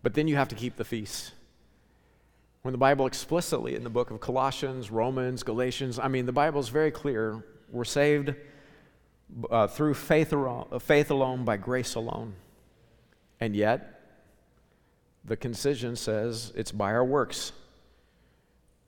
But 0.02 0.14
then 0.14 0.28
you 0.28 0.36
have 0.36 0.48
to 0.48 0.54
keep 0.54 0.76
the 0.76 0.84
feasts. 0.84 1.32
When 2.62 2.72
the 2.72 2.78
Bible 2.78 3.06
explicitly 3.06 3.74
in 3.74 3.84
the 3.84 3.90
book 3.90 4.10
of 4.10 4.20
Colossians, 4.20 4.90
Romans, 4.90 5.42
Galatians, 5.42 5.98
I 5.98 6.08
mean, 6.08 6.26
the 6.26 6.32
Bible 6.32 6.60
is 6.60 6.68
very 6.68 6.90
clear. 6.90 7.44
We're 7.70 7.84
saved 7.84 8.34
uh, 9.50 9.66
through 9.66 9.94
faith, 9.94 10.32
faith 10.80 11.10
alone, 11.10 11.44
by 11.44 11.56
grace 11.56 11.96
alone. 11.96 12.34
And 13.40 13.56
yet, 13.56 14.00
the 15.24 15.36
concision 15.36 15.96
says 15.96 16.52
it's 16.54 16.72
by 16.72 16.92
our 16.92 17.04
works. 17.04 17.52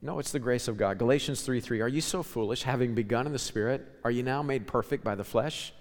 No, 0.00 0.18
it's 0.18 0.32
the 0.32 0.38
grace 0.38 0.68
of 0.68 0.76
God. 0.76 0.98
Galatians 0.98 1.42
3 1.42 1.60
3. 1.60 1.80
Are 1.80 1.88
you 1.88 2.00
so 2.00 2.22
foolish, 2.22 2.62
having 2.62 2.94
begun 2.94 3.26
in 3.26 3.32
the 3.32 3.38
Spirit, 3.38 3.86
are 4.04 4.10
you 4.10 4.22
now 4.22 4.42
made 4.42 4.66
perfect 4.66 5.02
by 5.02 5.14
the 5.14 5.24
flesh? 5.24 5.72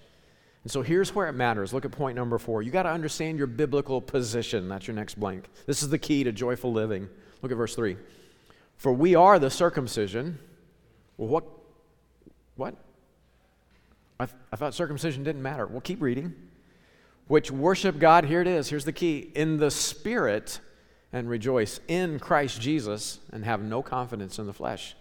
And 0.64 0.72
so 0.72 0.82
here's 0.82 1.14
where 1.14 1.28
it 1.28 1.34
matters. 1.34 1.74
Look 1.74 1.86
at 1.86 1.92
point 1.92 2.16
number 2.16 2.38
four. 2.38 2.62
You 2.62 2.72
got 2.72 2.84
to 2.84 2.90
understand 2.90 3.38
your 3.38 3.48
biblical 3.48 4.02
position. 4.02 4.70
That's 4.70 4.88
your 4.88 4.96
next 4.96 5.20
blank. 5.20 5.46
This 5.66 5.84
is 5.84 5.90
the 5.90 5.98
key 5.98 6.24
to 6.24 6.32
joyful 6.32 6.72
living. 6.72 7.10
Look 7.42 7.52
at 7.52 7.58
verse 7.58 7.76
3. 7.76 7.98
For 8.78 8.94
we 8.94 9.16
are 9.16 9.38
the 9.38 9.50
circumcision. 9.50 10.40
Well, 11.18 11.28
what? 11.28 11.44
What? 12.56 12.76
I, 14.20 14.26
th- 14.26 14.38
I 14.52 14.56
thought 14.56 14.74
circumcision 14.74 15.24
didn't 15.24 15.42
matter. 15.42 15.68
Well, 15.68 15.82
keep 15.82 16.02
reading. 16.02 16.34
Which 17.28 17.52
worship 17.52 18.00
God, 18.00 18.26
here 18.26 18.42
it 18.42 18.48
is, 18.48 18.70
here's 18.70 18.86
the 18.86 18.92
key, 18.92 19.32
in 19.36 19.58
the 19.58 19.72
Spirit 19.72 20.60
and 21.12 21.30
rejoice 21.30 21.80
in 21.88 22.20
Christ 22.20 22.60
Jesus 22.60 23.20
and 23.32 23.46
have 23.46 23.62
no 23.62 23.82
confidence 23.82 24.40
in 24.40 24.46
the 24.46 24.54
flesh. 24.54 24.96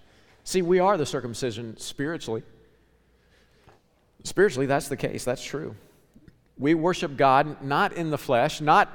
See, 0.45 0.63
we 0.63 0.79
are 0.79 0.97
the 0.97 1.07
circumcision 1.07 1.77
spiritually. 1.79 2.43
Spiritually, 4.25 4.67
that's 4.67 4.89
the 4.89 4.97
case. 4.97 5.25
That's 5.25 5.43
true. 5.43 5.75
We 6.59 6.75
worship 6.75 7.17
God 7.17 7.63
not 7.63 7.95
in 7.95 8.11
the 8.11 8.19
flesh, 8.19 8.61
not 8.61 8.89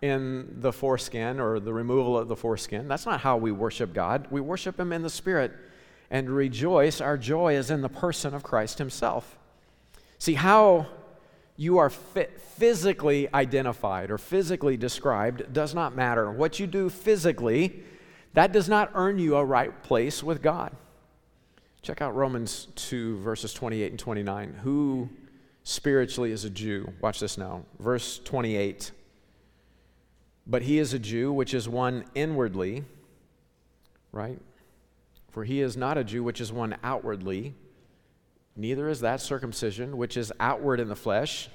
in 0.00 0.56
the 0.60 0.72
foreskin 0.72 1.38
or 1.38 1.60
the 1.60 1.72
removal 1.72 2.18
of 2.18 2.26
the 2.28 2.36
foreskin. 2.36 2.88
That's 2.88 3.06
not 3.06 3.20
how 3.20 3.36
we 3.36 3.52
worship 3.52 3.94
God. 3.94 4.26
We 4.30 4.40
worship 4.40 4.80
Him 4.80 4.92
in 4.92 5.02
the 5.02 5.10
Spirit 5.10 5.52
and 6.10 6.28
rejoice. 6.28 7.00
Our 7.00 7.16
joy 7.16 7.54
is 7.54 7.70
in 7.70 7.80
the 7.82 7.88
person 7.88 8.34
of 8.34 8.42
Christ 8.42 8.78
Himself. 8.78 9.38
See, 10.18 10.34
how 10.34 10.88
you 11.56 11.78
are 11.78 11.90
physically 11.90 13.32
identified 13.32 14.10
or 14.10 14.18
physically 14.18 14.76
described 14.76 15.52
does 15.52 15.74
not 15.74 15.94
matter. 15.94 16.30
What 16.30 16.58
you 16.58 16.66
do 16.66 16.90
physically, 16.90 17.84
that 18.32 18.52
does 18.52 18.68
not 18.68 18.90
earn 18.94 19.18
you 19.18 19.36
a 19.36 19.44
right 19.44 19.82
place 19.82 20.22
with 20.22 20.42
God. 20.42 20.74
Check 21.82 22.00
out 22.00 22.14
Romans 22.14 22.68
2, 22.76 23.18
verses 23.18 23.52
28 23.52 23.90
and 23.90 23.98
29. 23.98 24.54
Who 24.62 25.08
spiritually 25.64 26.32
is 26.32 26.44
a 26.44 26.50
Jew? 26.50 26.92
Watch 27.00 27.20
this 27.20 27.36
now. 27.36 27.64
Verse 27.78 28.20
28. 28.24 28.92
But 30.46 30.62
he 30.62 30.78
is 30.78 30.94
a 30.94 30.98
Jew, 30.98 31.32
which 31.32 31.54
is 31.54 31.68
one 31.68 32.04
inwardly, 32.14 32.84
right? 34.12 34.38
For 35.30 35.44
he 35.44 35.60
is 35.60 35.76
not 35.76 35.98
a 35.98 36.04
Jew, 36.04 36.22
which 36.22 36.40
is 36.40 36.52
one 36.52 36.76
outwardly 36.82 37.54
Neither 38.56 38.88
is 38.88 39.00
that 39.00 39.20
circumcision, 39.20 39.96
which 39.96 40.16
is 40.16 40.32
outward 40.38 40.80
in 40.80 40.88
the 40.88 40.96
flesh, 40.96 41.48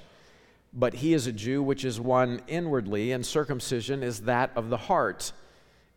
but 0.72 0.94
he 0.94 1.14
is 1.14 1.26
a 1.26 1.32
Jew, 1.32 1.62
which 1.62 1.84
is 1.84 2.00
one 2.00 2.40
inwardly, 2.48 3.12
and 3.12 3.24
circumcision 3.24 4.02
is 4.02 4.22
that 4.22 4.50
of 4.56 4.68
the 4.68 4.76
heart, 4.76 5.32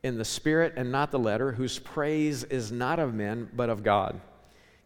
in 0.04 0.18
the 0.18 0.26
spirit 0.26 0.74
and 0.76 0.91
not 0.91 1.12
the 1.12 1.20
letter, 1.20 1.52
whose 1.52 1.78
praise 1.80 2.43
is 2.45 2.72
not 2.72 2.99
of 2.99 3.14
men, 3.14 3.49
but 3.54 3.70
of 3.70 3.84
God. 3.84 4.20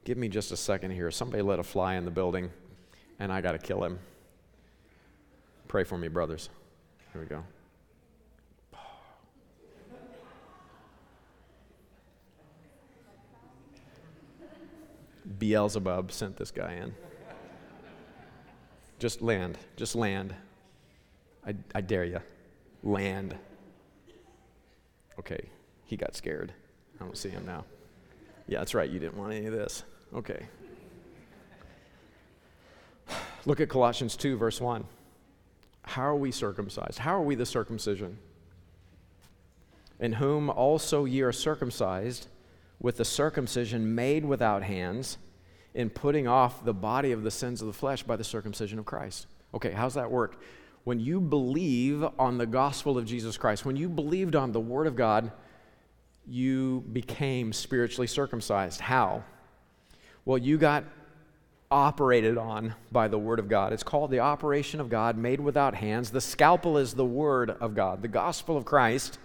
Give 0.03 0.18
me 0.18 0.28
just 0.28 0.51
a 0.51 0.57
second 0.57 0.91
here. 0.91 1.09
Somebody 1.09 1.41
let 1.41 1.59
a 1.59 1.63
fly 1.63 1.95
in 1.95 2.05
the 2.05 2.11
building, 2.11 2.51
and 3.20 3.32
I 3.32 3.41
got 3.41 3.53
to 3.53 3.57
kill 3.57 3.84
him. 3.84 3.99
Pray 5.68 5.84
for 5.84 5.97
me, 5.97 6.07
brothers. 6.07 6.49
Here 7.13 7.22
we 7.22 7.28
go. 7.28 7.43
Beelzebub 15.39 16.11
sent 16.11 16.38
this 16.38 16.51
guy 16.51 16.74
in. 16.74 16.93
Just 18.99 19.22
land. 19.22 19.57
Just 19.76 19.95
land. 19.95 20.36
I, 21.45 21.55
I 21.74 21.82
dare 21.82 22.05
you. 22.05 22.20
Land. 22.84 23.36
Okay, 25.20 25.49
he 25.86 25.95
got 25.95 26.16
scared. 26.16 26.53
I 26.99 27.03
don't 27.03 27.18
see 27.18 27.30
him 27.30 27.45
now. 27.45 27.66
Yeah, 28.47 28.59
that's 28.59 28.74
right. 28.74 28.89
You 28.89 28.99
didn't 28.99 29.18
want 29.18 29.34
any 29.34 29.45
of 29.45 29.53
this. 29.53 29.84
Okay. 30.13 30.45
Look 33.45 33.59
at 33.59 33.70
Colossians 33.70 34.16
2, 34.16 34.38
verse 34.38 34.59
1. 34.59 34.86
How 35.84 36.03
are 36.03 36.16
we 36.16 36.32
circumcised? 36.32 36.99
How 36.99 37.16
are 37.16 37.22
we 37.22 37.36
the 37.36 37.45
circumcision? 37.45 38.18
In 39.99 40.13
whom 40.13 40.49
also 40.49 41.05
ye 41.05 41.22
are 41.22 41.32
circumcised 41.32 42.28
with 42.80 42.97
the 42.97 43.05
circumcision 43.05 43.95
made 43.95 44.26
without 44.26 44.63
hands, 44.63 45.18
in 45.74 45.89
putting 45.89 46.28
off 46.28 46.63
the 46.66 46.74
body 46.74 47.11
of 47.11 47.24
the 47.24 47.32
sins 47.32 47.61
of 47.61 47.68
the 47.68 47.74
flesh 47.74 48.03
by 48.03 48.16
the 48.16 48.24
circumcision 48.24 48.80
of 48.80 48.86
Christ. 48.86 49.28
Okay, 49.53 49.72
how's 49.72 49.93
that 49.93 50.09
work? 50.09 50.41
When 50.86 51.00
you 51.00 51.20
believe 51.20 52.06
on 52.20 52.38
the 52.38 52.46
gospel 52.46 52.96
of 52.96 53.06
Jesus 53.06 53.38
Christ, 53.38 53.66
when 53.66 53.76
you 53.76 53.90
believed 53.90 54.36
on 54.36 54.52
the 54.52 54.60
Word 54.60 54.86
of 54.86 54.96
God, 54.96 55.32
you 56.28 56.82
became 56.94 57.54
spiritually 57.54 58.06
circumcised. 58.06 58.82
How? 58.82 59.24
Well, 60.26 60.38
you 60.38 60.60
got 60.60 60.84
operated 61.72 62.38
on 62.38 62.76
by 62.92 63.08
the 63.08 63.18
Word 63.18 63.40
of 63.40 63.50
God. 63.50 63.74
It's 63.74 63.82
called 63.82 64.12
the 64.12 64.20
operation 64.20 64.80
of 64.80 64.88
God 64.90 65.18
made 65.18 65.40
without 65.40 65.74
hands. 65.74 66.12
The 66.12 66.22
scalpel 66.22 66.78
is 66.78 66.94
the 66.94 67.04
Word 67.04 67.50
of 67.50 67.74
God, 67.74 68.04
the 68.04 68.08
gospel 68.08 68.56
of 68.56 68.64
Christ. 68.64 69.18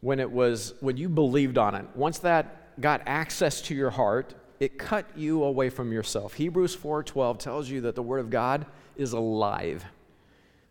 When 0.00 0.20
it 0.20 0.30
was, 0.30 0.74
when 0.78 0.96
you 0.96 1.08
believed 1.08 1.58
on 1.58 1.74
it, 1.74 1.86
once 1.96 2.20
that 2.20 2.80
got 2.80 3.02
access 3.04 3.60
to 3.62 3.74
your 3.74 3.90
heart, 3.90 4.32
it 4.60 4.78
cut 4.78 5.06
you 5.16 5.42
away 5.42 5.70
from 5.70 5.90
yourself. 5.90 6.34
Hebrews 6.34 6.76
4:12 6.76 7.38
tells 7.38 7.68
you 7.68 7.80
that 7.80 7.96
the 7.96 8.02
Word 8.02 8.20
of 8.20 8.30
God 8.30 8.64
is 8.96 9.12
alive. 9.12 9.84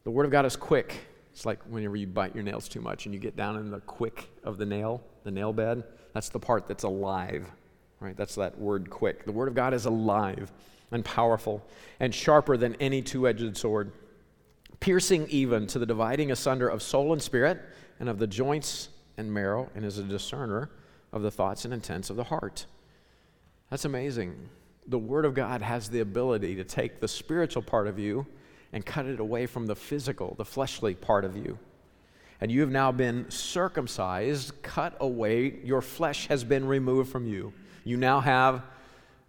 The 0.08 0.12
Word 0.12 0.26
of 0.26 0.32
God 0.32 0.46
is 0.46 0.56
quick. 0.56 0.96
It's 1.34 1.46
like 1.46 1.62
whenever 1.64 1.98
you 1.98 2.08
bite 2.08 2.34
your 2.34 2.42
nails 2.42 2.70
too 2.70 2.80
much 2.80 3.06
and 3.06 3.14
you 3.14 3.20
get 3.20 3.36
down 3.36 3.58
in 3.58 3.70
the 3.70 3.82
quick 3.82 4.30
of 4.42 4.58
the 4.58 4.66
nail, 4.66 5.04
the 5.26 5.32
nail 5.32 5.52
bed. 5.52 5.84
That's 6.14 6.30
the 6.30 6.40
part 6.40 6.66
that's 6.66 6.86
alive, 6.86 7.46
right? 8.00 8.16
That's 8.16 8.36
that 8.36 8.58
word 8.58 8.90
quick. 8.90 9.26
The 9.26 9.34
Word 9.34 9.50
of 9.50 9.54
God 9.54 9.74
is 9.74 9.84
alive 9.84 10.50
and 10.92 11.04
powerful 11.04 11.62
and 12.00 12.16
sharper 12.16 12.56
than 12.56 12.76
any 12.76 13.02
two 13.02 13.28
edged 13.28 13.58
sword, 13.58 13.92
piercing 14.80 15.28
even 15.28 15.68
to 15.68 15.78
the 15.78 15.86
dividing 15.86 16.32
asunder 16.32 16.70
of 16.70 16.82
soul 16.82 17.12
and 17.12 17.22
spirit 17.22 17.60
and 18.00 18.08
of 18.08 18.18
the 18.18 18.28
joints 18.28 18.88
and 19.18 19.34
marrow, 19.34 19.70
and 19.76 19.84
is 19.84 19.98
a 19.98 20.04
discerner 20.04 20.70
of 21.12 21.22
the 21.22 21.32
thoughts 21.32 21.66
and 21.66 21.74
intents 21.74 22.10
of 22.10 22.16
the 22.16 22.24
heart. 22.24 22.66
That's 23.70 23.84
amazing. 23.84 24.38
The 24.88 25.00
Word 25.00 25.26
of 25.26 25.34
God 25.34 25.62
has 25.62 25.90
the 25.90 26.00
ability 26.00 26.56
to 26.56 26.64
take 26.64 27.02
the 27.02 27.10
spiritual 27.10 27.62
part 27.62 27.88
of 27.88 28.00
you 28.00 28.26
and 28.78 28.86
cut 28.86 29.08
it 29.08 29.20
away 29.20 29.48
from 29.48 29.66
the 29.66 29.76
physical, 29.76 30.36
the 30.38 30.46
fleshly 30.46 30.94
part 30.94 31.26
of 31.26 31.36
you. 31.36 31.58
And 32.40 32.52
you 32.52 32.62
have 32.62 32.70
now 32.70 32.92
been 32.92 33.26
circumcised, 33.32 34.62
cut 34.62 34.96
away. 35.00 35.62
Your 35.64 35.82
flesh 35.82 36.28
has 36.28 36.44
been 36.44 36.68
removed 36.68 37.12
from 37.12 37.26
you. 37.26 37.54
You 37.84 37.98
now 37.98 38.20
have 38.20 38.62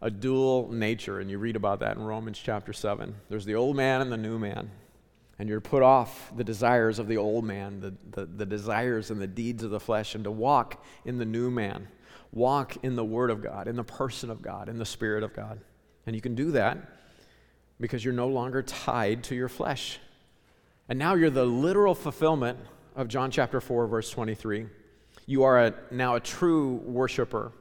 a 0.02 0.10
dual 0.10 0.70
nature, 0.70 1.20
and 1.20 1.30
you 1.30 1.38
read 1.38 1.56
about 1.56 1.80
that 1.80 1.96
in 1.96 2.02
Romans 2.02 2.38
chapter 2.38 2.74
7. 2.74 3.14
There's 3.30 3.46
the 3.46 3.54
old 3.54 3.74
man 3.74 4.02
and 4.02 4.12
the 4.12 4.18
new 4.18 4.38
man. 4.38 4.70
And 5.38 5.48
you're 5.48 5.62
put 5.62 5.82
off 5.82 6.30
the 6.36 6.44
desires 6.44 6.98
of 6.98 7.08
the 7.08 7.16
old 7.16 7.46
man, 7.46 7.80
the, 7.80 7.94
the, 8.10 8.26
the, 8.26 8.44
desires 8.44 9.10
and 9.10 9.18
the 9.18 9.26
deeds 9.26 9.62
of 9.62 9.70
the 9.70 9.80
flesh, 9.80 10.14
and 10.14 10.24
to 10.24 10.30
walk 10.30 10.84
in 11.06 11.16
the 11.16 11.24
new 11.24 11.50
man. 11.50 11.88
Walk 12.32 12.76
in 12.82 12.96
the 12.96 13.04
Word 13.04 13.30
of 13.30 13.42
God, 13.42 13.66
in 13.66 13.76
the 13.76 13.82
person 13.82 14.28
of 14.28 14.42
God, 14.42 14.68
in 14.68 14.76
the 14.76 14.84
Spirit 14.84 15.22
of 15.22 15.32
God. 15.32 15.58
And 16.04 16.14
you 16.14 16.20
can 16.20 16.34
do 16.34 16.50
that 16.50 16.76
because 17.80 18.04
you're 18.04 18.14
no 18.14 18.28
longer 18.28 18.62
tied 18.62 19.24
to 19.24 19.34
your 19.34 19.48
flesh. 19.48 19.98
And 20.88 20.98
now 20.98 21.14
you're 21.14 21.30
the 21.30 21.44
literal 21.44 21.94
fulfillment 21.94 22.58
of 22.96 23.08
John 23.08 23.30
chapter 23.30 23.60
4, 23.60 23.86
verse 23.86 24.10
23. 24.10 24.66
You 25.26 25.44
are 25.44 25.66
a, 25.66 25.74
now 25.90 26.14
a 26.14 26.20
true 26.20 26.76
worshiper 26.84 27.52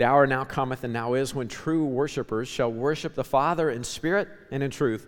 the 0.00 0.06
hour 0.06 0.26
now 0.26 0.44
cometh 0.44 0.82
and 0.82 0.94
now 0.94 1.12
is 1.12 1.34
when 1.34 1.46
true 1.46 1.84
worshippers 1.84 2.48
shall 2.48 2.72
worship 2.72 3.14
the 3.14 3.22
Father 3.22 3.68
in 3.68 3.84
spirit 3.84 4.28
and 4.50 4.62
in 4.62 4.70
truth, 4.70 5.06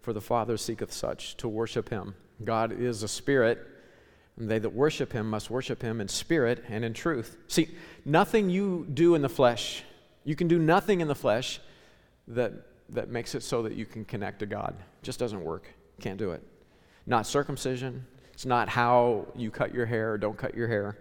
for 0.00 0.12
the 0.12 0.20
Father 0.20 0.56
seeketh 0.56 0.92
such 0.92 1.36
to 1.38 1.48
worship 1.48 1.88
him. 1.88 2.14
God 2.44 2.70
is 2.70 3.02
a 3.02 3.08
spirit, 3.08 3.58
and 4.36 4.48
they 4.48 4.60
that 4.60 4.70
worship 4.70 5.12
him 5.12 5.28
must 5.28 5.50
worship 5.50 5.82
him 5.82 6.00
in 6.00 6.06
spirit 6.06 6.64
and 6.68 6.84
in 6.84 6.92
truth. 6.94 7.36
See, 7.48 7.74
nothing 8.04 8.48
you 8.48 8.86
do 8.94 9.16
in 9.16 9.22
the 9.22 9.28
flesh, 9.28 9.82
you 10.22 10.36
can 10.36 10.46
do 10.46 10.60
nothing 10.60 11.00
in 11.00 11.08
the 11.08 11.16
flesh 11.16 11.58
that, 12.28 12.52
that 12.90 13.08
makes 13.08 13.34
it 13.34 13.42
so 13.42 13.62
that 13.62 13.74
you 13.74 13.86
can 13.86 14.04
connect 14.04 14.40
to 14.40 14.46
God. 14.46 14.74
Just 15.02 15.18
doesn't 15.18 15.42
work. 15.42 15.66
Can't 16.00 16.18
do 16.18 16.30
it. 16.32 16.42
Not 17.06 17.26
circumcision. 17.26 18.06
It's 18.32 18.46
not 18.46 18.68
how 18.68 19.26
you 19.34 19.50
cut 19.50 19.74
your 19.74 19.86
hair 19.86 20.12
or 20.12 20.18
don't 20.18 20.38
cut 20.38 20.54
your 20.54 20.68
hair. 20.68 20.96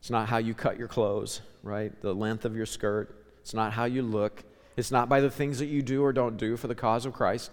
It's 0.00 0.10
not 0.10 0.28
how 0.28 0.38
you 0.38 0.54
cut 0.54 0.78
your 0.78 0.88
clothes, 0.88 1.40
right? 1.62 1.92
The 2.00 2.14
length 2.14 2.44
of 2.44 2.56
your 2.56 2.66
skirt. 2.66 3.24
It's 3.40 3.54
not 3.54 3.72
how 3.72 3.84
you 3.84 4.02
look. 4.02 4.44
It's 4.76 4.90
not 4.90 5.08
by 5.08 5.20
the 5.20 5.30
things 5.30 5.58
that 5.58 5.66
you 5.66 5.82
do 5.82 6.04
or 6.04 6.12
don't 6.12 6.36
do 6.36 6.56
for 6.56 6.68
the 6.68 6.74
cause 6.74 7.04
of 7.04 7.12
Christ. 7.12 7.50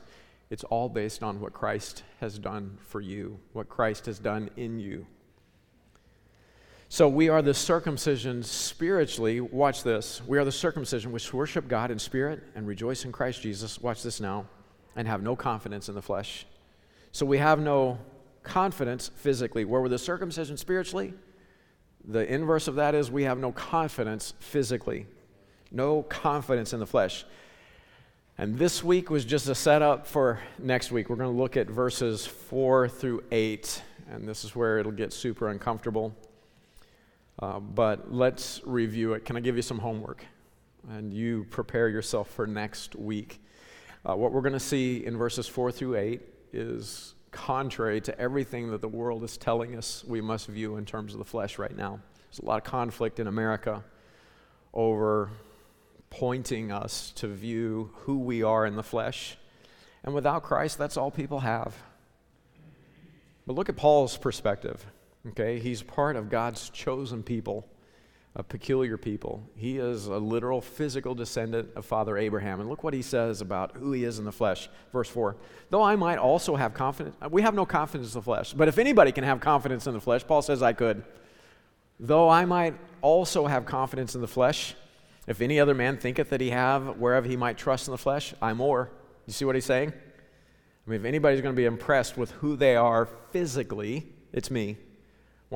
It's 0.50 0.64
all 0.66 0.90
based 0.90 1.24
on 1.24 1.42
what 1.42 1.54
Christ 1.54 2.04
has 2.20 2.38
done 2.38 2.78
for 2.82 3.02
you, 3.02 3.40
what 3.54 3.68
Christ 3.68 4.06
has 4.06 4.20
done 4.20 4.50
in 4.56 4.80
you. 4.80 5.08
So 6.88 7.10
we 7.10 7.30
are 7.30 7.42
the 7.42 7.54
circumcision 7.54 8.44
spiritually. 8.44 9.42
Watch 9.42 9.84
this. 9.84 10.22
We 10.26 10.38
are 10.38 10.46
the 10.46 10.52
circumcision 10.52 11.12
which 11.12 11.34
worship 11.34 11.68
God 11.68 11.92
in 11.92 12.00
spirit 12.00 12.44
and 12.56 12.68
rejoice 12.68 13.06
in 13.06 13.12
Christ 13.12 13.42
Jesus. 13.42 13.82
Watch 13.82 14.04
this 14.04 14.22
now. 14.22 14.46
And 14.96 15.08
have 15.08 15.22
no 15.22 15.36
confidence 15.36 15.90
in 15.90 15.96
the 15.96 16.02
flesh. 16.02 16.46
So 17.12 17.26
we 17.26 17.38
have 17.40 17.60
no 17.60 17.98
confidence 18.44 19.12
physically. 19.16 19.66
Where 19.66 19.82
we're 19.82 19.90
the 19.90 19.98
circumcision 19.98 20.56
spiritually, 20.56 21.14
the 22.06 22.32
inverse 22.32 22.68
of 22.68 22.76
that 22.76 22.96
is 22.96 23.12
we 23.12 23.24
have 23.24 23.40
no 23.40 23.52
confidence 23.52 24.34
physically, 24.40 25.08
no 25.72 26.04
confidence 26.04 26.72
in 26.72 26.80
the 26.80 26.86
flesh. 26.86 27.26
And 28.38 28.58
this 28.58 28.84
week 28.84 29.10
was 29.10 29.26
just 29.26 29.50
a 29.50 29.56
setup 29.56 30.06
for 30.06 30.40
next 30.60 30.92
week. 30.92 31.10
We're 31.10 31.16
going 31.16 31.34
to 31.34 31.38
look 31.38 31.58
at 31.58 31.68
verses 31.68 32.26
4 32.26 32.88
through 32.88 33.24
8, 33.32 33.82
and 34.12 34.28
this 34.28 34.44
is 34.44 34.56
where 34.56 34.78
it'll 34.78 34.92
get 34.92 35.12
super 35.12 35.50
uncomfortable. 35.50 36.16
Uh, 37.40 37.60
but 37.60 38.14
let's 38.14 38.62
review 38.66 39.14
it. 39.14 39.26
Can 39.26 39.36
I 39.36 39.40
give 39.40 39.56
you 39.56 39.62
some 39.62 39.80
homework? 39.80 40.26
And 40.90 41.14
you 41.14 41.46
prepare 41.50 41.90
yourself 41.90 42.30
for 42.30 42.48
next 42.48 42.96
week. 42.96 43.42
Uh, 44.06 44.16
what 44.16 44.32
we're 44.32 44.42
going 44.42 44.54
to 44.54 44.60
see 44.60 45.06
in 45.06 45.18
verses 45.18 45.48
4 45.48 45.72
through 45.72 45.96
8 45.96 46.22
is 46.54 47.16
contrary 47.32 48.00
to 48.00 48.18
everything 48.20 48.72
that 48.72 48.80
the 48.80 48.88
world 48.88 49.24
is 49.24 49.36
telling 49.36 49.76
us 49.76 50.04
we 50.08 50.22
must 50.22 50.48
view 50.48 50.78
in 50.78 50.86
terms 50.86 51.14
of 51.14 51.20
the 51.20 51.26
flesh 51.26 51.60
right 51.60 51.76
now. 51.76 52.00
There's 52.30 52.40
a 52.40 52.46
lot 52.46 52.58
of 52.58 52.64
conflict 52.64 53.20
in 53.20 53.28
America 53.28 53.84
over 54.74 55.32
pointing 56.10 56.72
us 56.72 57.12
to 57.16 57.28
view 57.28 57.92
who 57.94 58.20
we 58.20 58.44
are 58.44 58.66
in 58.66 58.76
the 58.76 58.84
flesh. 58.84 59.38
And 60.04 60.14
without 60.14 60.44
Christ, 60.44 60.78
that's 60.78 60.98
all 60.98 61.12
people 61.12 61.42
have. 61.42 61.76
But 63.46 63.54
look 63.54 63.70
at 63.70 63.76
Paul's 63.76 64.18
perspective. 64.18 64.86
Okay, 65.30 65.60
he's 65.60 65.82
part 65.82 66.16
of 66.16 66.30
God's 66.30 66.70
chosen 66.70 67.24
people 67.24 67.68
a 68.38 68.44
peculiar 68.44 68.98
people. 68.98 69.42
He 69.56 69.78
is 69.78 70.08
a 70.08 70.18
literal 70.18 70.60
physical 70.60 71.16
descendant 71.16 71.70
of 71.76 71.86
Father 71.86 72.18
Abraham. 72.18 72.60
And 72.60 72.70
look 72.70 72.84
what 72.84 72.94
he 72.94 73.02
says 73.02 73.40
about 73.40 73.78
who 73.78 73.94
he 73.94 74.04
is 74.04 74.20
in 74.20 74.26
the 74.26 74.32
flesh. 74.32 74.70
Verse 74.92 75.08
4 75.10 75.38
Though 75.70 75.82
I 75.82 75.96
might 75.96 76.18
also 76.18 76.56
have 76.56 76.74
confidence, 76.74 77.16
we 77.32 77.42
have 77.44 77.54
no 77.54 77.66
confidence 77.66 78.14
in 78.14 78.20
the 78.20 78.24
flesh, 78.24 78.54
but 78.54 78.68
if 78.68 78.78
anybody 78.78 79.12
can 79.14 79.24
have 79.24 79.40
confidence 79.40 79.88
in 79.88 79.94
the 79.94 80.02
flesh, 80.02 80.26
Paul 80.28 80.42
says 80.42 80.62
I 80.62 80.74
could. 80.74 81.04
Though 81.98 82.30
I 82.30 82.44
might 82.44 82.76
also 83.02 83.46
have 83.46 83.66
confidence 83.66 84.16
in 84.16 84.22
the 84.22 84.28
flesh, 84.28 84.76
if 85.28 85.40
any 85.40 85.60
other 85.60 85.74
man 85.74 85.98
thinketh 85.98 86.30
that 86.30 86.42
he 86.42 86.50
have 86.50 86.98
wherever 86.98 87.26
he 87.26 87.38
might 87.38 87.58
trust 87.58 87.88
in 87.88 87.94
the 87.94 87.98
flesh, 87.98 88.34
I 88.42 88.52
more. 88.52 88.92
You 89.28 89.34
see 89.34 89.46
what 89.46 89.56
he's 89.56 89.66
saying? 89.66 89.94
I 90.86 90.90
mean, 90.90 91.00
if 91.00 91.06
anybody's 91.06 91.42
going 91.42 91.56
to 91.56 91.60
be 91.60 91.66
impressed 91.66 92.18
with 92.18 92.32
who 92.32 92.58
they 92.58 92.76
are 92.76 93.08
physically, 93.32 94.12
it's 94.34 94.52
me. 94.52 94.78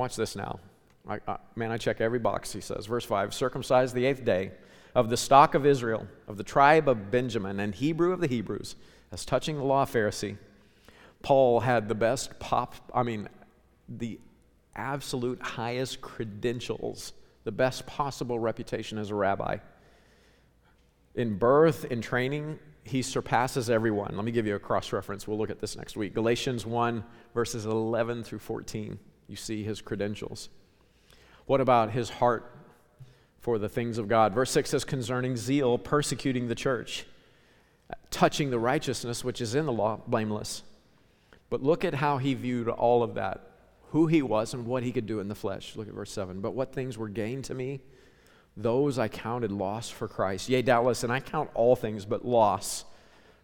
Watch 0.00 0.16
this 0.16 0.34
now. 0.34 0.60
I, 1.06 1.20
I, 1.28 1.36
man, 1.56 1.70
I 1.70 1.76
check 1.76 2.00
every 2.00 2.18
box, 2.18 2.54
he 2.54 2.62
says. 2.62 2.86
Verse 2.86 3.04
5 3.04 3.34
circumcised 3.34 3.94
the 3.94 4.06
eighth 4.06 4.24
day 4.24 4.52
of 4.94 5.10
the 5.10 5.16
stock 5.18 5.54
of 5.54 5.66
Israel, 5.66 6.06
of 6.26 6.38
the 6.38 6.42
tribe 6.42 6.88
of 6.88 7.10
Benjamin, 7.10 7.60
and 7.60 7.74
Hebrew 7.74 8.10
of 8.10 8.22
the 8.22 8.26
Hebrews, 8.26 8.76
as 9.12 9.26
touching 9.26 9.58
the 9.58 9.62
law 9.62 9.84
Pharisee. 9.84 10.38
Paul 11.20 11.60
had 11.60 11.86
the 11.86 11.94
best 11.94 12.38
pop, 12.38 12.76
I 12.94 13.02
mean, 13.02 13.28
the 13.90 14.18
absolute 14.74 15.42
highest 15.42 16.00
credentials, 16.00 17.12
the 17.44 17.52
best 17.52 17.86
possible 17.86 18.38
reputation 18.38 18.96
as 18.96 19.10
a 19.10 19.14
rabbi. 19.14 19.58
In 21.14 21.36
birth, 21.36 21.84
in 21.84 22.00
training, 22.00 22.58
he 22.84 23.02
surpasses 23.02 23.68
everyone. 23.68 24.16
Let 24.16 24.24
me 24.24 24.32
give 24.32 24.46
you 24.46 24.54
a 24.54 24.58
cross 24.58 24.94
reference. 24.94 25.28
We'll 25.28 25.36
look 25.36 25.50
at 25.50 25.60
this 25.60 25.76
next 25.76 25.94
week. 25.94 26.14
Galatians 26.14 26.64
1, 26.64 27.04
verses 27.34 27.66
11 27.66 28.24
through 28.24 28.38
14. 28.38 28.98
You 29.30 29.36
see 29.36 29.62
his 29.62 29.80
credentials. 29.80 30.48
What 31.46 31.60
about 31.60 31.92
his 31.92 32.10
heart 32.10 32.52
for 33.38 33.58
the 33.58 33.68
things 33.68 33.96
of 33.96 34.08
God? 34.08 34.34
Verse 34.34 34.50
6 34.50 34.70
says, 34.70 34.84
concerning 34.84 35.36
zeal, 35.36 35.78
persecuting 35.78 36.48
the 36.48 36.56
church, 36.56 37.06
touching 38.10 38.50
the 38.50 38.58
righteousness 38.58 39.22
which 39.22 39.40
is 39.40 39.54
in 39.54 39.66
the 39.66 39.72
law, 39.72 40.00
blameless. 40.06 40.64
But 41.48 41.62
look 41.62 41.84
at 41.84 41.94
how 41.94 42.18
he 42.18 42.34
viewed 42.34 42.68
all 42.68 43.04
of 43.04 43.14
that, 43.14 43.40
who 43.90 44.08
he 44.08 44.20
was 44.20 44.52
and 44.52 44.66
what 44.66 44.82
he 44.82 44.90
could 44.90 45.06
do 45.06 45.20
in 45.20 45.28
the 45.28 45.34
flesh. 45.36 45.76
Look 45.76 45.86
at 45.86 45.94
verse 45.94 46.10
7. 46.10 46.40
But 46.40 46.54
what 46.54 46.72
things 46.72 46.98
were 46.98 47.08
gained 47.08 47.44
to 47.44 47.54
me, 47.54 47.80
those 48.56 48.98
I 48.98 49.06
counted 49.06 49.52
loss 49.52 49.90
for 49.90 50.08
Christ. 50.08 50.48
Yea, 50.48 50.62
doubtless, 50.62 51.04
and 51.04 51.12
I 51.12 51.20
count 51.20 51.50
all 51.54 51.76
things 51.76 52.04
but 52.04 52.24
loss 52.24 52.84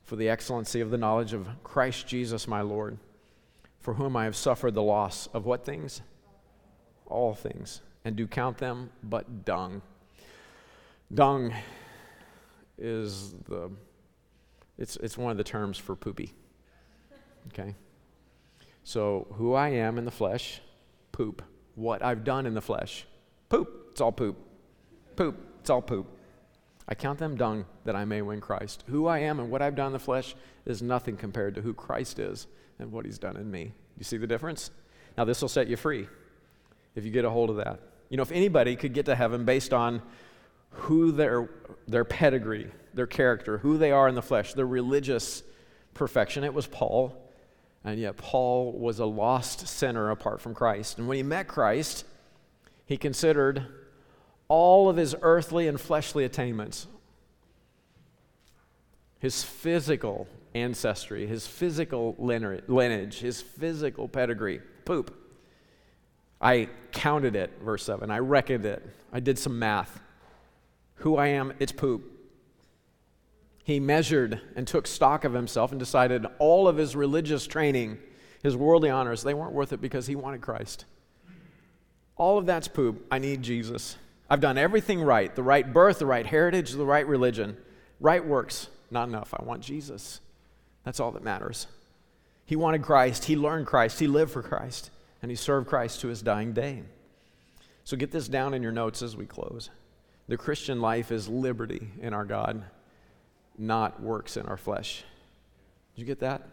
for 0.02 0.16
the 0.16 0.28
excellency 0.28 0.80
of 0.80 0.90
the 0.90 0.98
knowledge 0.98 1.32
of 1.32 1.48
Christ 1.62 2.08
Jesus 2.08 2.48
my 2.48 2.60
Lord, 2.60 2.98
for 3.86 3.94
whom 3.94 4.16
I 4.16 4.24
have 4.24 4.34
suffered 4.34 4.74
the 4.74 4.82
loss 4.82 5.28
of 5.32 5.46
what 5.46 5.64
things? 5.64 6.02
All 7.06 7.34
things, 7.34 7.82
and 8.04 8.16
do 8.16 8.26
count 8.26 8.58
them 8.58 8.90
but 9.00 9.44
dung. 9.44 9.80
Dung 11.14 11.54
is 12.76 13.34
the 13.44 13.70
it's 14.76 14.96
it's 14.96 15.16
one 15.16 15.30
of 15.30 15.36
the 15.36 15.44
terms 15.44 15.78
for 15.78 15.94
poopy. 15.94 16.34
Okay? 17.46 17.76
So 18.82 19.28
who 19.34 19.54
I 19.54 19.68
am 19.68 19.98
in 19.98 20.04
the 20.04 20.10
flesh, 20.10 20.60
poop. 21.12 21.44
What 21.76 22.02
I've 22.02 22.24
done 22.24 22.44
in 22.44 22.54
the 22.54 22.60
flesh, 22.60 23.06
poop. 23.48 23.90
It's 23.92 24.00
all 24.00 24.10
poop. 24.10 24.36
Poop. 25.14 25.36
It's 25.60 25.70
all 25.70 25.80
poop. 25.80 26.08
I 26.88 26.96
count 26.96 27.20
them 27.20 27.36
dung 27.36 27.66
that 27.84 27.94
I 27.94 28.04
may 28.04 28.20
win 28.20 28.40
Christ. 28.40 28.82
Who 28.88 29.06
I 29.06 29.20
am 29.20 29.38
and 29.38 29.48
what 29.48 29.62
I've 29.62 29.76
done 29.76 29.88
in 29.88 29.92
the 29.92 30.00
flesh 30.00 30.34
is 30.64 30.82
nothing 30.82 31.16
compared 31.16 31.54
to 31.54 31.60
who 31.60 31.72
Christ 31.72 32.18
is 32.18 32.48
and 32.78 32.92
what 32.92 33.04
he's 33.04 33.18
done 33.18 33.36
in 33.36 33.50
me. 33.50 33.72
You 33.98 34.04
see 34.04 34.16
the 34.16 34.26
difference? 34.26 34.70
Now, 35.16 35.24
this 35.24 35.40
will 35.40 35.48
set 35.48 35.68
you 35.68 35.76
free 35.76 36.08
if 36.94 37.04
you 37.04 37.10
get 37.10 37.24
a 37.24 37.30
hold 37.30 37.50
of 37.50 37.56
that. 37.56 37.80
You 38.08 38.16
know, 38.16 38.22
if 38.22 38.32
anybody 38.32 38.76
could 38.76 38.92
get 38.92 39.06
to 39.06 39.14
heaven 39.14 39.44
based 39.44 39.72
on 39.72 40.02
who 40.70 41.12
their, 41.12 41.48
their 41.88 42.04
pedigree, 42.04 42.70
their 42.94 43.06
character, 43.06 43.58
who 43.58 43.78
they 43.78 43.90
are 43.90 44.08
in 44.08 44.14
the 44.14 44.22
flesh, 44.22 44.54
their 44.54 44.66
religious 44.66 45.42
perfection, 45.94 46.44
it 46.44 46.54
was 46.54 46.66
Paul. 46.66 47.22
And 47.84 47.98
yet, 48.00 48.16
Paul 48.16 48.72
was 48.72 48.98
a 48.98 49.06
lost 49.06 49.68
sinner 49.68 50.10
apart 50.10 50.40
from 50.40 50.54
Christ. 50.54 50.98
And 50.98 51.06
when 51.06 51.16
he 51.16 51.22
met 51.22 51.46
Christ, 51.46 52.04
he 52.84 52.96
considered 52.96 53.66
all 54.48 54.88
of 54.88 54.96
his 54.96 55.14
earthly 55.22 55.66
and 55.68 55.80
fleshly 55.80 56.24
attainments, 56.24 56.86
his 59.18 59.42
physical 59.42 60.28
ancestry, 60.56 61.26
his 61.26 61.46
physical 61.46 62.14
lineage, 62.18 63.18
his 63.18 63.42
physical 63.42 64.08
pedigree, 64.08 64.60
poop. 64.84 65.14
I 66.40 66.68
counted 66.92 67.36
it, 67.36 67.52
verse 67.62 67.84
7. 67.84 68.10
I 68.10 68.18
reckoned 68.18 68.66
it. 68.66 68.86
I 69.12 69.20
did 69.20 69.38
some 69.38 69.58
math. 69.58 70.00
Who 70.96 71.16
I 71.16 71.28
am, 71.28 71.52
it's 71.58 71.72
poop. 71.72 72.12
He 73.64 73.80
measured 73.80 74.40
and 74.54 74.66
took 74.66 74.86
stock 74.86 75.24
of 75.24 75.32
himself 75.32 75.72
and 75.72 75.78
decided 75.78 76.24
all 76.38 76.68
of 76.68 76.76
his 76.76 76.94
religious 76.94 77.46
training, 77.46 77.98
his 78.42 78.56
worldly 78.56 78.90
honors, 78.90 79.22
they 79.22 79.34
weren't 79.34 79.52
worth 79.52 79.72
it 79.72 79.80
because 79.80 80.06
he 80.06 80.14
wanted 80.14 80.40
Christ. 80.40 80.84
All 82.16 82.38
of 82.38 82.46
that's 82.46 82.68
poop. 82.68 83.06
I 83.10 83.18
need 83.18 83.42
Jesus. 83.42 83.96
I've 84.30 84.40
done 84.40 84.58
everything 84.58 85.02
right 85.02 85.34
the 85.34 85.42
right 85.42 85.70
birth, 85.72 85.98
the 85.98 86.06
right 86.06 86.26
heritage, 86.26 86.72
the 86.72 86.84
right 86.84 87.06
religion. 87.06 87.56
Right 87.98 88.24
works, 88.24 88.68
not 88.90 89.08
enough. 89.08 89.34
I 89.34 89.42
want 89.42 89.62
Jesus. 89.62 90.20
That's 90.86 91.00
all 91.00 91.10
that 91.12 91.24
matters. 91.24 91.66
He 92.44 92.54
wanted 92.54 92.82
Christ. 92.82 93.24
He 93.24 93.34
learned 93.34 93.66
Christ. 93.66 93.98
He 93.98 94.06
lived 94.06 94.30
for 94.30 94.40
Christ. 94.40 94.92
And 95.20 95.32
he 95.32 95.36
served 95.36 95.66
Christ 95.66 96.00
to 96.00 96.08
his 96.08 96.22
dying 96.22 96.52
day. 96.52 96.84
So 97.82 97.96
get 97.96 98.12
this 98.12 98.28
down 98.28 98.54
in 98.54 98.62
your 98.62 98.70
notes 98.70 99.02
as 99.02 99.16
we 99.16 99.26
close. 99.26 99.68
The 100.28 100.36
Christian 100.36 100.80
life 100.80 101.10
is 101.10 101.28
liberty 101.28 101.88
in 102.00 102.14
our 102.14 102.24
God, 102.24 102.62
not 103.58 104.00
works 104.00 104.36
in 104.36 104.46
our 104.46 104.56
flesh. 104.56 105.02
Did 105.94 106.02
you 106.02 106.06
get 106.06 106.20
that? 106.20 106.46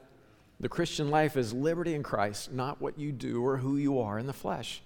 The 0.60 0.70
Christian 0.70 1.12
life 1.12 1.38
is 1.38 1.54
liberty 1.54 1.94
in 1.94 2.02
Christ, 2.02 2.52
not 2.52 2.82
what 2.82 2.98
you 2.98 3.12
do 3.12 3.46
or 3.46 3.58
who 3.58 3.78
you 3.78 4.00
are 4.00 4.18
in 4.18 4.26
the 4.26 4.34
flesh. 4.34 4.82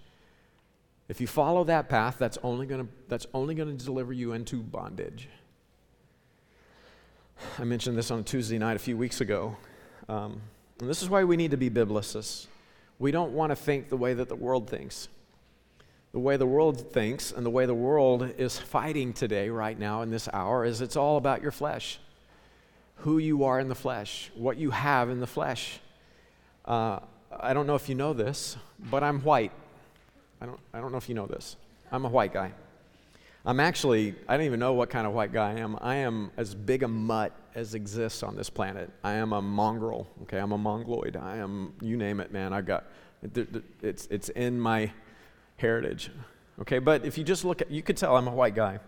If 1.08 1.22
you 1.22 1.28
follow 1.28 1.64
that 1.64 1.88
path, 1.88 2.18
that's 2.18 2.38
only 2.44 2.66
going 2.66 2.88
to 3.08 3.86
deliver 3.86 4.12
you 4.12 4.34
into 4.34 4.62
bondage. 4.62 5.30
I 7.60 7.64
mentioned 7.64 7.98
this 7.98 8.12
on 8.12 8.20
a 8.20 8.24
Tuesday 8.24 8.60
night 8.60 8.76
a 8.76 8.80
few 8.80 8.96
weeks 8.96 9.20
ago. 9.20 9.58
Um, 10.08 10.42
and 10.80 10.88
this 10.88 11.02
is 11.02 11.10
why 11.10 11.24
we 11.24 11.36
need 11.38 11.50
to 11.52 11.58
be 11.58 11.72
biblicists. 11.72 12.46
We 13.00 13.10
don't 13.10 13.32
want 13.32 13.50
to 13.50 13.56
think 13.56 13.90
the 13.90 13.98
way 13.98 14.14
that 14.14 14.30
the 14.30 14.36
world 14.36 14.70
thinks. 14.70 15.08
The 16.12 16.20
way 16.20 16.38
the 16.38 16.46
world 16.46 16.92
thinks 16.92 17.32
and 17.32 17.44
the 17.44 17.50
way 17.50 17.66
the 17.66 17.74
world 17.74 18.32
is 18.38 18.60
fighting 18.60 19.12
today, 19.12 19.50
right 19.50 19.78
now, 19.78 20.04
in 20.04 20.12
this 20.12 20.30
hour, 20.34 20.66
is 20.66 20.82
it's 20.82 20.96
all 20.96 21.18
about 21.18 21.42
your 21.42 21.52
flesh. 21.52 22.00
Who 22.98 23.18
you 23.18 23.44
are 23.46 23.60
in 23.60 23.70
the 23.70 23.76
flesh, 23.76 24.30
what 24.36 24.58
you 24.58 24.70
have 24.70 25.10
in 25.10 25.20
the 25.20 25.28
flesh. 25.28 25.80
Uh, 26.64 27.00
I 27.32 27.54
don't 27.54 27.66
know 27.66 27.76
if 27.76 27.90
you 27.90 27.96
know 27.96 28.14
this, 28.14 28.56
but 28.78 29.04
I'm 29.04 29.22
white. 29.22 29.52
I 30.40 30.46
don't, 30.46 30.60
I 30.76 30.80
don't 30.80 30.92
know 30.92 31.00
if 31.00 31.10
you 31.10 31.16
know 31.16 31.26
this. 31.26 31.56
I'm 31.92 32.06
a 32.06 32.10
white 32.10 32.34
guy. 32.34 32.54
I'm 33.48 33.62
actually, 33.62 34.14
I 34.28 34.36
don't 34.36 34.46
even 34.46 34.60
know 34.60 34.74
what 34.74 34.90
kind 34.90 35.08
of 35.08 35.14
white 35.14 35.32
guy 35.32 35.52
I 35.52 35.60
am. 35.60 35.78
I 35.80 35.96
am 35.96 36.32
as 36.36 36.54
big 36.54 36.84
a 36.84 36.88
mutt 36.90 37.32
as 37.56 37.76
exists 37.76 38.22
on 38.22 38.36
this 38.36 38.50
planet. 38.50 38.92
I 39.06 39.14
am 39.14 39.32
a 39.32 39.42
mongrel, 39.42 40.06
okay? 40.24 40.38
I'm 40.38 40.52
a 40.52 40.58
mongoloid. 40.58 41.16
I 41.16 41.38
am, 41.38 41.74
you 41.80 41.96
name 41.96 42.20
it, 42.20 42.34
man. 42.34 42.52
I 42.52 42.60
got, 42.60 42.88
it's, 43.82 44.06
it's 44.12 44.28
in 44.28 44.60
my 44.60 44.92
heritage, 45.56 46.12
okay? 46.60 46.80
But 46.80 47.06
if 47.06 47.18
you 47.18 47.24
just 47.24 47.46
look 47.46 47.62
at, 47.62 47.72
you 47.72 47.82
could 47.82 47.96
tell 47.96 48.18
I'm 48.18 48.28
a 48.28 48.32
white 48.32 48.54
guy. 48.54 48.80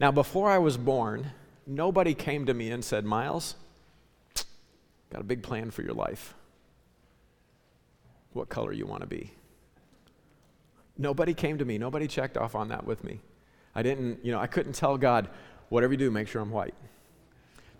Now, 0.00 0.10
before 0.10 0.50
I 0.50 0.56
was 0.56 0.78
born, 0.78 1.30
nobody 1.66 2.14
came 2.14 2.46
to 2.46 2.54
me 2.54 2.70
and 2.70 2.82
said, 2.82 3.04
Miles, 3.04 3.56
got 5.10 5.20
a 5.20 5.24
big 5.24 5.42
plan 5.42 5.70
for 5.70 5.82
your 5.82 5.92
life. 5.92 6.32
What 8.32 8.48
color 8.48 8.72
you 8.72 8.86
want 8.86 9.02
to 9.02 9.06
be? 9.06 9.32
Nobody 10.96 11.34
came 11.34 11.58
to 11.58 11.66
me. 11.66 11.76
Nobody 11.76 12.08
checked 12.08 12.38
off 12.38 12.54
on 12.54 12.68
that 12.68 12.86
with 12.86 13.04
me. 13.04 13.20
I 13.74 13.82
didn't, 13.82 14.24
you 14.24 14.32
know, 14.32 14.38
I 14.38 14.46
couldn't 14.46 14.74
tell 14.74 14.98
God, 14.98 15.28
whatever 15.68 15.92
you 15.92 15.98
do, 15.98 16.10
make 16.10 16.28
sure 16.28 16.42
I'm 16.42 16.50
white. 16.50 16.74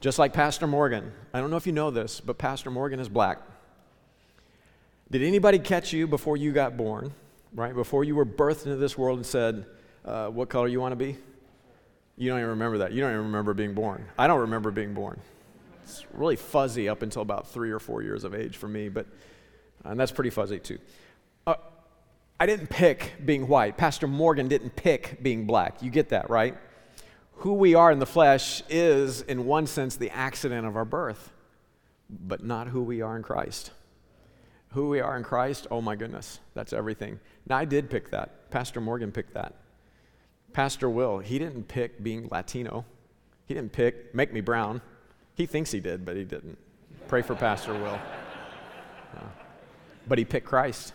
Just 0.01 0.19
like 0.19 0.33
Pastor 0.33 0.67
Morgan. 0.67 1.13
I 1.33 1.41
don't 1.41 1.51
know 1.51 1.57
if 1.57 1.67
you 1.67 1.73
know 1.73 1.91
this, 1.91 2.21
but 2.21 2.39
Pastor 2.39 2.71
Morgan 2.71 2.99
is 2.99 3.09
black. 3.09 3.39
Did 5.11 5.23
anybody 5.23 5.59
catch 5.59 5.93
you 5.93 6.07
before 6.07 6.37
you 6.37 6.53
got 6.53 6.77
born, 6.77 7.13
right? 7.55 7.75
Before 7.75 8.03
you 8.03 8.17
were 8.17 8.27
birthed 8.27 8.65
into 8.65 8.77
this 8.77 8.97
world 8.97 9.19
and 9.19 9.27
said, 9.27 9.67
uh, 10.05 10.29
what 10.29 10.49
color 10.49 10.69
you 10.69 10.81
want 10.81 10.93
to 10.93 10.97
be? 10.97 11.17
You 12.17 12.31
don't 12.31 12.39
even 12.39 12.51
remember 12.51 12.79
that. 12.79 12.93
You 12.93 13.01
don't 13.01 13.11
even 13.11 13.25
remember 13.27 13.55
being 13.55 13.75
born. 13.75 14.07
I 14.19 14.27
don't 14.27 14.41
remember 14.41 14.71
being 14.71 14.95
born. 14.95 15.21
It's 15.85 16.05
really 16.13 16.37
fuzzy 16.37 16.89
up 16.89 17.03
until 17.03 17.23
about 17.23 17.49
three 17.49 17.71
or 17.71 17.79
four 17.79 18.03
years 18.03 18.25
of 18.25 18.35
age 18.35 18.57
for 18.57 18.69
me, 18.69 18.89
but 18.89 19.07
and 19.85 19.99
that's 19.99 20.13
pretty 20.13 20.31
fuzzy 20.31 20.59
too. 20.59 20.79
Uh, 21.47 21.55
I 22.43 22.47
didn't 22.47 22.71
pick 22.71 23.13
being 23.25 23.47
white. 23.47 23.77
Pastor 23.77 24.09
Morgan 24.09 24.49
didn't 24.49 24.75
pick 24.75 25.23
being 25.23 25.47
black. 25.47 25.81
You 25.81 25.93
get 25.93 26.09
that, 26.09 26.29
right? 26.29 26.57
Who 27.35 27.53
we 27.53 27.77
are 27.77 27.93
in 27.93 28.01
the 28.01 28.05
flesh 28.05 28.65
is, 28.69 29.21
in 29.21 29.47
one 29.47 29.69
sense, 29.69 29.95
the 29.95 30.11
accident 30.11 30.67
of 30.67 30.75
our 30.75 30.85
birth, 30.85 31.31
but 32.11 32.43
not 32.43 32.67
who 32.67 32.83
we 32.83 33.01
are 33.01 33.17
in 33.17 33.23
Christ. 33.23 33.71
Who 34.71 34.89
we 34.89 34.99
are 34.99 35.17
in 35.17 35.23
Christ, 35.23 35.69
oh 35.71 35.81
my 35.81 35.95
goodness, 35.95 36.41
that's 36.53 36.73
everything. 36.73 37.21
Now, 37.49 37.59
I 37.59 37.65
did 37.65 37.89
pick 37.89 38.11
that. 38.11 38.51
Pastor 38.51 38.81
Morgan 38.81 39.13
picked 39.13 39.35
that. 39.35 39.55
Pastor 40.53 40.91
Will, 40.91 41.21
he 41.21 41.39
didn't 41.39 41.69
pick 41.69 42.03
being 42.03 42.27
Latino. 42.29 42.85
He 43.47 43.55
didn't 43.55 43.71
pick 43.71 44.17
make 44.17 44.33
me 44.33 44.41
brown. 44.41 44.83
He 45.37 45.47
thinks 45.47 45.71
he 45.71 45.79
did, 45.79 46.05
but 46.05 46.17
he 46.17 46.25
didn't. 46.25 46.59
Pray 47.07 47.23
for 47.23 47.37
Pastor 47.37 47.73
Will. 47.73 48.01
Uh, 49.15 49.21
but 50.09 50.17
he 50.17 50.25
picked 50.25 50.47
Christ. 50.47 50.95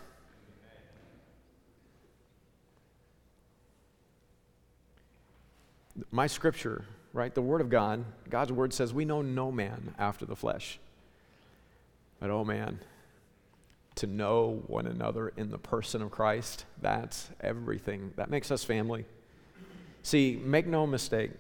My 6.12 6.28
scripture, 6.28 6.86
right, 7.14 7.34
the 7.34 7.42
Word 7.42 7.62
of 7.62 7.70
God, 7.70 8.06
God's 8.30 8.52
Word 8.52 8.74
says, 8.74 8.94
we 8.94 9.06
know 9.06 9.22
no 9.22 9.52
man 9.52 9.94
after 9.98 10.26
the 10.26 10.36
flesh. 10.36 10.80
But 12.20 12.30
oh 12.30 12.44
man, 12.44 12.80
to 13.96 14.08
know 14.08 14.64
one 14.68 14.88
another 14.88 15.30
in 15.38 15.50
the 15.50 15.58
person 15.58 16.02
of 16.02 16.12
Christ, 16.12 16.66
that's 16.82 17.30
everything. 17.42 18.14
That 18.16 18.30
makes 18.30 18.52
us 18.52 18.64
family. 18.64 19.06
See, 20.04 20.42
make 20.44 20.68
no 20.68 20.88
mistake, 20.88 21.32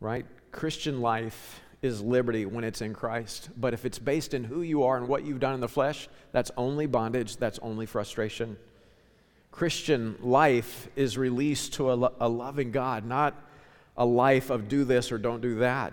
right? 0.00 0.24
Christian 0.52 1.00
life 1.00 1.60
is 1.82 2.00
liberty 2.00 2.46
when 2.46 2.64
it's 2.64 2.80
in 2.80 2.94
Christ. 2.94 3.50
But 3.56 3.74
if 3.74 3.84
it's 3.84 3.98
based 3.98 4.32
in 4.32 4.44
who 4.44 4.62
you 4.62 4.84
are 4.84 4.96
and 4.96 5.06
what 5.06 5.24
you've 5.24 5.40
done 5.40 5.54
in 5.54 5.60
the 5.60 5.68
flesh, 5.68 6.08
that's 6.32 6.50
only 6.56 6.86
bondage, 6.86 7.36
that's 7.36 7.58
only 7.58 7.86
frustration. 7.86 8.56
Christian 9.54 10.16
life 10.20 10.88
is 10.96 11.16
released 11.16 11.74
to 11.74 11.90
a, 11.92 12.12
a 12.18 12.28
loving 12.28 12.72
God, 12.72 13.06
not 13.06 13.40
a 13.96 14.04
life 14.04 14.50
of 14.50 14.68
do 14.68 14.82
this 14.82 15.12
or 15.12 15.16
don't 15.18 15.40
do 15.40 15.60
that. 15.60 15.92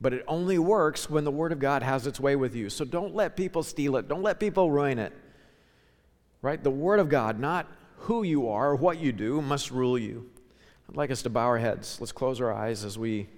But 0.00 0.14
it 0.14 0.24
only 0.26 0.58
works 0.58 1.10
when 1.10 1.24
the 1.24 1.30
Word 1.30 1.52
of 1.52 1.58
God 1.58 1.82
has 1.82 2.06
its 2.06 2.18
way 2.18 2.34
with 2.34 2.54
you. 2.54 2.70
So 2.70 2.86
don't 2.86 3.14
let 3.14 3.36
people 3.36 3.62
steal 3.62 3.96
it, 3.96 4.08
don't 4.08 4.22
let 4.22 4.40
people 4.40 4.70
ruin 4.70 4.98
it. 4.98 5.12
Right? 6.40 6.64
The 6.64 6.70
Word 6.70 6.98
of 6.98 7.10
God, 7.10 7.38
not 7.38 7.66
who 7.98 8.22
you 8.22 8.48
are 8.48 8.70
or 8.70 8.76
what 8.76 8.98
you 8.98 9.12
do, 9.12 9.42
must 9.42 9.70
rule 9.70 9.98
you. 9.98 10.30
I'd 10.88 10.96
like 10.96 11.10
us 11.10 11.20
to 11.24 11.30
bow 11.30 11.44
our 11.44 11.58
heads. 11.58 11.98
Let's 12.00 12.10
close 12.10 12.40
our 12.40 12.54
eyes 12.54 12.84
as 12.84 12.96
we 12.96 13.28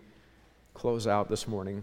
close 0.74 1.09
out 1.09 1.28
this 1.28 1.49
morning. 1.49 1.82